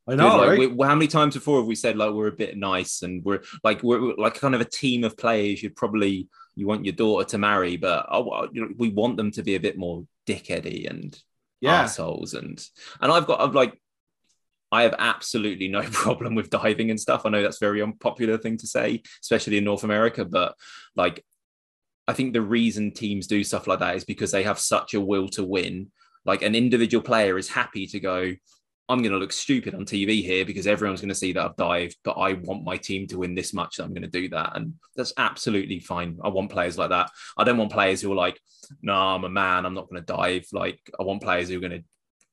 I 0.08 0.16
know, 0.16 0.36
like, 0.36 0.48
right? 0.48 0.76
we- 0.76 0.86
how 0.86 0.94
many 0.94 1.06
times 1.06 1.34
before 1.34 1.58
have 1.58 1.66
we 1.66 1.76
said 1.76 1.96
like 1.96 2.12
we're 2.12 2.26
a 2.26 2.32
bit 2.32 2.56
nice 2.56 3.02
and 3.02 3.24
we're 3.24 3.42
like 3.62 3.84
we're, 3.84 4.14
like 4.16 4.34
kind 4.34 4.54
of 4.54 4.60
a 4.60 4.64
team 4.64 5.04
of 5.04 5.16
players 5.16 5.62
you'd 5.62 5.76
probably 5.76 6.28
you 6.56 6.66
want 6.66 6.84
your 6.84 6.94
daughter 6.94 7.28
to 7.30 7.38
marry, 7.38 7.76
but 7.76 8.06
oh, 8.10 8.28
well, 8.28 8.48
you 8.52 8.62
know, 8.62 8.68
we 8.76 8.88
want 8.88 9.16
them 9.16 9.30
to 9.30 9.42
be 9.42 9.54
a 9.54 9.60
bit 9.60 9.78
more 9.78 10.04
dickheady 10.26 10.90
and 10.90 11.18
yeah. 11.60 11.82
assholes 11.82 12.34
and 12.34 12.64
and 13.00 13.12
I've 13.12 13.26
got 13.26 13.40
I've 13.40 13.54
like 13.54 13.80
I 14.72 14.82
have 14.82 14.94
absolutely 14.98 15.68
no 15.68 15.82
problem 15.92 16.34
with 16.34 16.50
diving 16.50 16.90
and 16.90 16.98
stuff. 16.98 17.24
I 17.24 17.28
know 17.30 17.42
that's 17.42 17.60
a 17.62 17.64
very 17.64 17.82
unpopular 17.82 18.38
thing 18.38 18.56
to 18.58 18.66
say, 18.66 19.02
especially 19.22 19.58
in 19.58 19.64
North 19.64 19.84
America, 19.84 20.24
but 20.24 20.56
like 20.96 21.24
I 22.08 22.14
think 22.14 22.32
the 22.32 22.42
reason 22.42 22.90
teams 22.90 23.26
do 23.26 23.44
stuff 23.44 23.66
like 23.68 23.78
that 23.78 23.96
is 23.96 24.04
because 24.04 24.32
they 24.32 24.42
have 24.42 24.58
such 24.58 24.94
a 24.94 25.00
will 25.00 25.28
to 25.30 25.44
win. 25.44 25.92
Like 26.24 26.42
an 26.42 26.54
individual 26.54 27.02
player 27.02 27.38
is 27.38 27.48
happy 27.48 27.86
to 27.88 28.00
go, 28.00 28.32
I'm 28.88 29.00
going 29.00 29.12
to 29.12 29.18
look 29.18 29.32
stupid 29.32 29.74
on 29.74 29.84
TV 29.84 30.22
here 30.22 30.44
because 30.44 30.66
everyone's 30.66 31.00
going 31.00 31.08
to 31.08 31.14
see 31.14 31.32
that 31.32 31.44
I've 31.44 31.56
dived, 31.56 31.96
but 32.04 32.12
I 32.12 32.34
want 32.34 32.64
my 32.64 32.76
team 32.76 33.06
to 33.08 33.18
win 33.18 33.34
this 33.34 33.54
much. 33.54 33.76
So 33.76 33.84
I'm 33.84 33.94
going 33.94 34.02
to 34.02 34.08
do 34.08 34.28
that. 34.30 34.56
And 34.56 34.74
that's 34.96 35.12
absolutely 35.16 35.80
fine. 35.80 36.18
I 36.22 36.28
want 36.28 36.50
players 36.50 36.76
like 36.76 36.90
that. 36.90 37.10
I 37.38 37.44
don't 37.44 37.58
want 37.58 37.72
players 37.72 38.00
who 38.00 38.12
are 38.12 38.16
like, 38.16 38.40
no, 38.82 38.94
I'm 38.94 39.24
a 39.24 39.28
man. 39.28 39.64
I'm 39.64 39.74
not 39.74 39.88
going 39.88 40.02
to 40.02 40.14
dive. 40.14 40.46
Like, 40.52 40.80
I 40.98 41.04
want 41.04 41.22
players 41.22 41.48
who 41.48 41.56
are 41.56 41.60
going 41.60 41.72
to 41.72 41.84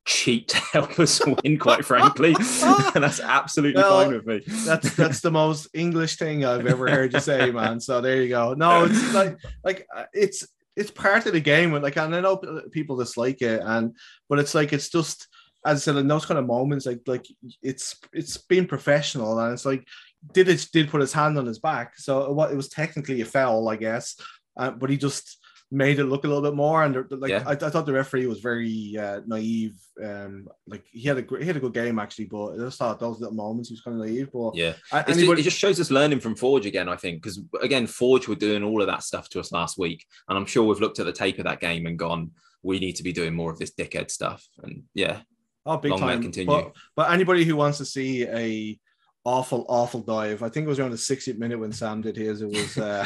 cheat 0.10 0.48
to 0.48 0.58
help 0.58 1.00
us 1.00 1.22
win, 1.43 1.60
quite 1.60 1.86
frankly. 1.86 2.36
and 2.63 3.04
that's 3.04 3.19
absolutely 3.19 3.80
Well, 3.82 4.04
fine 4.04 4.13
with 4.13 4.26
me. 4.26 4.41
that's 4.65 4.95
that's 4.95 5.22
the 5.22 5.30
most 5.32 5.67
English 5.74 6.17
thing 6.17 6.43
I've 6.43 6.65
ever 6.65 6.89
heard 6.89 7.13
you 7.13 7.19
say, 7.19 7.52
man. 7.52 7.80
So 7.80 8.02
there 8.02 8.22
you 8.22 8.30
go. 8.30 8.56
No, 8.56 8.86
it's 8.86 9.13
like 9.22 9.38
like 9.63 9.88
uh, 9.95 10.06
it's 10.12 10.48
it's 10.76 10.89
part 10.89 11.28
of 11.28 11.34
the 11.34 11.39
game. 11.39 11.74
And 11.76 11.84
like 11.84 11.98
and 11.98 12.15
I 12.15 12.22
know 12.22 12.38
people 12.72 12.98
dislike 12.98 13.41
it, 13.43 13.62
and 13.63 13.95
but 14.28 14.39
it's 14.39 14.56
like 14.56 14.74
it's 14.74 14.89
just 14.89 15.28
as 15.63 15.78
I 15.78 15.80
said 15.80 15.98
in 15.98 16.08
those 16.08 16.26
kind 16.26 16.39
of 16.39 16.48
moments, 16.48 16.88
like 16.88 17.02
like 17.06 17.28
it's 17.62 17.95
it's 18.12 18.38
being 18.38 18.65
professional, 18.65 19.38
and 19.39 19.54
it's 19.54 19.65
like 19.65 19.88
did 20.34 20.50
it 20.50 20.67
did 20.74 20.89
put 20.89 21.02
his 21.02 21.13
hand 21.13 21.38
on 21.38 21.45
his 21.45 21.60
back, 21.60 21.98
so 21.98 22.32
what 22.32 22.52
it 22.52 22.56
was 22.58 22.69
technically 22.69 23.22
a 23.22 23.26
foul, 23.26 23.69
I 23.69 23.76
guess, 23.76 24.15
uh, 24.58 24.72
but 24.72 24.89
he 24.89 24.98
just 24.98 25.38
made 25.71 25.99
it 25.99 26.05
look 26.05 26.23
a 26.23 26.27
little 26.27 26.41
bit 26.41 26.55
more 26.55 26.84
and 26.84 26.95
like 27.12 27.29
Yeah. 27.29 27.43
I, 27.45 27.51
I 27.51 27.55
thought 27.55 27.86
the 27.86 27.93
referee 27.93 28.25
was 28.25 28.39
very 28.39 28.97
uh, 28.97 29.21
naive 29.27 29.75
um 30.03 30.47
like 30.65 30.84
he 30.91 31.08
had 31.08 31.17
a 31.17 31.21
great 31.21 31.43
he 31.43 31.47
had 31.47 31.58
a 31.58 31.60
good 31.60 31.73
game 31.75 31.99
actually 31.99 32.25
but 32.25 32.53
I 32.53 32.58
just 32.58 32.79
thought 32.79 32.99
those 32.99 33.19
little 33.19 33.36
moments 33.36 33.69
he 33.69 33.73
was 33.73 33.82
kind 33.82 33.99
of 34.01 34.08
naive 34.08 34.29
but 34.34 34.55
Yeah. 34.55 34.73
I- 34.91 35.01
It's 35.01 35.19
just, 35.19 35.39
it 35.39 35.43
just 35.43 35.60
shows 35.60 35.79
us 35.79 35.91
learning 35.91 36.21
from 36.21 36.36
Forge 36.36 36.65
again, 36.65 36.89
I 36.89 36.95
think, 36.95 37.21
because 37.21 37.39
again, 37.62 37.86
Forge 37.86 38.27
were 38.27 38.34
doing 38.36 38.63
all 38.63 38.82
of 38.82 38.88
that 38.88 39.03
stuff 39.03 39.29
to 39.29 39.39
us 39.39 39.51
last 39.51 39.77
week, 39.77 40.05
and 40.27 40.38
I'm 40.38 40.45
sure 40.47 40.63
we've 40.63 40.79
looked 40.82 40.99
at 40.99 41.05
the 41.05 41.12
tape 41.13 41.38
of 41.38 41.45
that 41.45 41.60
game 41.60 41.86
and 41.86 41.99
gone, 41.99 42.32
we 42.63 42.79
need 42.79 42.95
to 42.97 43.03
be 43.03 43.13
doing 43.13 43.36
more 43.36 43.51
of 43.51 43.60
this 43.60 43.71
dickhead 43.71 44.10
stuff. 44.10 44.43
And 44.63 44.84
yeah, 44.95 45.19
Oh, 45.65 45.77
big 45.77 45.95
time. 45.97 46.21
continue. 46.23 46.47
But, 46.47 46.71
but 46.95 47.12
anybody 47.12 47.45
who 47.45 47.55
wants 47.55 47.77
to 47.77 47.86
see 47.86 48.23
a 48.23 48.79
awful, 49.25 49.65
awful 49.67 50.01
dive, 50.01 50.43
I 50.43 50.49
think 50.49 50.65
it 50.65 50.69
was 50.69 50.79
around 50.79 50.91
the 50.91 50.97
60th 50.97 51.38
minute 51.38 51.60
when 51.60 51.71
Sam 51.71 52.01
did 52.01 52.15
his. 52.15 52.41
It 52.41 52.49
was 52.49 52.77
uh, 52.77 53.05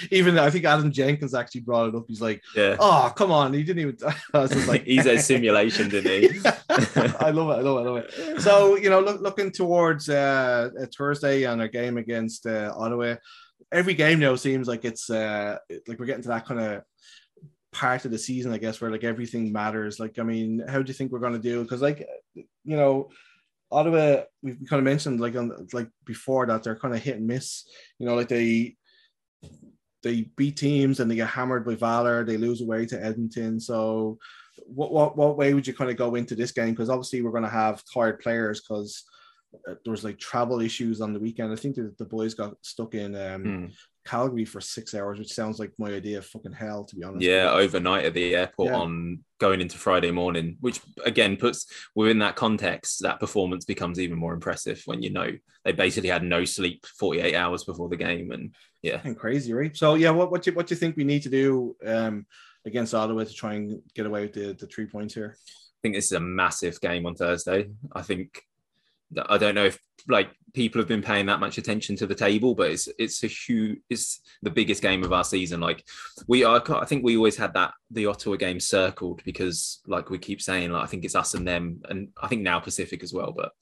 even 0.10 0.38
I 0.38 0.50
think 0.50 0.64
Adam 0.64 0.92
Jenkins 0.92 1.34
actually 1.34 1.62
brought 1.62 1.88
it 1.88 1.94
up. 1.94 2.04
He's 2.08 2.20
like, 2.20 2.42
yeah, 2.54 2.76
"Oh, 2.78 3.12
come 3.14 3.30
on!" 3.30 3.52
He 3.52 3.62
didn't 3.62 3.80
even. 3.80 3.96
I 4.34 4.38
was 4.38 4.50
just 4.50 4.68
like, 4.68 4.84
he's 4.84 5.06
a 5.06 5.18
simulation, 5.30 5.88
didn't 5.88 6.10
he? 6.10 6.40
I 6.70 7.30
love 7.30 7.50
it. 7.50 7.58
I 7.58 7.60
love 7.60 7.78
it. 7.78 7.88
I 7.88 7.90
love 7.90 7.96
it. 7.96 8.40
So 8.40 8.76
you 8.76 8.90
know, 8.90 9.00
look, 9.00 9.20
looking 9.20 9.50
towards 9.50 10.08
uh, 10.08 10.70
uh, 10.80 10.86
Thursday 10.96 11.44
and 11.44 11.60
our 11.60 11.68
game 11.68 11.96
against 11.98 12.46
uh, 12.46 12.72
Ottawa. 12.76 13.16
Every 13.70 13.94
game 13.94 14.20
now 14.20 14.36
seems 14.36 14.68
like 14.68 14.84
it's 14.84 15.08
uh, 15.08 15.56
like 15.88 15.98
we're 15.98 16.06
getting 16.06 16.22
to 16.22 16.28
that 16.28 16.44
kind 16.44 16.60
of 16.60 16.82
part 17.72 18.04
of 18.04 18.10
the 18.10 18.18
season, 18.18 18.52
I 18.52 18.58
guess, 18.58 18.80
where 18.80 18.90
like 18.90 19.02
everything 19.02 19.50
matters. 19.50 19.98
Like, 19.98 20.18
I 20.18 20.22
mean, 20.22 20.62
how 20.68 20.82
do 20.82 20.88
you 20.88 20.94
think 20.94 21.10
we're 21.10 21.20
going 21.20 21.32
to 21.32 21.38
do? 21.38 21.62
Because 21.62 21.80
like, 21.80 22.06
you 22.34 22.76
know, 22.76 23.08
Ottawa, 23.72 24.22
we've 24.42 24.58
kind 24.68 24.78
of 24.78 24.84
mentioned 24.84 25.20
like 25.20 25.34
on 25.36 25.66
like 25.72 25.88
before 26.04 26.46
that 26.46 26.62
they're 26.62 26.76
kind 26.76 26.94
of 26.94 27.02
hit 27.02 27.16
and 27.16 27.26
miss. 27.26 27.64
You 27.98 28.06
know, 28.06 28.14
like 28.14 28.28
they 28.28 28.76
they 30.02 30.22
beat 30.36 30.56
teams 30.56 31.00
and 31.00 31.10
they 31.10 31.16
get 31.16 31.28
hammered 31.28 31.64
by 31.64 31.74
Valor. 31.74 32.24
They 32.24 32.36
lose 32.36 32.60
away 32.60 32.86
to 32.86 33.04
Edmonton. 33.04 33.58
So, 33.58 34.18
what 34.66 34.92
what 34.92 35.16
what 35.16 35.36
way 35.36 35.54
would 35.54 35.66
you 35.66 35.74
kind 35.74 35.90
of 35.90 35.96
go 35.96 36.14
into 36.14 36.34
this 36.34 36.52
game? 36.52 36.70
Because 36.70 36.90
obviously 36.90 37.22
we're 37.22 37.30
going 37.30 37.44
to 37.44 37.48
have 37.48 37.82
tired 37.92 38.20
players 38.20 38.60
because 38.60 39.04
there 39.66 39.90
was 39.90 40.04
like 40.04 40.18
travel 40.18 40.60
issues 40.60 41.00
on 41.00 41.12
the 41.12 41.20
weekend. 41.20 41.52
I 41.52 41.56
think 41.56 41.76
that 41.76 41.98
the 41.98 42.04
boys 42.04 42.34
got 42.34 42.54
stuck 42.62 42.94
in 42.94 43.14
um, 43.14 43.42
Hmm. 43.42 43.66
Calgary 44.04 44.44
for 44.44 44.60
six 44.60 44.94
hours, 44.94 45.18
which 45.18 45.32
sounds 45.32 45.58
like 45.58 45.72
my 45.78 45.92
idea 45.92 46.18
of 46.18 46.26
fucking 46.26 46.52
hell, 46.52 46.84
to 46.84 46.96
be 46.96 47.04
honest. 47.04 47.22
Yeah, 47.22 47.50
overnight 47.52 48.04
at 48.04 48.14
the 48.14 48.34
airport 48.34 48.70
Yeah. 48.70 48.78
on 48.78 49.20
going 49.38 49.60
into 49.60 49.78
Friday 49.78 50.10
morning, 50.10 50.56
which 50.60 50.80
again 51.04 51.36
puts 51.36 51.66
within 51.94 52.18
that 52.20 52.36
context, 52.36 53.02
that 53.02 53.20
performance 53.20 53.64
becomes 53.64 54.00
even 54.00 54.18
more 54.18 54.34
impressive 54.34 54.82
when 54.86 55.02
you 55.02 55.10
know 55.10 55.30
they 55.64 55.72
basically 55.72 56.08
had 56.08 56.24
no 56.24 56.44
sleep 56.44 56.84
48 56.98 57.34
hours 57.34 57.64
before 57.64 57.88
the 57.88 57.96
game. 57.96 58.32
And 58.32 58.54
yeah, 58.82 58.96
Fucking 58.96 59.14
crazy, 59.14 59.52
right? 59.52 59.76
So 59.76 59.94
yeah, 59.94 60.10
what 60.10 60.30
what 60.30 60.42
do 60.42 60.50
you 60.50 60.56
what 60.56 60.66
do 60.66 60.74
you 60.74 60.78
think 60.78 60.96
we 60.96 61.04
need 61.04 61.22
to 61.22 61.28
do 61.30 61.76
um, 61.86 62.26
against 62.64 62.94
Ottawa 62.94 63.24
to 63.24 63.32
try 63.32 63.54
and 63.54 63.80
get 63.94 64.06
away 64.06 64.22
with 64.22 64.32
the, 64.32 64.54
the 64.54 64.66
three 64.66 64.86
points 64.86 65.14
here? 65.14 65.36
I 65.38 65.78
think 65.82 65.94
this 65.94 66.06
is 66.06 66.12
a 66.12 66.20
massive 66.20 66.80
game 66.80 67.06
on 67.06 67.14
Thursday. 67.14 67.68
I 67.92 68.02
think 68.02 68.40
I 69.28 69.38
don't 69.38 69.54
know 69.54 69.64
if 69.64 69.78
like 70.08 70.30
people 70.54 70.80
have 70.80 70.88
been 70.88 71.02
paying 71.02 71.26
that 71.26 71.40
much 71.40 71.58
attention 71.58 71.96
to 71.96 72.06
the 72.06 72.14
table, 72.14 72.54
but 72.54 72.70
it's 72.70 72.88
it's 72.98 73.24
a 73.24 73.26
huge 73.26 73.78
it's 73.88 74.20
the 74.42 74.50
biggest 74.50 74.82
game 74.82 75.04
of 75.04 75.12
our 75.12 75.24
season. 75.24 75.60
Like 75.60 75.84
we 76.26 76.44
are, 76.44 76.62
I 76.74 76.84
think 76.84 77.04
we 77.04 77.16
always 77.16 77.36
had 77.36 77.54
that 77.54 77.72
the 77.90 78.06
Ottawa 78.06 78.36
game 78.36 78.60
circled 78.60 79.22
because 79.24 79.80
like 79.86 80.10
we 80.10 80.18
keep 80.18 80.42
saying, 80.42 80.72
like 80.72 80.84
I 80.84 80.86
think 80.86 81.04
it's 81.04 81.14
us 81.14 81.34
and 81.34 81.46
them, 81.46 81.80
and 81.88 82.08
I 82.20 82.28
think 82.28 82.42
now 82.42 82.60
Pacific 82.60 83.02
as 83.02 83.12
well, 83.12 83.32
but 83.32 83.52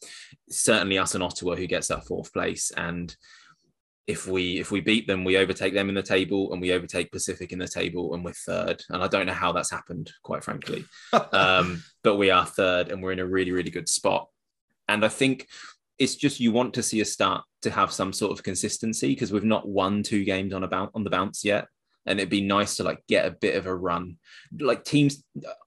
certainly 0.48 0.98
us 0.98 1.14
and 1.14 1.22
Ottawa 1.22 1.56
who 1.56 1.66
gets 1.66 1.88
that 1.88 2.06
fourth 2.06 2.32
place 2.32 2.70
and. 2.76 3.14
If 4.06 4.26
we 4.26 4.58
if 4.58 4.72
we 4.72 4.80
beat 4.80 5.06
them, 5.06 5.22
we 5.22 5.36
overtake 5.36 5.72
them 5.72 5.88
in 5.88 5.94
the 5.94 6.02
table, 6.02 6.52
and 6.52 6.60
we 6.60 6.72
overtake 6.72 7.12
Pacific 7.12 7.52
in 7.52 7.60
the 7.60 7.68
table, 7.68 8.12
and 8.12 8.24
we're 8.24 8.32
third. 8.32 8.82
And 8.88 9.04
I 9.04 9.06
don't 9.06 9.26
know 9.26 9.32
how 9.32 9.52
that's 9.52 9.70
happened, 9.70 10.10
quite 10.24 10.42
frankly 10.42 10.84
um, 11.32 11.84
but 12.02 12.16
we 12.16 12.30
are 12.30 12.44
third 12.44 12.90
and 12.90 13.02
we're 13.02 13.12
in 13.12 13.20
a 13.20 13.26
really, 13.26 13.52
really 13.52 13.70
good 13.70 13.88
spot. 13.88 14.26
And 14.92 15.04
I 15.04 15.08
think 15.08 15.46
it's 15.98 16.16
just 16.16 16.40
you 16.40 16.52
want 16.52 16.74
to 16.74 16.82
see 16.82 17.00
us 17.00 17.10
start 17.12 17.44
to 17.62 17.70
have 17.70 17.92
some 17.92 18.12
sort 18.12 18.32
of 18.32 18.42
consistency 18.42 19.08
because 19.08 19.32
we've 19.32 19.44
not 19.44 19.68
won 19.68 20.02
two 20.02 20.24
games 20.24 20.52
on 20.54 20.64
a 20.64 20.68
bounce 20.68 20.90
on 20.94 21.04
the 21.04 21.10
bounce 21.10 21.44
yet. 21.44 21.66
and 22.06 22.18
it'd 22.18 22.30
be 22.30 22.40
nice 22.40 22.76
to 22.76 22.82
like 22.82 23.00
get 23.08 23.26
a 23.26 23.30
bit 23.30 23.54
of 23.56 23.66
a 23.66 23.74
run. 23.88 24.16
Like 24.58 24.84
teams, 24.84 25.22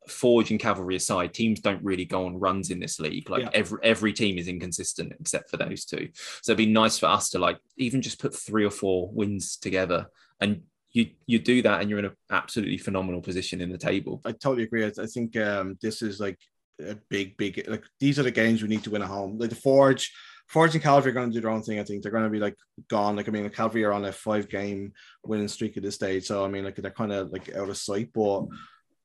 Forge 0.09 0.49
and 0.51 0.59
Cavalry 0.59 0.95
aside, 0.95 1.31
teams 1.33 1.59
don't 1.61 1.83
really 1.83 2.05
go 2.05 2.25
on 2.25 2.39
runs 2.39 2.71
in 2.71 2.79
this 2.79 2.99
league. 2.99 3.29
Like 3.29 3.43
Yeah. 3.43 3.51
every 3.61 3.77
every 3.83 4.13
team 4.13 4.37
is 4.39 4.47
inconsistent 4.47 5.13
except 5.19 5.49
for 5.51 5.57
those 5.57 5.85
two. 5.85 6.09
So 6.41 6.51
it'd 6.51 6.57
be 6.67 6.79
nice 6.81 6.97
for 6.97 7.05
us 7.05 7.29
to 7.31 7.39
like 7.39 7.59
even 7.77 8.01
just 8.01 8.19
put 8.19 8.35
three 8.35 8.65
or 8.65 8.71
four 8.71 9.09
wins 9.13 9.57
together, 9.57 10.07
and 10.41 10.63
you 10.91 11.03
you 11.27 11.37
do 11.39 11.61
that, 11.61 11.79
and 11.81 11.87
you're 11.89 11.99
in 12.03 12.05
an 12.05 12.17
absolutely 12.31 12.79
phenomenal 12.79 13.21
position 13.21 13.61
in 13.61 13.71
the 13.71 13.77
table. 13.91 14.19
I 14.25 14.31
totally 14.31 14.63
agree. 14.63 14.83
I, 14.85 14.91
I 15.05 15.05
think 15.05 15.37
um, 15.37 15.77
this 15.83 16.01
is 16.01 16.19
like 16.19 16.39
a 16.79 16.95
big, 17.09 17.37
big 17.37 17.65
like 17.67 17.83
these 17.99 18.19
are 18.19 18.23
the 18.23 18.31
games 18.31 18.61
we 18.61 18.67
need 18.67 18.83
to 18.83 18.89
win 18.89 19.01
at 19.01 19.07
home. 19.07 19.37
Like 19.37 19.49
the 19.49 19.55
Forge, 19.55 20.11
Forge 20.47 20.73
and 20.73 20.83
Cavalry 20.83 21.11
are 21.11 21.13
going 21.13 21.29
to 21.29 21.33
do 21.33 21.41
their 21.41 21.51
own 21.51 21.63
thing. 21.63 21.79
I 21.79 21.83
think 21.83 22.01
they're 22.01 22.11
going 22.11 22.23
to 22.23 22.29
be 22.29 22.39
like 22.39 22.55
gone. 22.87 23.15
Like 23.15 23.27
I 23.27 23.31
mean, 23.31 23.43
the 23.43 23.49
Cavalry 23.49 23.83
are 23.83 23.93
on 23.93 24.05
a 24.05 24.11
five 24.11 24.49
game 24.49 24.93
winning 25.23 25.47
streak 25.47 25.77
at 25.77 25.83
this 25.83 25.95
stage, 25.95 26.25
so 26.25 26.43
I 26.43 26.47
mean, 26.47 26.63
like 26.63 26.75
they're 26.75 26.91
kind 26.91 27.11
of 27.11 27.31
like 27.31 27.53
out 27.55 27.69
of 27.69 27.77
sight. 27.77 28.09
But 28.13 28.45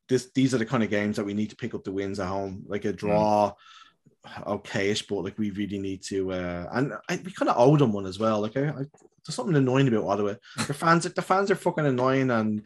this 0.08 0.30
these 0.34 0.54
are 0.54 0.58
the 0.58 0.66
kind 0.66 0.82
of 0.82 0.90
games 0.90 1.16
that 1.16 1.26
we 1.26 1.34
need 1.34 1.50
to 1.50 1.56
pick 1.56 1.74
up 1.74 1.84
the 1.84 1.92
wins 1.92 2.20
at 2.20 2.28
home. 2.28 2.64
Like 2.66 2.84
a 2.84 2.92
draw, 2.92 3.52
okayish, 4.26 5.06
but 5.08 5.24
like 5.24 5.38
we 5.38 5.50
really 5.50 5.78
need 5.78 6.02
to. 6.04 6.32
uh 6.32 6.68
And 6.72 6.94
I, 7.08 7.20
we 7.24 7.32
kind 7.32 7.50
of 7.50 7.56
owe 7.58 7.76
them 7.76 7.92
one 7.92 8.06
as 8.06 8.18
well. 8.18 8.40
Like 8.40 8.56
I, 8.56 8.68
I 8.68 8.84
there's 9.28 9.34
something 9.36 9.54
annoying 9.56 9.86
about 9.88 10.04
Ottawa. 10.06 10.34
The 10.66 10.72
fans, 10.74 11.04
the 11.04 11.22
fans 11.22 11.50
are 11.50 11.54
fucking 11.54 11.84
annoying, 11.86 12.30
and 12.30 12.62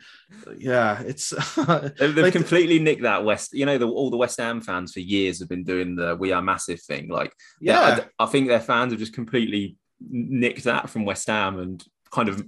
yeah, 0.56 1.02
it's 1.02 1.30
They've, 1.98 2.16
Like- 2.16 2.32
completely 2.32 2.78
nicked 2.78 3.02
that 3.02 3.24
West. 3.24 3.52
You 3.52 3.66
know, 3.66 3.78
the, 3.78 3.88
all 3.88 4.10
the 4.10 4.16
West 4.16 4.38
Ham 4.38 4.60
fans 4.60 4.92
for 4.92 5.00
years 5.00 5.40
have 5.40 5.48
been 5.48 5.64
doing 5.64 5.96
the 5.96 6.14
"We 6.16 6.30
Are 6.32 6.40
Massive" 6.40 6.80
thing. 6.80 7.08
Like, 7.08 7.34
yeah. 7.60 7.96
yeah, 7.98 8.04
I, 8.18 8.24
I 8.24 8.26
think 8.26 8.46
their 8.48 8.60
fans 8.60 8.92
have 8.92 9.00
just 9.00 9.12
completely 9.12 9.76
nicked 10.08 10.64
that 10.64 10.88
from 10.88 11.04
West 11.04 11.26
Ham 11.26 11.58
and 11.58 11.84
kind 12.12 12.28
of, 12.28 12.44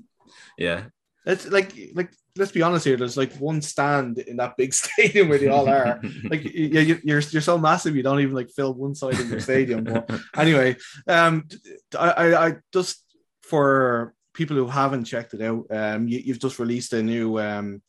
yeah, 0.56 0.84
It's 1.26 1.48
like 1.48 1.72
like 1.94 2.10
let's 2.36 2.52
be 2.52 2.62
honest 2.62 2.84
here. 2.84 2.96
There's 2.96 3.16
like 3.16 3.32
one 3.36 3.62
stand 3.62 4.18
in 4.18 4.36
that 4.38 4.56
big 4.56 4.74
stadium 4.82 5.28
where 5.28 5.38
they 5.38 5.48
all 5.48 5.68
are. 5.68 6.00
Like 6.30 6.44
yeah, 6.44 6.80
you- 6.80 7.00
you're 7.04 7.20
you're 7.20 7.42
so 7.42 7.58
massive 7.58 7.96
you 7.96 8.02
don't 8.04 8.20
even 8.20 8.34
like 8.34 8.50
fill 8.50 8.74
one 8.74 8.94
side 8.94 9.18
of 9.20 9.28
your 9.28 9.40
stadium. 9.40 9.84
But 9.84 10.08
anyway, 10.36 10.76
um, 11.08 11.46
I 11.98 12.10
I, 12.10 12.46
I 12.48 12.54
just 12.72 13.03
for 13.48 14.14
people 14.32 14.56
who 14.56 14.66
haven't 14.66 15.04
checked 15.04 15.34
it 15.34 15.42
out, 15.42 15.66
um, 15.70 16.08
you, 16.08 16.18
you've 16.18 16.40
just 16.40 16.58
released 16.58 16.92
a 16.92 17.02
new 17.02 17.38
um. 17.38 17.82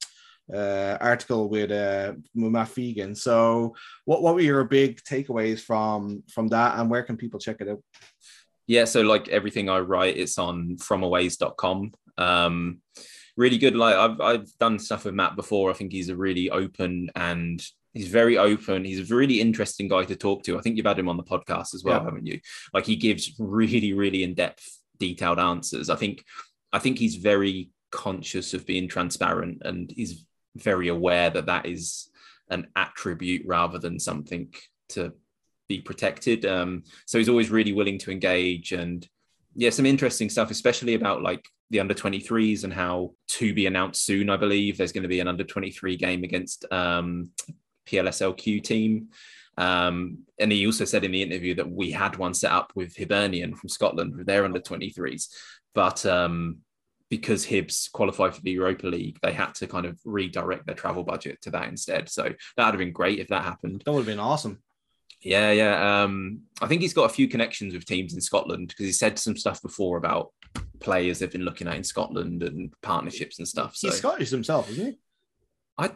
Uh, 0.53 0.95
article 1.01 1.49
with 1.49 1.72
uh 1.72 2.14
Matt 2.36 2.68
Fegan. 2.68 3.18
So, 3.18 3.74
what 4.06 4.22
what 4.22 4.36
were 4.36 4.41
your 4.41 4.64
big 4.64 5.01
takeaways 5.01 5.60
from 5.60 6.22
from 6.32 6.49
that, 6.49 6.78
and 6.78 6.88
where 6.88 7.01
can 7.01 7.18
people 7.18 7.39
check 7.39 7.62
it 7.62 7.68
out? 7.68 7.82
yeah. 8.68 8.86
So 8.86 9.01
like 9.01 9.28
everything 9.30 9.70
I 9.70 9.80
write, 9.80 10.18
it's 10.18 10.38
on 10.38 10.78
fromaways.com. 10.78 11.93
Um, 12.20 12.82
really 13.36 13.58
good. 13.58 13.76
Like 13.76 13.95
I've 13.95 14.22
I've 14.22 14.58
done 14.60 14.78
stuff 14.78 15.06
with 15.06 15.16
Matt 15.16 15.36
before. 15.36 15.72
I 15.72 15.74
think 15.74 15.91
he's 15.91 16.10
a 16.10 16.16
really 16.16 16.51
open 16.51 17.10
and 17.16 17.60
he's 17.95 18.10
very 18.10 18.38
open. 18.38 18.86
He's 18.86 19.10
a 19.10 19.16
really 19.16 19.41
interesting 19.41 19.88
guy 19.88 20.03
to 20.06 20.16
talk 20.16 20.43
to. 20.43 20.60
I 20.60 20.62
think 20.62 20.78
you've 20.78 20.86
had 20.86 20.99
him 20.99 21.10
on 21.10 21.18
the 21.18 21.24
podcast 21.24 21.74
as 21.74 21.84
well, 21.84 21.97
Yeah. 22.01 22.06
haven't 22.06 22.28
you? 22.28 22.39
Like 22.72 22.86
he 22.86 22.97
gives 22.97 23.34
really, 23.39 23.93
really 23.93 24.22
in-depth, 24.24 24.68
detailed 25.00 25.39
answers. 25.39 25.89
I 25.89 25.96
think 25.96 26.24
I 26.74 26.80
think 26.80 26.98
he's 26.98 27.16
very 27.16 27.70
conscious 27.91 28.54
of 28.54 28.66
being 28.66 28.88
transparent 28.88 29.62
and 29.64 29.91
he's 29.96 30.26
very 30.56 30.89
aware 30.89 31.30
that 31.30 31.46
that 31.46 31.66
is 31.66 32.10
an 32.50 32.68
attribute 32.76 33.43
rather 33.46 33.80
than 33.80 34.00
something 34.00 34.54
to 34.89 35.14
be 35.68 35.82
protected. 35.82 36.46
Um, 36.46 36.84
so 37.06 37.18
he's 37.18 37.30
always 37.30 37.50
really 37.50 37.74
willing 37.74 37.98
to 38.00 38.12
engage 38.12 38.72
and 38.72 39.08
yeah, 39.56 39.70
some 39.70 39.86
interesting 39.86 40.30
stuff, 40.30 40.52
especially 40.52 40.96
about 40.96 41.22
like 41.22 41.46
the 41.70 41.80
under 41.80 41.93
23s 41.93 42.64
and 42.64 42.74
how 42.74 43.14
to 43.28 43.54
be 43.54 43.66
announced 43.66 44.06
soon. 44.06 44.30
I 44.30 44.38
believe 44.38 44.78
there's 44.78 44.91
going 44.91 45.04
to 45.04 45.10
be 45.10 45.22
an 45.22 45.28
under 45.28 45.43
23 45.43 45.96
game 45.96 46.24
against 46.24 46.66
um, 46.72 47.30
PLSLQ 47.88 48.64
team. 48.64 49.08
Um, 49.58 50.26
and 50.39 50.51
he 50.51 50.66
also 50.66 50.86
said 50.86 51.03
in 51.03 51.12
the 51.12 51.22
interview 51.22 51.56
that 51.56 51.70
we 51.70 51.91
had 51.91 52.18
one 52.18 52.34
set 52.34 52.51
up 52.51 52.72
with 52.76 52.95
Hibernian 52.97 53.56
from 53.56 53.70
Scotland 53.70 54.26
their 54.26 54.45
under 54.45 54.60
23s, 54.60 55.30
but 55.74 56.06
um, 56.06 56.58
because 57.10 57.45
Hibs 57.45 57.91
qualified 57.91 58.36
for 58.36 58.41
the 58.41 58.51
Europa 58.51 58.88
League, 58.88 59.20
they 59.22 59.32
had 59.32 59.53
to 59.56 59.68
kind 59.68 59.86
of 59.86 59.99
redirect 60.03 60.66
their 60.66 60.76
travel 60.76 61.03
budget 61.03 61.41
to 61.43 61.51
that 61.51 61.70
instead. 61.70 62.10
So 62.10 62.24
that 62.24 62.66
would 62.66 62.74
have 62.74 62.80
been 62.80 62.91
great 62.91 63.20
if 63.20 63.30
that 63.30 63.43
happened. 63.43 63.84
That 63.86 63.91
would 63.91 63.99
have 63.99 64.08
been 64.08 64.20
awesome. 64.20 64.62
Yeah, 65.22 65.51
yeah. 65.51 66.03
Um, 66.03 66.41
I 66.62 66.68
think 66.68 66.82
he's 66.82 66.93
got 66.93 67.10
a 67.10 67.14
few 67.14 67.28
connections 67.28 67.74
with 67.74 67.86
teams 67.86 68.14
in 68.14 68.22
Scotland 68.22 68.68
because 68.70 68.86
he 68.86 68.91
said 68.91 69.18
some 69.18 69.38
stuff 69.38 69.62
before 69.62 69.97
about 69.97 70.32
players 70.80 71.20
they've 71.20 71.32
been 71.32 71.45
looking 71.45 71.68
at 71.68 71.76
in 71.76 71.84
Scotland 71.84 72.43
and 72.43 72.74
partnerships 72.82 73.39
and 73.39 73.47
stuff. 73.47 73.76
So 73.76 73.88
He's 73.88 73.97
Scottish 73.97 74.30
himself, 74.30 74.70
isn't 74.72 74.86
he? 74.86 74.99
I, 75.78 75.91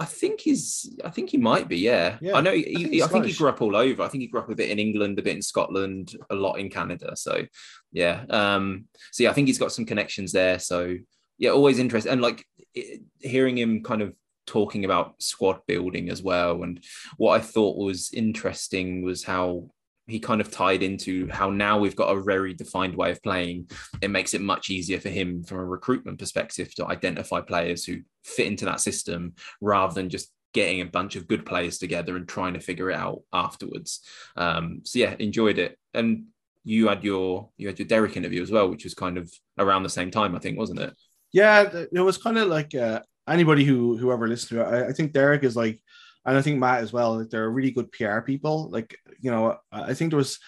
I 0.00 0.06
think 0.06 0.40
he's, 0.40 0.98
I 1.04 1.10
think 1.10 1.28
he 1.30 1.36
might 1.36 1.68
be. 1.68 1.76
Yeah, 1.76 2.16
Yeah, 2.20 2.36
I 2.36 2.40
know. 2.40 2.52
He, 2.52 2.62
think 2.62 3.02
I, 3.02 3.06
think 3.06 3.26
he 3.26 3.34
grew 3.34 3.50
up 3.50 3.60
all 3.60 3.76
over. 3.76 4.02
I 4.02 4.08
think 4.08 4.22
he 4.22 4.28
grew 4.28 4.40
up 4.40 4.48
a 4.48 4.54
bit 4.54 4.70
in 4.70 4.78
England, 4.78 5.18
a 5.18 5.22
bit 5.22 5.36
in 5.36 5.42
Scotland, 5.42 6.16
a 6.30 6.34
lot 6.34 6.54
in 6.54 6.70
Canada. 6.70 7.14
So 7.16 7.44
yeah. 7.92 8.24
Um, 8.30 8.86
so 9.12 9.24
yeah, 9.24 9.30
I 9.30 9.34
think 9.34 9.48
he's 9.48 9.58
got 9.58 9.72
some 9.72 9.84
connections 9.84 10.32
there. 10.32 10.58
So 10.58 10.96
yeah, 11.38 11.50
always 11.50 11.78
interesting 11.78 12.12
and 12.12 12.22
like 12.22 12.44
it, 12.74 13.02
hearing 13.20 13.58
him 13.58 13.82
kind 13.82 14.00
of 14.00 14.14
talking 14.46 14.84
about 14.84 15.22
squad 15.22 15.60
building 15.66 16.08
as 16.10 16.22
well. 16.22 16.62
And 16.62 16.82
what 17.18 17.38
I 17.38 17.44
thought 17.44 17.76
was 17.76 18.10
interesting 18.12 19.02
was 19.02 19.22
how 19.22 19.70
he 20.10 20.20
kind 20.20 20.40
of 20.40 20.50
tied 20.50 20.82
into 20.82 21.28
how 21.28 21.50
now 21.50 21.78
we've 21.78 21.96
got 21.96 22.16
a 22.16 22.22
very 22.22 22.54
defined 22.54 22.96
way 22.96 23.10
of 23.10 23.22
playing. 23.22 23.70
It 24.02 24.10
makes 24.10 24.34
it 24.34 24.40
much 24.40 24.70
easier 24.70 25.00
for 25.00 25.08
him 25.08 25.42
from 25.42 25.58
a 25.58 25.64
recruitment 25.64 26.18
perspective 26.18 26.74
to 26.74 26.86
identify 26.86 27.40
players 27.40 27.84
who 27.84 27.98
fit 28.24 28.46
into 28.46 28.64
that 28.66 28.80
system 28.80 29.34
rather 29.60 29.94
than 29.94 30.08
just 30.08 30.30
getting 30.52 30.80
a 30.80 30.86
bunch 30.86 31.16
of 31.16 31.28
good 31.28 31.46
players 31.46 31.78
together 31.78 32.16
and 32.16 32.28
trying 32.28 32.54
to 32.54 32.60
figure 32.60 32.90
it 32.90 32.96
out 32.96 33.22
afterwards. 33.32 34.00
Um, 34.36 34.80
so 34.84 34.98
yeah, 34.98 35.14
enjoyed 35.18 35.58
it. 35.58 35.78
And 35.94 36.24
you 36.64 36.88
had 36.88 37.04
your 37.04 37.50
you 37.56 37.68
had 37.68 37.78
your 37.78 37.88
Derek 37.88 38.16
interview 38.16 38.42
as 38.42 38.50
well, 38.50 38.68
which 38.68 38.84
was 38.84 38.94
kind 38.94 39.16
of 39.16 39.32
around 39.58 39.82
the 39.82 39.88
same 39.88 40.10
time, 40.10 40.34
I 40.34 40.40
think, 40.40 40.58
wasn't 40.58 40.80
it? 40.80 40.94
Yeah, 41.32 41.84
it 41.92 42.00
was 42.00 42.18
kind 42.18 42.36
of 42.36 42.48
like 42.48 42.74
uh, 42.74 43.00
anybody 43.28 43.64
who 43.64 43.96
whoever 43.96 44.26
listened 44.26 44.58
to 44.58 44.64
it. 44.64 44.68
I, 44.68 44.88
I 44.88 44.92
think 44.92 45.12
Derek 45.12 45.44
is 45.44 45.56
like, 45.56 45.80
and 46.24 46.36
I 46.36 46.42
think 46.42 46.58
Matt 46.58 46.82
as 46.82 46.92
well. 46.92 47.18
Like 47.18 47.30
they're 47.30 47.50
really 47.50 47.70
good 47.70 47.92
PR 47.92 48.20
people. 48.20 48.68
Like 48.70 48.96
you 49.20 49.30
know, 49.30 49.56
I 49.72 49.94
think 49.94 50.10
there 50.10 50.18
was 50.18 50.38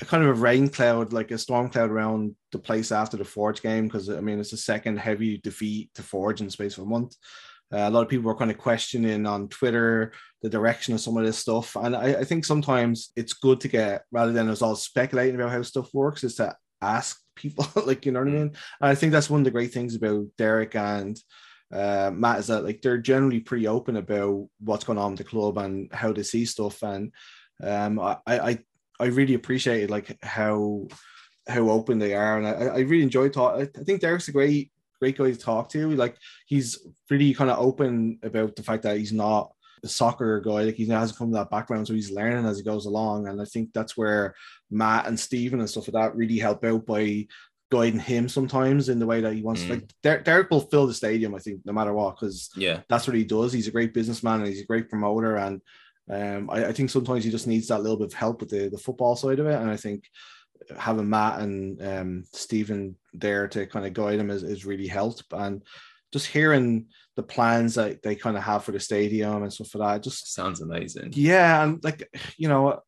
a 0.00 0.04
kind 0.04 0.22
of 0.22 0.30
a 0.30 0.40
rain 0.40 0.68
cloud, 0.68 1.12
like 1.12 1.30
a 1.30 1.38
storm 1.38 1.70
cloud 1.70 1.90
around 1.90 2.34
the 2.52 2.58
place 2.58 2.92
after 2.92 3.16
the 3.16 3.24
Forge 3.24 3.62
game 3.62 3.86
because 3.86 4.08
I 4.08 4.20
mean 4.20 4.38
it's 4.38 4.50
the 4.50 4.56
second 4.56 4.98
heavy 4.98 5.38
defeat 5.38 5.90
to 5.94 6.02
Forge 6.02 6.40
in 6.40 6.46
the 6.46 6.52
space 6.52 6.78
of 6.78 6.84
a 6.84 6.88
month. 6.88 7.14
Uh, 7.70 7.80
a 7.80 7.90
lot 7.90 8.02
of 8.02 8.08
people 8.08 8.24
were 8.24 8.36
kind 8.36 8.50
of 8.50 8.56
questioning 8.56 9.26
on 9.26 9.48
Twitter 9.48 10.12
the 10.40 10.48
direction 10.48 10.94
of 10.94 11.00
some 11.00 11.18
of 11.18 11.24
this 11.24 11.38
stuff, 11.38 11.76
and 11.76 11.94
I, 11.94 12.20
I 12.20 12.24
think 12.24 12.44
sometimes 12.44 13.12
it's 13.14 13.34
good 13.34 13.60
to 13.60 13.68
get 13.68 14.04
rather 14.10 14.32
than 14.32 14.48
us 14.48 14.62
all 14.62 14.74
speculating 14.74 15.34
about 15.34 15.50
how 15.50 15.62
stuff 15.62 15.92
works, 15.92 16.24
is 16.24 16.36
to 16.36 16.56
ask 16.80 17.20
people, 17.34 17.66
like 17.86 18.06
you 18.06 18.12
know 18.12 18.20
what 18.20 18.28
I 18.28 18.32
mean. 18.32 18.42
And 18.42 18.54
I 18.80 18.94
think 18.94 19.12
that's 19.12 19.28
one 19.28 19.40
of 19.40 19.44
the 19.44 19.50
great 19.50 19.72
things 19.72 19.94
about 19.94 20.26
Derek 20.38 20.76
and 20.76 21.20
uh, 21.72 22.10
Matt 22.14 22.38
is 22.40 22.46
that 22.46 22.64
like 22.64 22.80
they're 22.80 22.98
generally 22.98 23.40
pretty 23.40 23.66
open 23.66 23.96
about 23.96 24.48
what's 24.60 24.84
going 24.84 24.98
on 24.98 25.12
with 25.12 25.18
the 25.18 25.24
club 25.24 25.58
and 25.58 25.92
how 25.92 26.12
they 26.12 26.22
see 26.22 26.44
stuff. 26.44 26.82
And 26.82 27.12
um, 27.62 27.98
I, 27.98 28.16
I 28.26 28.58
I 29.00 29.06
really 29.06 29.34
appreciated 29.34 29.90
like 29.90 30.16
how 30.22 30.88
how 31.46 31.70
open 31.70 31.98
they 31.98 32.14
are, 32.14 32.38
and 32.38 32.46
I, 32.46 32.50
I 32.50 32.78
really 32.80 33.02
enjoy 33.02 33.28
talk. 33.28 33.60
I 33.60 33.66
think 33.66 34.00
Derek's 34.00 34.28
a 34.28 34.32
great 34.32 34.72
great 35.00 35.16
guy 35.16 35.30
to 35.30 35.36
talk 35.36 35.68
to. 35.70 35.90
Like 35.90 36.16
he's 36.46 36.78
really 37.10 37.34
kind 37.34 37.50
of 37.50 37.58
open 37.58 38.18
about 38.22 38.56
the 38.56 38.62
fact 38.62 38.82
that 38.82 38.96
he's 38.96 39.12
not 39.12 39.52
a 39.84 39.88
soccer 39.88 40.40
guy. 40.40 40.64
Like 40.64 40.74
he 40.74 40.86
hasn't 40.86 41.18
come 41.18 41.28
from 41.28 41.32
that 41.32 41.50
background, 41.50 41.86
so 41.86 41.94
he's 41.94 42.10
learning 42.10 42.46
as 42.46 42.58
he 42.58 42.64
goes 42.64 42.86
along. 42.86 43.28
And 43.28 43.40
I 43.40 43.44
think 43.44 43.72
that's 43.72 43.96
where 43.96 44.34
Matt 44.70 45.06
and 45.06 45.18
Stephen 45.18 45.60
and 45.60 45.70
stuff 45.70 45.88
like 45.88 46.02
that 46.02 46.16
really 46.16 46.38
help 46.38 46.64
out 46.64 46.86
by 46.86 47.26
guiding 47.70 48.00
him 48.00 48.28
sometimes 48.28 48.88
in 48.88 48.98
the 48.98 49.06
way 49.06 49.20
that 49.20 49.34
he 49.34 49.42
wants. 49.42 49.62
Mm. 49.62 49.70
Like 49.70 49.92
Der- 50.02 50.22
Derek 50.22 50.50
will 50.50 50.60
fill 50.60 50.86
the 50.86 50.94
stadium, 50.94 51.34
I 51.34 51.38
think, 51.38 51.60
no 51.64 51.72
matter 51.72 51.92
what, 51.92 52.16
because 52.16 52.50
Yeah. 52.56 52.80
that's 52.88 53.06
what 53.06 53.16
he 53.16 53.24
does. 53.24 53.52
He's 53.52 53.68
a 53.68 53.72
great 53.72 53.92
businessman 53.94 54.40
and 54.40 54.48
he's 54.48 54.62
a 54.62 54.66
great 54.66 54.88
promoter. 54.88 55.36
And 55.36 55.60
um, 56.10 56.48
I, 56.50 56.66
I 56.66 56.72
think 56.72 56.90
sometimes 56.90 57.24
he 57.24 57.30
just 57.30 57.46
needs 57.46 57.68
that 57.68 57.82
little 57.82 57.98
bit 57.98 58.06
of 58.08 58.14
help 58.14 58.40
with 58.40 58.50
the, 58.50 58.68
the 58.70 58.78
football 58.78 59.16
side 59.16 59.38
of 59.38 59.46
it. 59.46 59.60
And 59.60 59.70
I 59.70 59.76
think 59.76 60.04
having 60.78 61.08
Matt 61.10 61.40
and 61.40 61.82
um, 61.82 62.24
Stephen 62.32 62.96
there 63.12 63.46
to 63.48 63.66
kind 63.66 63.86
of 63.86 63.92
guide 63.92 64.18
him 64.18 64.30
is, 64.30 64.42
is 64.42 64.64
really 64.64 64.86
helped. 64.88 65.24
And 65.32 65.62
just 66.12 66.26
hearing 66.26 66.86
the 67.16 67.22
plans 67.22 67.74
that 67.74 68.02
they 68.02 68.14
kind 68.14 68.36
of 68.38 68.42
have 68.42 68.64
for 68.64 68.72
the 68.72 68.80
stadium 68.80 69.42
and 69.42 69.52
stuff 69.52 69.74
like 69.74 69.96
that, 69.96 70.02
just 70.04 70.32
Sounds 70.32 70.62
amazing. 70.62 71.10
yeah, 71.14 71.62
and 71.64 71.84
like 71.84 72.08
you 72.38 72.48
know, 72.48 72.80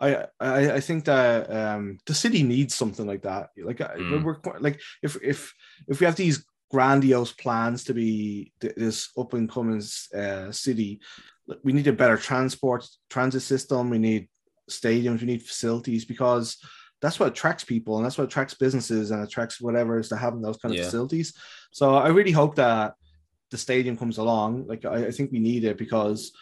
I 0.00 0.26
I, 0.40 0.72
I 0.74 0.80
think 0.80 1.04
that 1.06 1.50
um, 1.50 1.98
the 2.06 2.14
city 2.14 2.42
needs 2.42 2.74
something 2.74 3.06
like 3.06 3.22
that. 3.22 3.50
Like 3.56 3.78
Mm. 3.78 4.22
we're 4.22 4.36
quite, 4.36 4.62
like 4.62 4.80
if 5.02 5.16
if 5.22 5.52
if 5.88 6.00
we 6.00 6.06
have 6.06 6.16
these 6.16 6.44
grandiose 6.70 7.32
plans 7.32 7.84
to 7.84 7.94
be 7.94 8.52
th- 8.60 8.74
this 8.76 9.10
up 9.18 9.32
and 9.34 9.50
coming 9.50 9.82
uh, 10.14 10.52
city, 10.52 11.00
we 11.64 11.72
need 11.72 11.86
a 11.88 11.92
better 11.92 12.16
transport 12.16 12.86
transit 13.10 13.42
system. 13.42 13.90
We 13.90 13.98
need 13.98 14.28
stadiums. 14.70 15.20
We 15.20 15.26
need 15.26 15.42
facilities 15.42 16.04
because 16.04 16.58
that's 17.00 17.18
what 17.18 17.28
attracts 17.28 17.64
people 17.64 17.96
and 17.96 18.04
that's 18.04 18.18
what 18.18 18.26
attracts 18.26 18.54
businesses 18.54 19.10
and 19.12 19.22
attracts 19.22 19.60
whatever 19.60 19.98
is 19.98 20.08
to 20.08 20.16
having 20.16 20.42
those 20.42 20.56
kind 20.58 20.72
of 20.72 20.78
Yeah. 20.78 20.84
facilities. 20.84 21.32
So 21.70 21.94
I 21.94 22.08
really 22.08 22.32
hope 22.32 22.56
that 22.56 22.94
the 23.50 23.58
stadium 23.58 23.96
comes 23.96 24.18
along. 24.18 24.66
Like 24.66 24.84
I, 24.84 25.06
I 25.06 25.10
think 25.10 25.32
we 25.32 25.38
need 25.38 25.64
it 25.64 25.78
because 25.78 26.32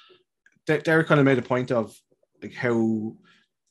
Derek 0.67 1.07
kind 1.07 1.21
of 1.21 1.27
made 1.27 1.39
a 1.39 1.43
point 1.43 1.71
of 1.71 1.95
like 2.43 2.55
how 2.55 3.15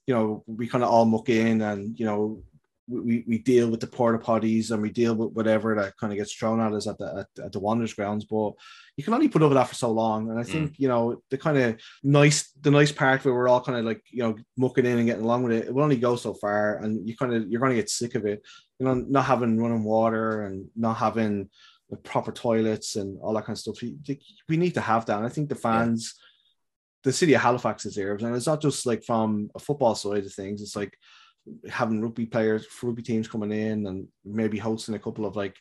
you 0.08 0.14
know 0.14 0.44
we 0.48 0.68
kind 0.68 0.84
of 0.84 0.90
all 0.90 1.06
muck 1.06 1.30
in 1.30 1.62
and 1.62 2.00
you 2.00 2.06
know 2.06 2.44
we, 2.88 3.24
we 3.28 3.40
deal 3.40 3.70
with 3.70 3.80
the 3.80 3.88
porta 3.88 4.20
potties 4.20 4.72
and 4.72 4.82
we 4.82 4.92
deal 4.92 5.16
with 5.16 5.32
whatever 5.34 5.76
that 5.76 5.98
kind 5.98 6.14
of 6.14 6.18
gets 6.18 6.34
thrown 6.34 6.60
at 6.60 6.74
us 6.74 6.88
at 6.88 6.98
the 6.98 7.26
at, 7.38 7.46
at 7.46 7.52
the 7.52 7.60
Wanderers 7.60 7.94
grounds, 7.94 8.26
but 8.26 8.54
you 8.96 9.04
can 9.04 9.14
only 9.14 9.28
put 9.28 9.42
up 9.42 9.50
with 9.50 9.56
that 9.56 9.68
for 9.68 9.76
so 9.76 9.92
long. 9.92 10.30
And 10.30 10.40
I 10.40 10.44
mm. 10.44 10.48
think 10.48 10.76
you 10.78 10.88
know 10.88 11.22
the 11.30 11.38
kind 11.38 11.58
of 11.58 11.80
nice 12.04 12.52
the 12.62 12.72
nice 12.72 12.92
part 12.92 13.26
where 13.26 13.34
we're 13.34 13.48
all 13.48 13.62
kind 13.62 13.80
of 13.80 13.86
like 13.86 14.04
you 14.12 14.22
know 14.24 14.36
mucking 14.58 14.86
in 14.86 15.00
and 15.00 15.08
getting 15.08 15.24
along 15.24 15.44
with 15.44 15.54
it, 15.54 15.66
it 15.66 15.74
will 15.74 15.84
only 15.84 15.98
go 15.98 16.16
so 16.16 16.34
far, 16.34 16.78
and 16.78 17.08
you 17.08 17.18
kind 17.18 17.34
of 17.34 17.50
you're 17.50 17.60
going 17.60 17.72
to 17.72 17.82
get 17.82 17.90
sick 17.90 18.16
of 18.16 18.26
it. 18.26 18.44
You 18.80 18.86
know, 18.86 18.94
not 18.94 19.26
having 19.26 19.60
running 19.60 19.84
water 19.84 20.44
and 20.44 20.68
not 20.76 20.98
having 20.98 21.50
the 21.90 21.98
proper 21.98 22.32
toilets 22.32 22.96
and 22.96 23.20
all 23.22 23.34
that 23.34 23.46
kind 23.46 23.56
of 23.56 23.60
stuff. 23.60 23.82
We, 23.82 23.96
we 24.50 24.58
need 24.58 24.74
to 24.74 24.82
have 24.82 25.06
that. 25.06 25.18
And 25.18 25.26
I 25.26 25.30
think 25.30 25.50
the 25.50 25.56
fans, 25.56 26.16
the 27.06 27.14
city 27.14 27.34
of 27.36 27.42
Halifax 27.42 27.84
deserves, 27.84 28.24
and 28.24 28.36
it's 28.36 28.48
not 28.48 28.62
just 28.62 28.86
like 28.86 29.04
from 29.04 29.50
a 29.56 29.60
football 29.60 29.94
side 29.96 30.26
of 30.26 30.34
things. 30.34 30.62
It's 30.62 30.76
like 30.76 30.98
having 31.70 32.02
rugby 32.02 32.26
players, 32.26 32.66
rugby 32.82 33.04
teams 33.04 33.28
coming 33.28 33.52
in, 33.52 33.86
and 33.86 34.08
maybe 34.26 34.58
hosting 34.58 34.96
a 34.96 35.00
couple 35.00 35.26
of 35.28 35.36
like, 35.36 35.56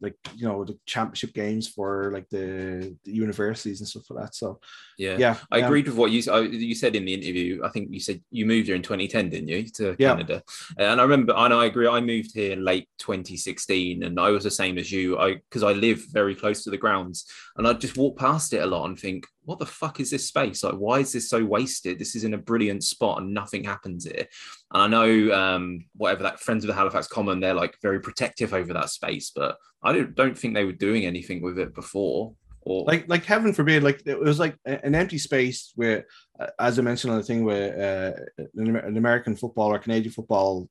like 0.00 0.16
you 0.34 0.48
know, 0.48 0.64
the 0.64 0.76
championship 0.86 1.32
games 1.34 1.68
for 1.68 2.10
like 2.12 2.28
the, 2.30 2.96
the 3.04 3.12
universities 3.12 3.80
and 3.80 3.88
stuff 3.88 4.10
like 4.10 4.24
that. 4.24 4.34
So 4.34 4.58
Yeah. 4.96 5.16
yeah, 5.18 5.36
I 5.52 5.60
um, 5.60 5.66
agreed 5.66 5.86
with 5.86 5.96
what 5.96 6.10
you 6.10 6.22
I- 6.32 6.40
you 6.40 6.74
said 6.74 6.96
in 6.96 7.04
the 7.04 7.14
interview. 7.14 7.60
I 7.62 7.68
think 7.68 7.88
you 7.92 8.00
said 8.00 8.20
you 8.30 8.44
moved 8.46 8.66
here 8.66 8.76
in 8.76 8.82
2010, 8.82 9.28
didn't 9.30 9.48
you, 9.48 9.64
to 9.74 9.94
Yeah. 9.98 10.14
Canada? 10.16 10.42
And 10.78 11.00
I 11.00 11.04
remember, 11.04 11.34
and 11.36 11.52
I 11.54 11.66
agree. 11.66 11.86
I 11.86 12.00
moved 12.00 12.32
here 12.34 12.56
late 12.56 12.88
2016, 12.98 14.02
and 14.02 14.18
I 14.18 14.30
was 14.30 14.44
the 14.44 14.50
same 14.50 14.78
as 14.78 14.90
you. 14.90 15.18
I 15.18 15.34
because 15.34 15.62
I 15.62 15.72
live 15.72 16.02
very 16.10 16.34
close 16.34 16.64
to 16.64 16.70
the 16.70 16.78
grounds, 16.78 17.26
and 17.56 17.68
I 17.68 17.72
just 17.74 17.96
walk 17.98 18.18
past 18.18 18.52
it 18.54 18.62
a 18.62 18.66
lot 18.66 18.86
and 18.86 18.98
think, 18.98 19.26
what 19.48 19.58
the 19.58 19.64
fuck 19.64 19.98
is 19.98 20.10
this 20.10 20.28
space? 20.28 20.62
Like, 20.62 20.74
why 20.74 20.98
is 20.98 21.10
this 21.10 21.30
so 21.30 21.42
wasted? 21.42 21.98
This 21.98 22.14
is 22.14 22.24
in 22.24 22.34
a 22.34 22.38
brilliant 22.38 22.84
spot, 22.84 23.22
and 23.22 23.32
nothing 23.32 23.64
happens 23.64 24.04
here. 24.04 24.26
And 24.74 24.82
I 24.82 24.86
know, 24.88 25.32
um, 25.32 25.86
whatever 25.96 26.24
that 26.24 26.38
Friends 26.38 26.64
of 26.64 26.68
the 26.68 26.74
Halifax 26.74 27.08
Common, 27.08 27.40
they're 27.40 27.54
like 27.54 27.74
very 27.80 27.98
protective 27.98 28.52
over 28.52 28.74
that 28.74 28.90
space, 28.90 29.32
but 29.34 29.56
I 29.82 29.92
don't 29.92 30.14
don't 30.14 30.36
think 30.36 30.52
they 30.52 30.66
were 30.66 30.72
doing 30.72 31.06
anything 31.06 31.40
with 31.40 31.58
it 31.58 31.74
before. 31.74 32.34
Or 32.60 32.84
like 32.84 33.08
like 33.08 33.24
heaven 33.24 33.54
forbid 33.54 33.82
like 33.82 34.02
it 34.04 34.20
was 34.20 34.38
like 34.38 34.54
an 34.66 34.94
empty 34.94 35.16
space 35.16 35.72
where 35.76 36.04
uh, 36.38 36.48
as 36.58 36.78
i 36.78 36.82
mentioned 36.82 37.12
on 37.12 37.18
the 37.18 37.24
thing 37.24 37.42
where 37.44 37.70
uh, 37.88 38.44
an, 38.56 38.76
an 38.76 38.96
american 38.98 39.36
football 39.36 39.72
or 39.72 39.78
canadian 39.78 40.12
football 40.12 40.68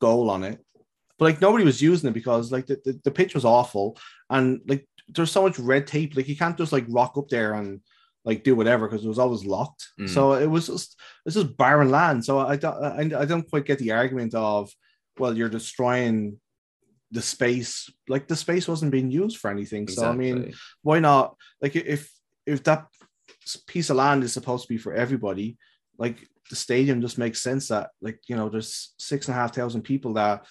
goal 0.00 0.30
on 0.30 0.42
it 0.42 0.64
but 1.18 1.26
like 1.26 1.40
nobody 1.40 1.64
was 1.64 1.82
using 1.82 2.08
it 2.08 2.14
because 2.14 2.50
like 2.50 2.66
the, 2.66 2.80
the, 2.84 2.98
the 3.04 3.10
pitch 3.10 3.34
was 3.34 3.44
awful 3.44 3.98
and 4.30 4.60
like 4.68 4.88
there's 5.08 5.32
so 5.32 5.42
much 5.42 5.58
red 5.58 5.86
tape 5.86 6.16
like 6.16 6.28
you 6.28 6.36
can't 6.36 6.56
just 6.56 6.72
like 6.72 6.86
rock 6.88 7.18
up 7.18 7.28
there 7.28 7.54
and 7.54 7.80
like 8.24 8.44
do 8.44 8.54
whatever 8.54 8.86
because 8.86 9.04
it 9.04 9.08
was 9.08 9.18
always 9.18 9.44
locked. 9.44 9.88
Mm. 10.00 10.08
so 10.08 10.34
it 10.34 10.46
was 10.46 10.66
just 10.66 11.00
this 11.24 11.36
is 11.36 11.44
barren 11.44 11.90
land. 11.90 12.24
So 12.24 12.38
i 12.38 12.56
don't 12.56 12.84
I, 12.84 13.20
I 13.20 13.24
don't 13.24 13.48
quite 13.48 13.66
get 13.66 13.78
the 13.78 13.92
argument 13.92 14.34
of 14.34 14.70
well 15.18 15.36
you're 15.36 15.48
destroying 15.48 16.38
the 17.10 17.22
space. 17.22 17.90
Like 18.08 18.28
the 18.28 18.36
space 18.36 18.68
wasn't 18.68 18.92
being 18.92 19.10
used 19.10 19.38
for 19.38 19.50
anything. 19.50 19.88
So 19.88 20.08
i 20.08 20.12
mean 20.12 20.54
why 20.82 20.98
not? 20.98 21.36
Like 21.60 21.76
if 21.76 22.10
if 22.46 22.62
that 22.64 22.86
piece 23.66 23.90
of 23.90 23.96
land 23.96 24.24
is 24.24 24.32
supposed 24.32 24.64
to 24.64 24.72
be 24.72 24.78
for 24.78 24.92
everybody 24.94 25.56
like 25.98 26.26
the 26.48 26.56
stadium 26.56 27.00
just 27.00 27.18
makes 27.18 27.42
sense 27.42 27.68
that 27.68 27.90
like 28.00 28.20
you 28.28 28.36
know 28.36 28.48
there's 28.48 28.94
six 28.98 29.28
and 29.28 29.36
a 29.36 29.40
half 29.40 29.54
thousand 29.54 29.82
people 29.82 30.14
that 30.14 30.46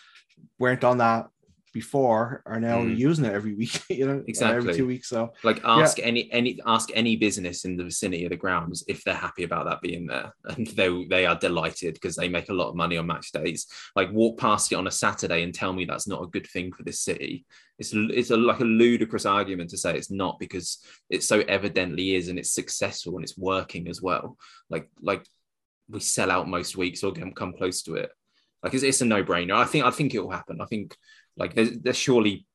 weren't 0.59 0.83
on 0.83 0.99
that 0.99 1.27
before 1.73 2.41
are 2.45 2.59
now 2.59 2.77
Mm. 2.81 2.97
using 2.97 3.25
it 3.25 3.33
every 3.33 3.53
week 3.55 3.81
you 3.89 4.05
know 4.05 4.23
or 4.41 4.45
every 4.47 4.73
two 4.73 4.87
weeks 4.87 5.09
so 5.09 5.33
like 5.43 5.61
ask 5.63 5.99
any 5.99 6.31
any 6.31 6.59
ask 6.65 6.89
any 6.93 7.15
business 7.15 7.65
in 7.65 7.77
the 7.77 7.83
vicinity 7.83 8.23
of 8.25 8.31
the 8.31 8.37
grounds 8.37 8.83
if 8.87 9.03
they're 9.03 9.13
happy 9.15 9.43
about 9.43 9.65
that 9.65 9.81
being 9.81 10.07
there. 10.07 10.33
And 10.49 10.67
they 10.67 11.05
they 11.05 11.25
are 11.25 11.35
delighted 11.35 11.93
because 11.93 12.15
they 12.15 12.29
make 12.29 12.49
a 12.49 12.53
lot 12.53 12.69
of 12.69 12.75
money 12.75 12.97
on 12.97 13.07
match 13.07 13.31
days. 13.31 13.67
Like 13.95 14.11
walk 14.11 14.37
past 14.39 14.71
it 14.71 14.75
on 14.75 14.87
a 14.87 14.91
saturday 14.91 15.43
and 15.43 15.53
tell 15.53 15.73
me 15.73 15.85
that's 15.85 16.07
not 16.07 16.23
a 16.23 16.27
good 16.27 16.47
thing 16.47 16.71
for 16.73 16.83
this 16.83 16.99
city. 17.01 17.45
It's 17.79 17.91
it's 17.93 18.31
a, 18.31 18.37
like 18.37 18.59
a 18.59 18.63
ludicrous 18.81 19.25
argument 19.25 19.69
to 19.71 19.77
say 19.77 19.95
it's 19.95 20.11
not 20.11 20.39
because 20.39 20.79
it 21.09 21.23
so 21.23 21.39
evidently 21.47 22.15
is 22.15 22.27
and 22.29 22.39
it's 22.39 22.51
successful 22.51 23.15
and 23.15 23.23
it's 23.23 23.37
working 23.37 23.87
as 23.87 24.01
well. 24.01 24.37
Like 24.69 24.89
like 25.01 25.23
we 25.89 25.99
sell 25.99 26.31
out 26.31 26.47
most 26.49 26.77
weeks 26.77 27.03
or 27.03 27.11
come 27.13 27.33
come 27.33 27.53
close 27.53 27.81
to 27.83 27.95
it. 27.95 28.09
Like 28.63 28.73
it's, 28.73 28.83
it's 28.83 29.01
a 29.01 29.05
no-brainer. 29.05 29.53
I 29.53 29.65
think 29.65 29.85
i 29.85 29.91
think 29.91 30.13
it 30.13 30.19
will 30.19 30.31
happen. 30.31 30.59
I 30.61 30.65
think 30.65 30.95
like 31.37 31.53
there's, 31.55 31.71
there's 31.79 31.97
surely 31.97 32.45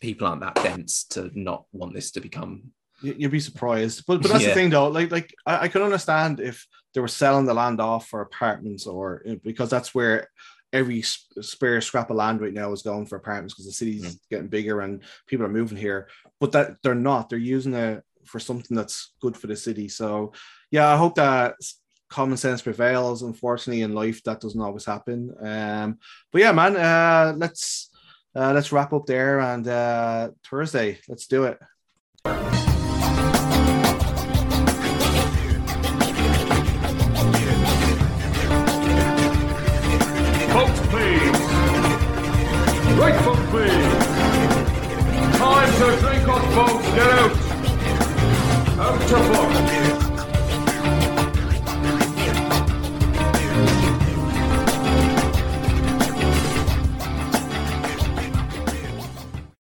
people 0.00 0.26
aren't 0.26 0.42
that 0.42 0.54
dense 0.56 1.04
to 1.04 1.30
not 1.34 1.64
want 1.72 1.94
this 1.94 2.10
to 2.12 2.20
become 2.20 2.72
you- 3.02 3.14
you'd 3.18 3.30
be 3.30 3.40
surprised. 3.40 4.04
But 4.06 4.22
but 4.22 4.30
that's 4.30 4.42
Yeah. 4.42 4.48
the 4.50 4.54
thing 4.54 4.70
though. 4.70 4.88
Like 4.88 5.10
like 5.10 5.34
I, 5.44 5.64
I 5.64 5.68
can 5.68 5.82
understand 5.82 6.40
if 6.40 6.66
they 6.94 7.00
were 7.00 7.08
selling 7.08 7.44
the 7.46 7.54
land 7.54 7.80
off 7.80 8.08
for 8.08 8.20
apartments 8.22 8.86
or 8.86 9.22
because 9.44 9.68
that's 9.70 9.94
where 9.94 10.28
every 10.72 11.02
spare 11.02 11.80
scrap 11.80 12.10
of 12.10 12.16
land 12.16 12.40
right 12.40 12.52
now 12.52 12.72
is 12.72 12.82
going 12.82 13.06
for 13.06 13.16
apartments 13.16 13.54
because 13.54 13.66
the 13.66 13.72
city's 13.72 14.02
Mm. 14.16 14.18
getting 14.30 14.48
bigger 14.48 14.80
and 14.80 15.02
people 15.26 15.44
are 15.46 15.50
moving 15.60 15.78
here. 15.78 16.08
But 16.40 16.52
that 16.52 16.76
they're 16.82 16.94
not. 16.94 17.28
They're 17.28 17.38
using 17.56 17.74
it 17.74 18.02
for 18.24 18.40
something 18.40 18.76
that's 18.76 19.12
good 19.20 19.36
for 19.36 19.46
the 19.46 19.56
city. 19.56 19.88
So 19.88 20.32
yeah 20.72 20.88
i 20.92 20.96
hope 20.96 21.14
that 21.14 21.54
common 22.08 22.36
sense 22.36 22.60
prevails 22.62 23.22
unfortunately 23.22 23.82
in 23.82 23.94
life. 23.94 24.22
That 24.24 24.40
doesn't 24.40 24.60
always 24.60 24.84
happen. 24.84 25.34
Um 25.40 25.98
but 26.32 26.40
yeah 26.40 26.52
man 26.52 26.76
uh 26.76 27.34
let's 27.36 27.90
uh, 28.36 28.52
let's 28.52 28.70
wrap 28.70 28.92
up 28.92 29.06
there 29.06 29.40
and 29.40 29.66
uh 29.66 30.30
thursday 30.44 30.98
let's 31.08 31.26
do 31.26 31.44
it 31.44 31.58
Vote, 40.56 40.74
please. 40.88 41.38
Right 42.98 43.20
foot, 43.22 43.38
please. 43.50 44.16
Time 45.36 45.70
to 45.74 46.00
drink 46.00 46.26
or 46.26 46.40
vote. 46.56 46.82
Get 46.94 47.10
out. 47.12 47.32
Out 48.78 49.08
to 49.08 49.16
vote. 49.16 49.75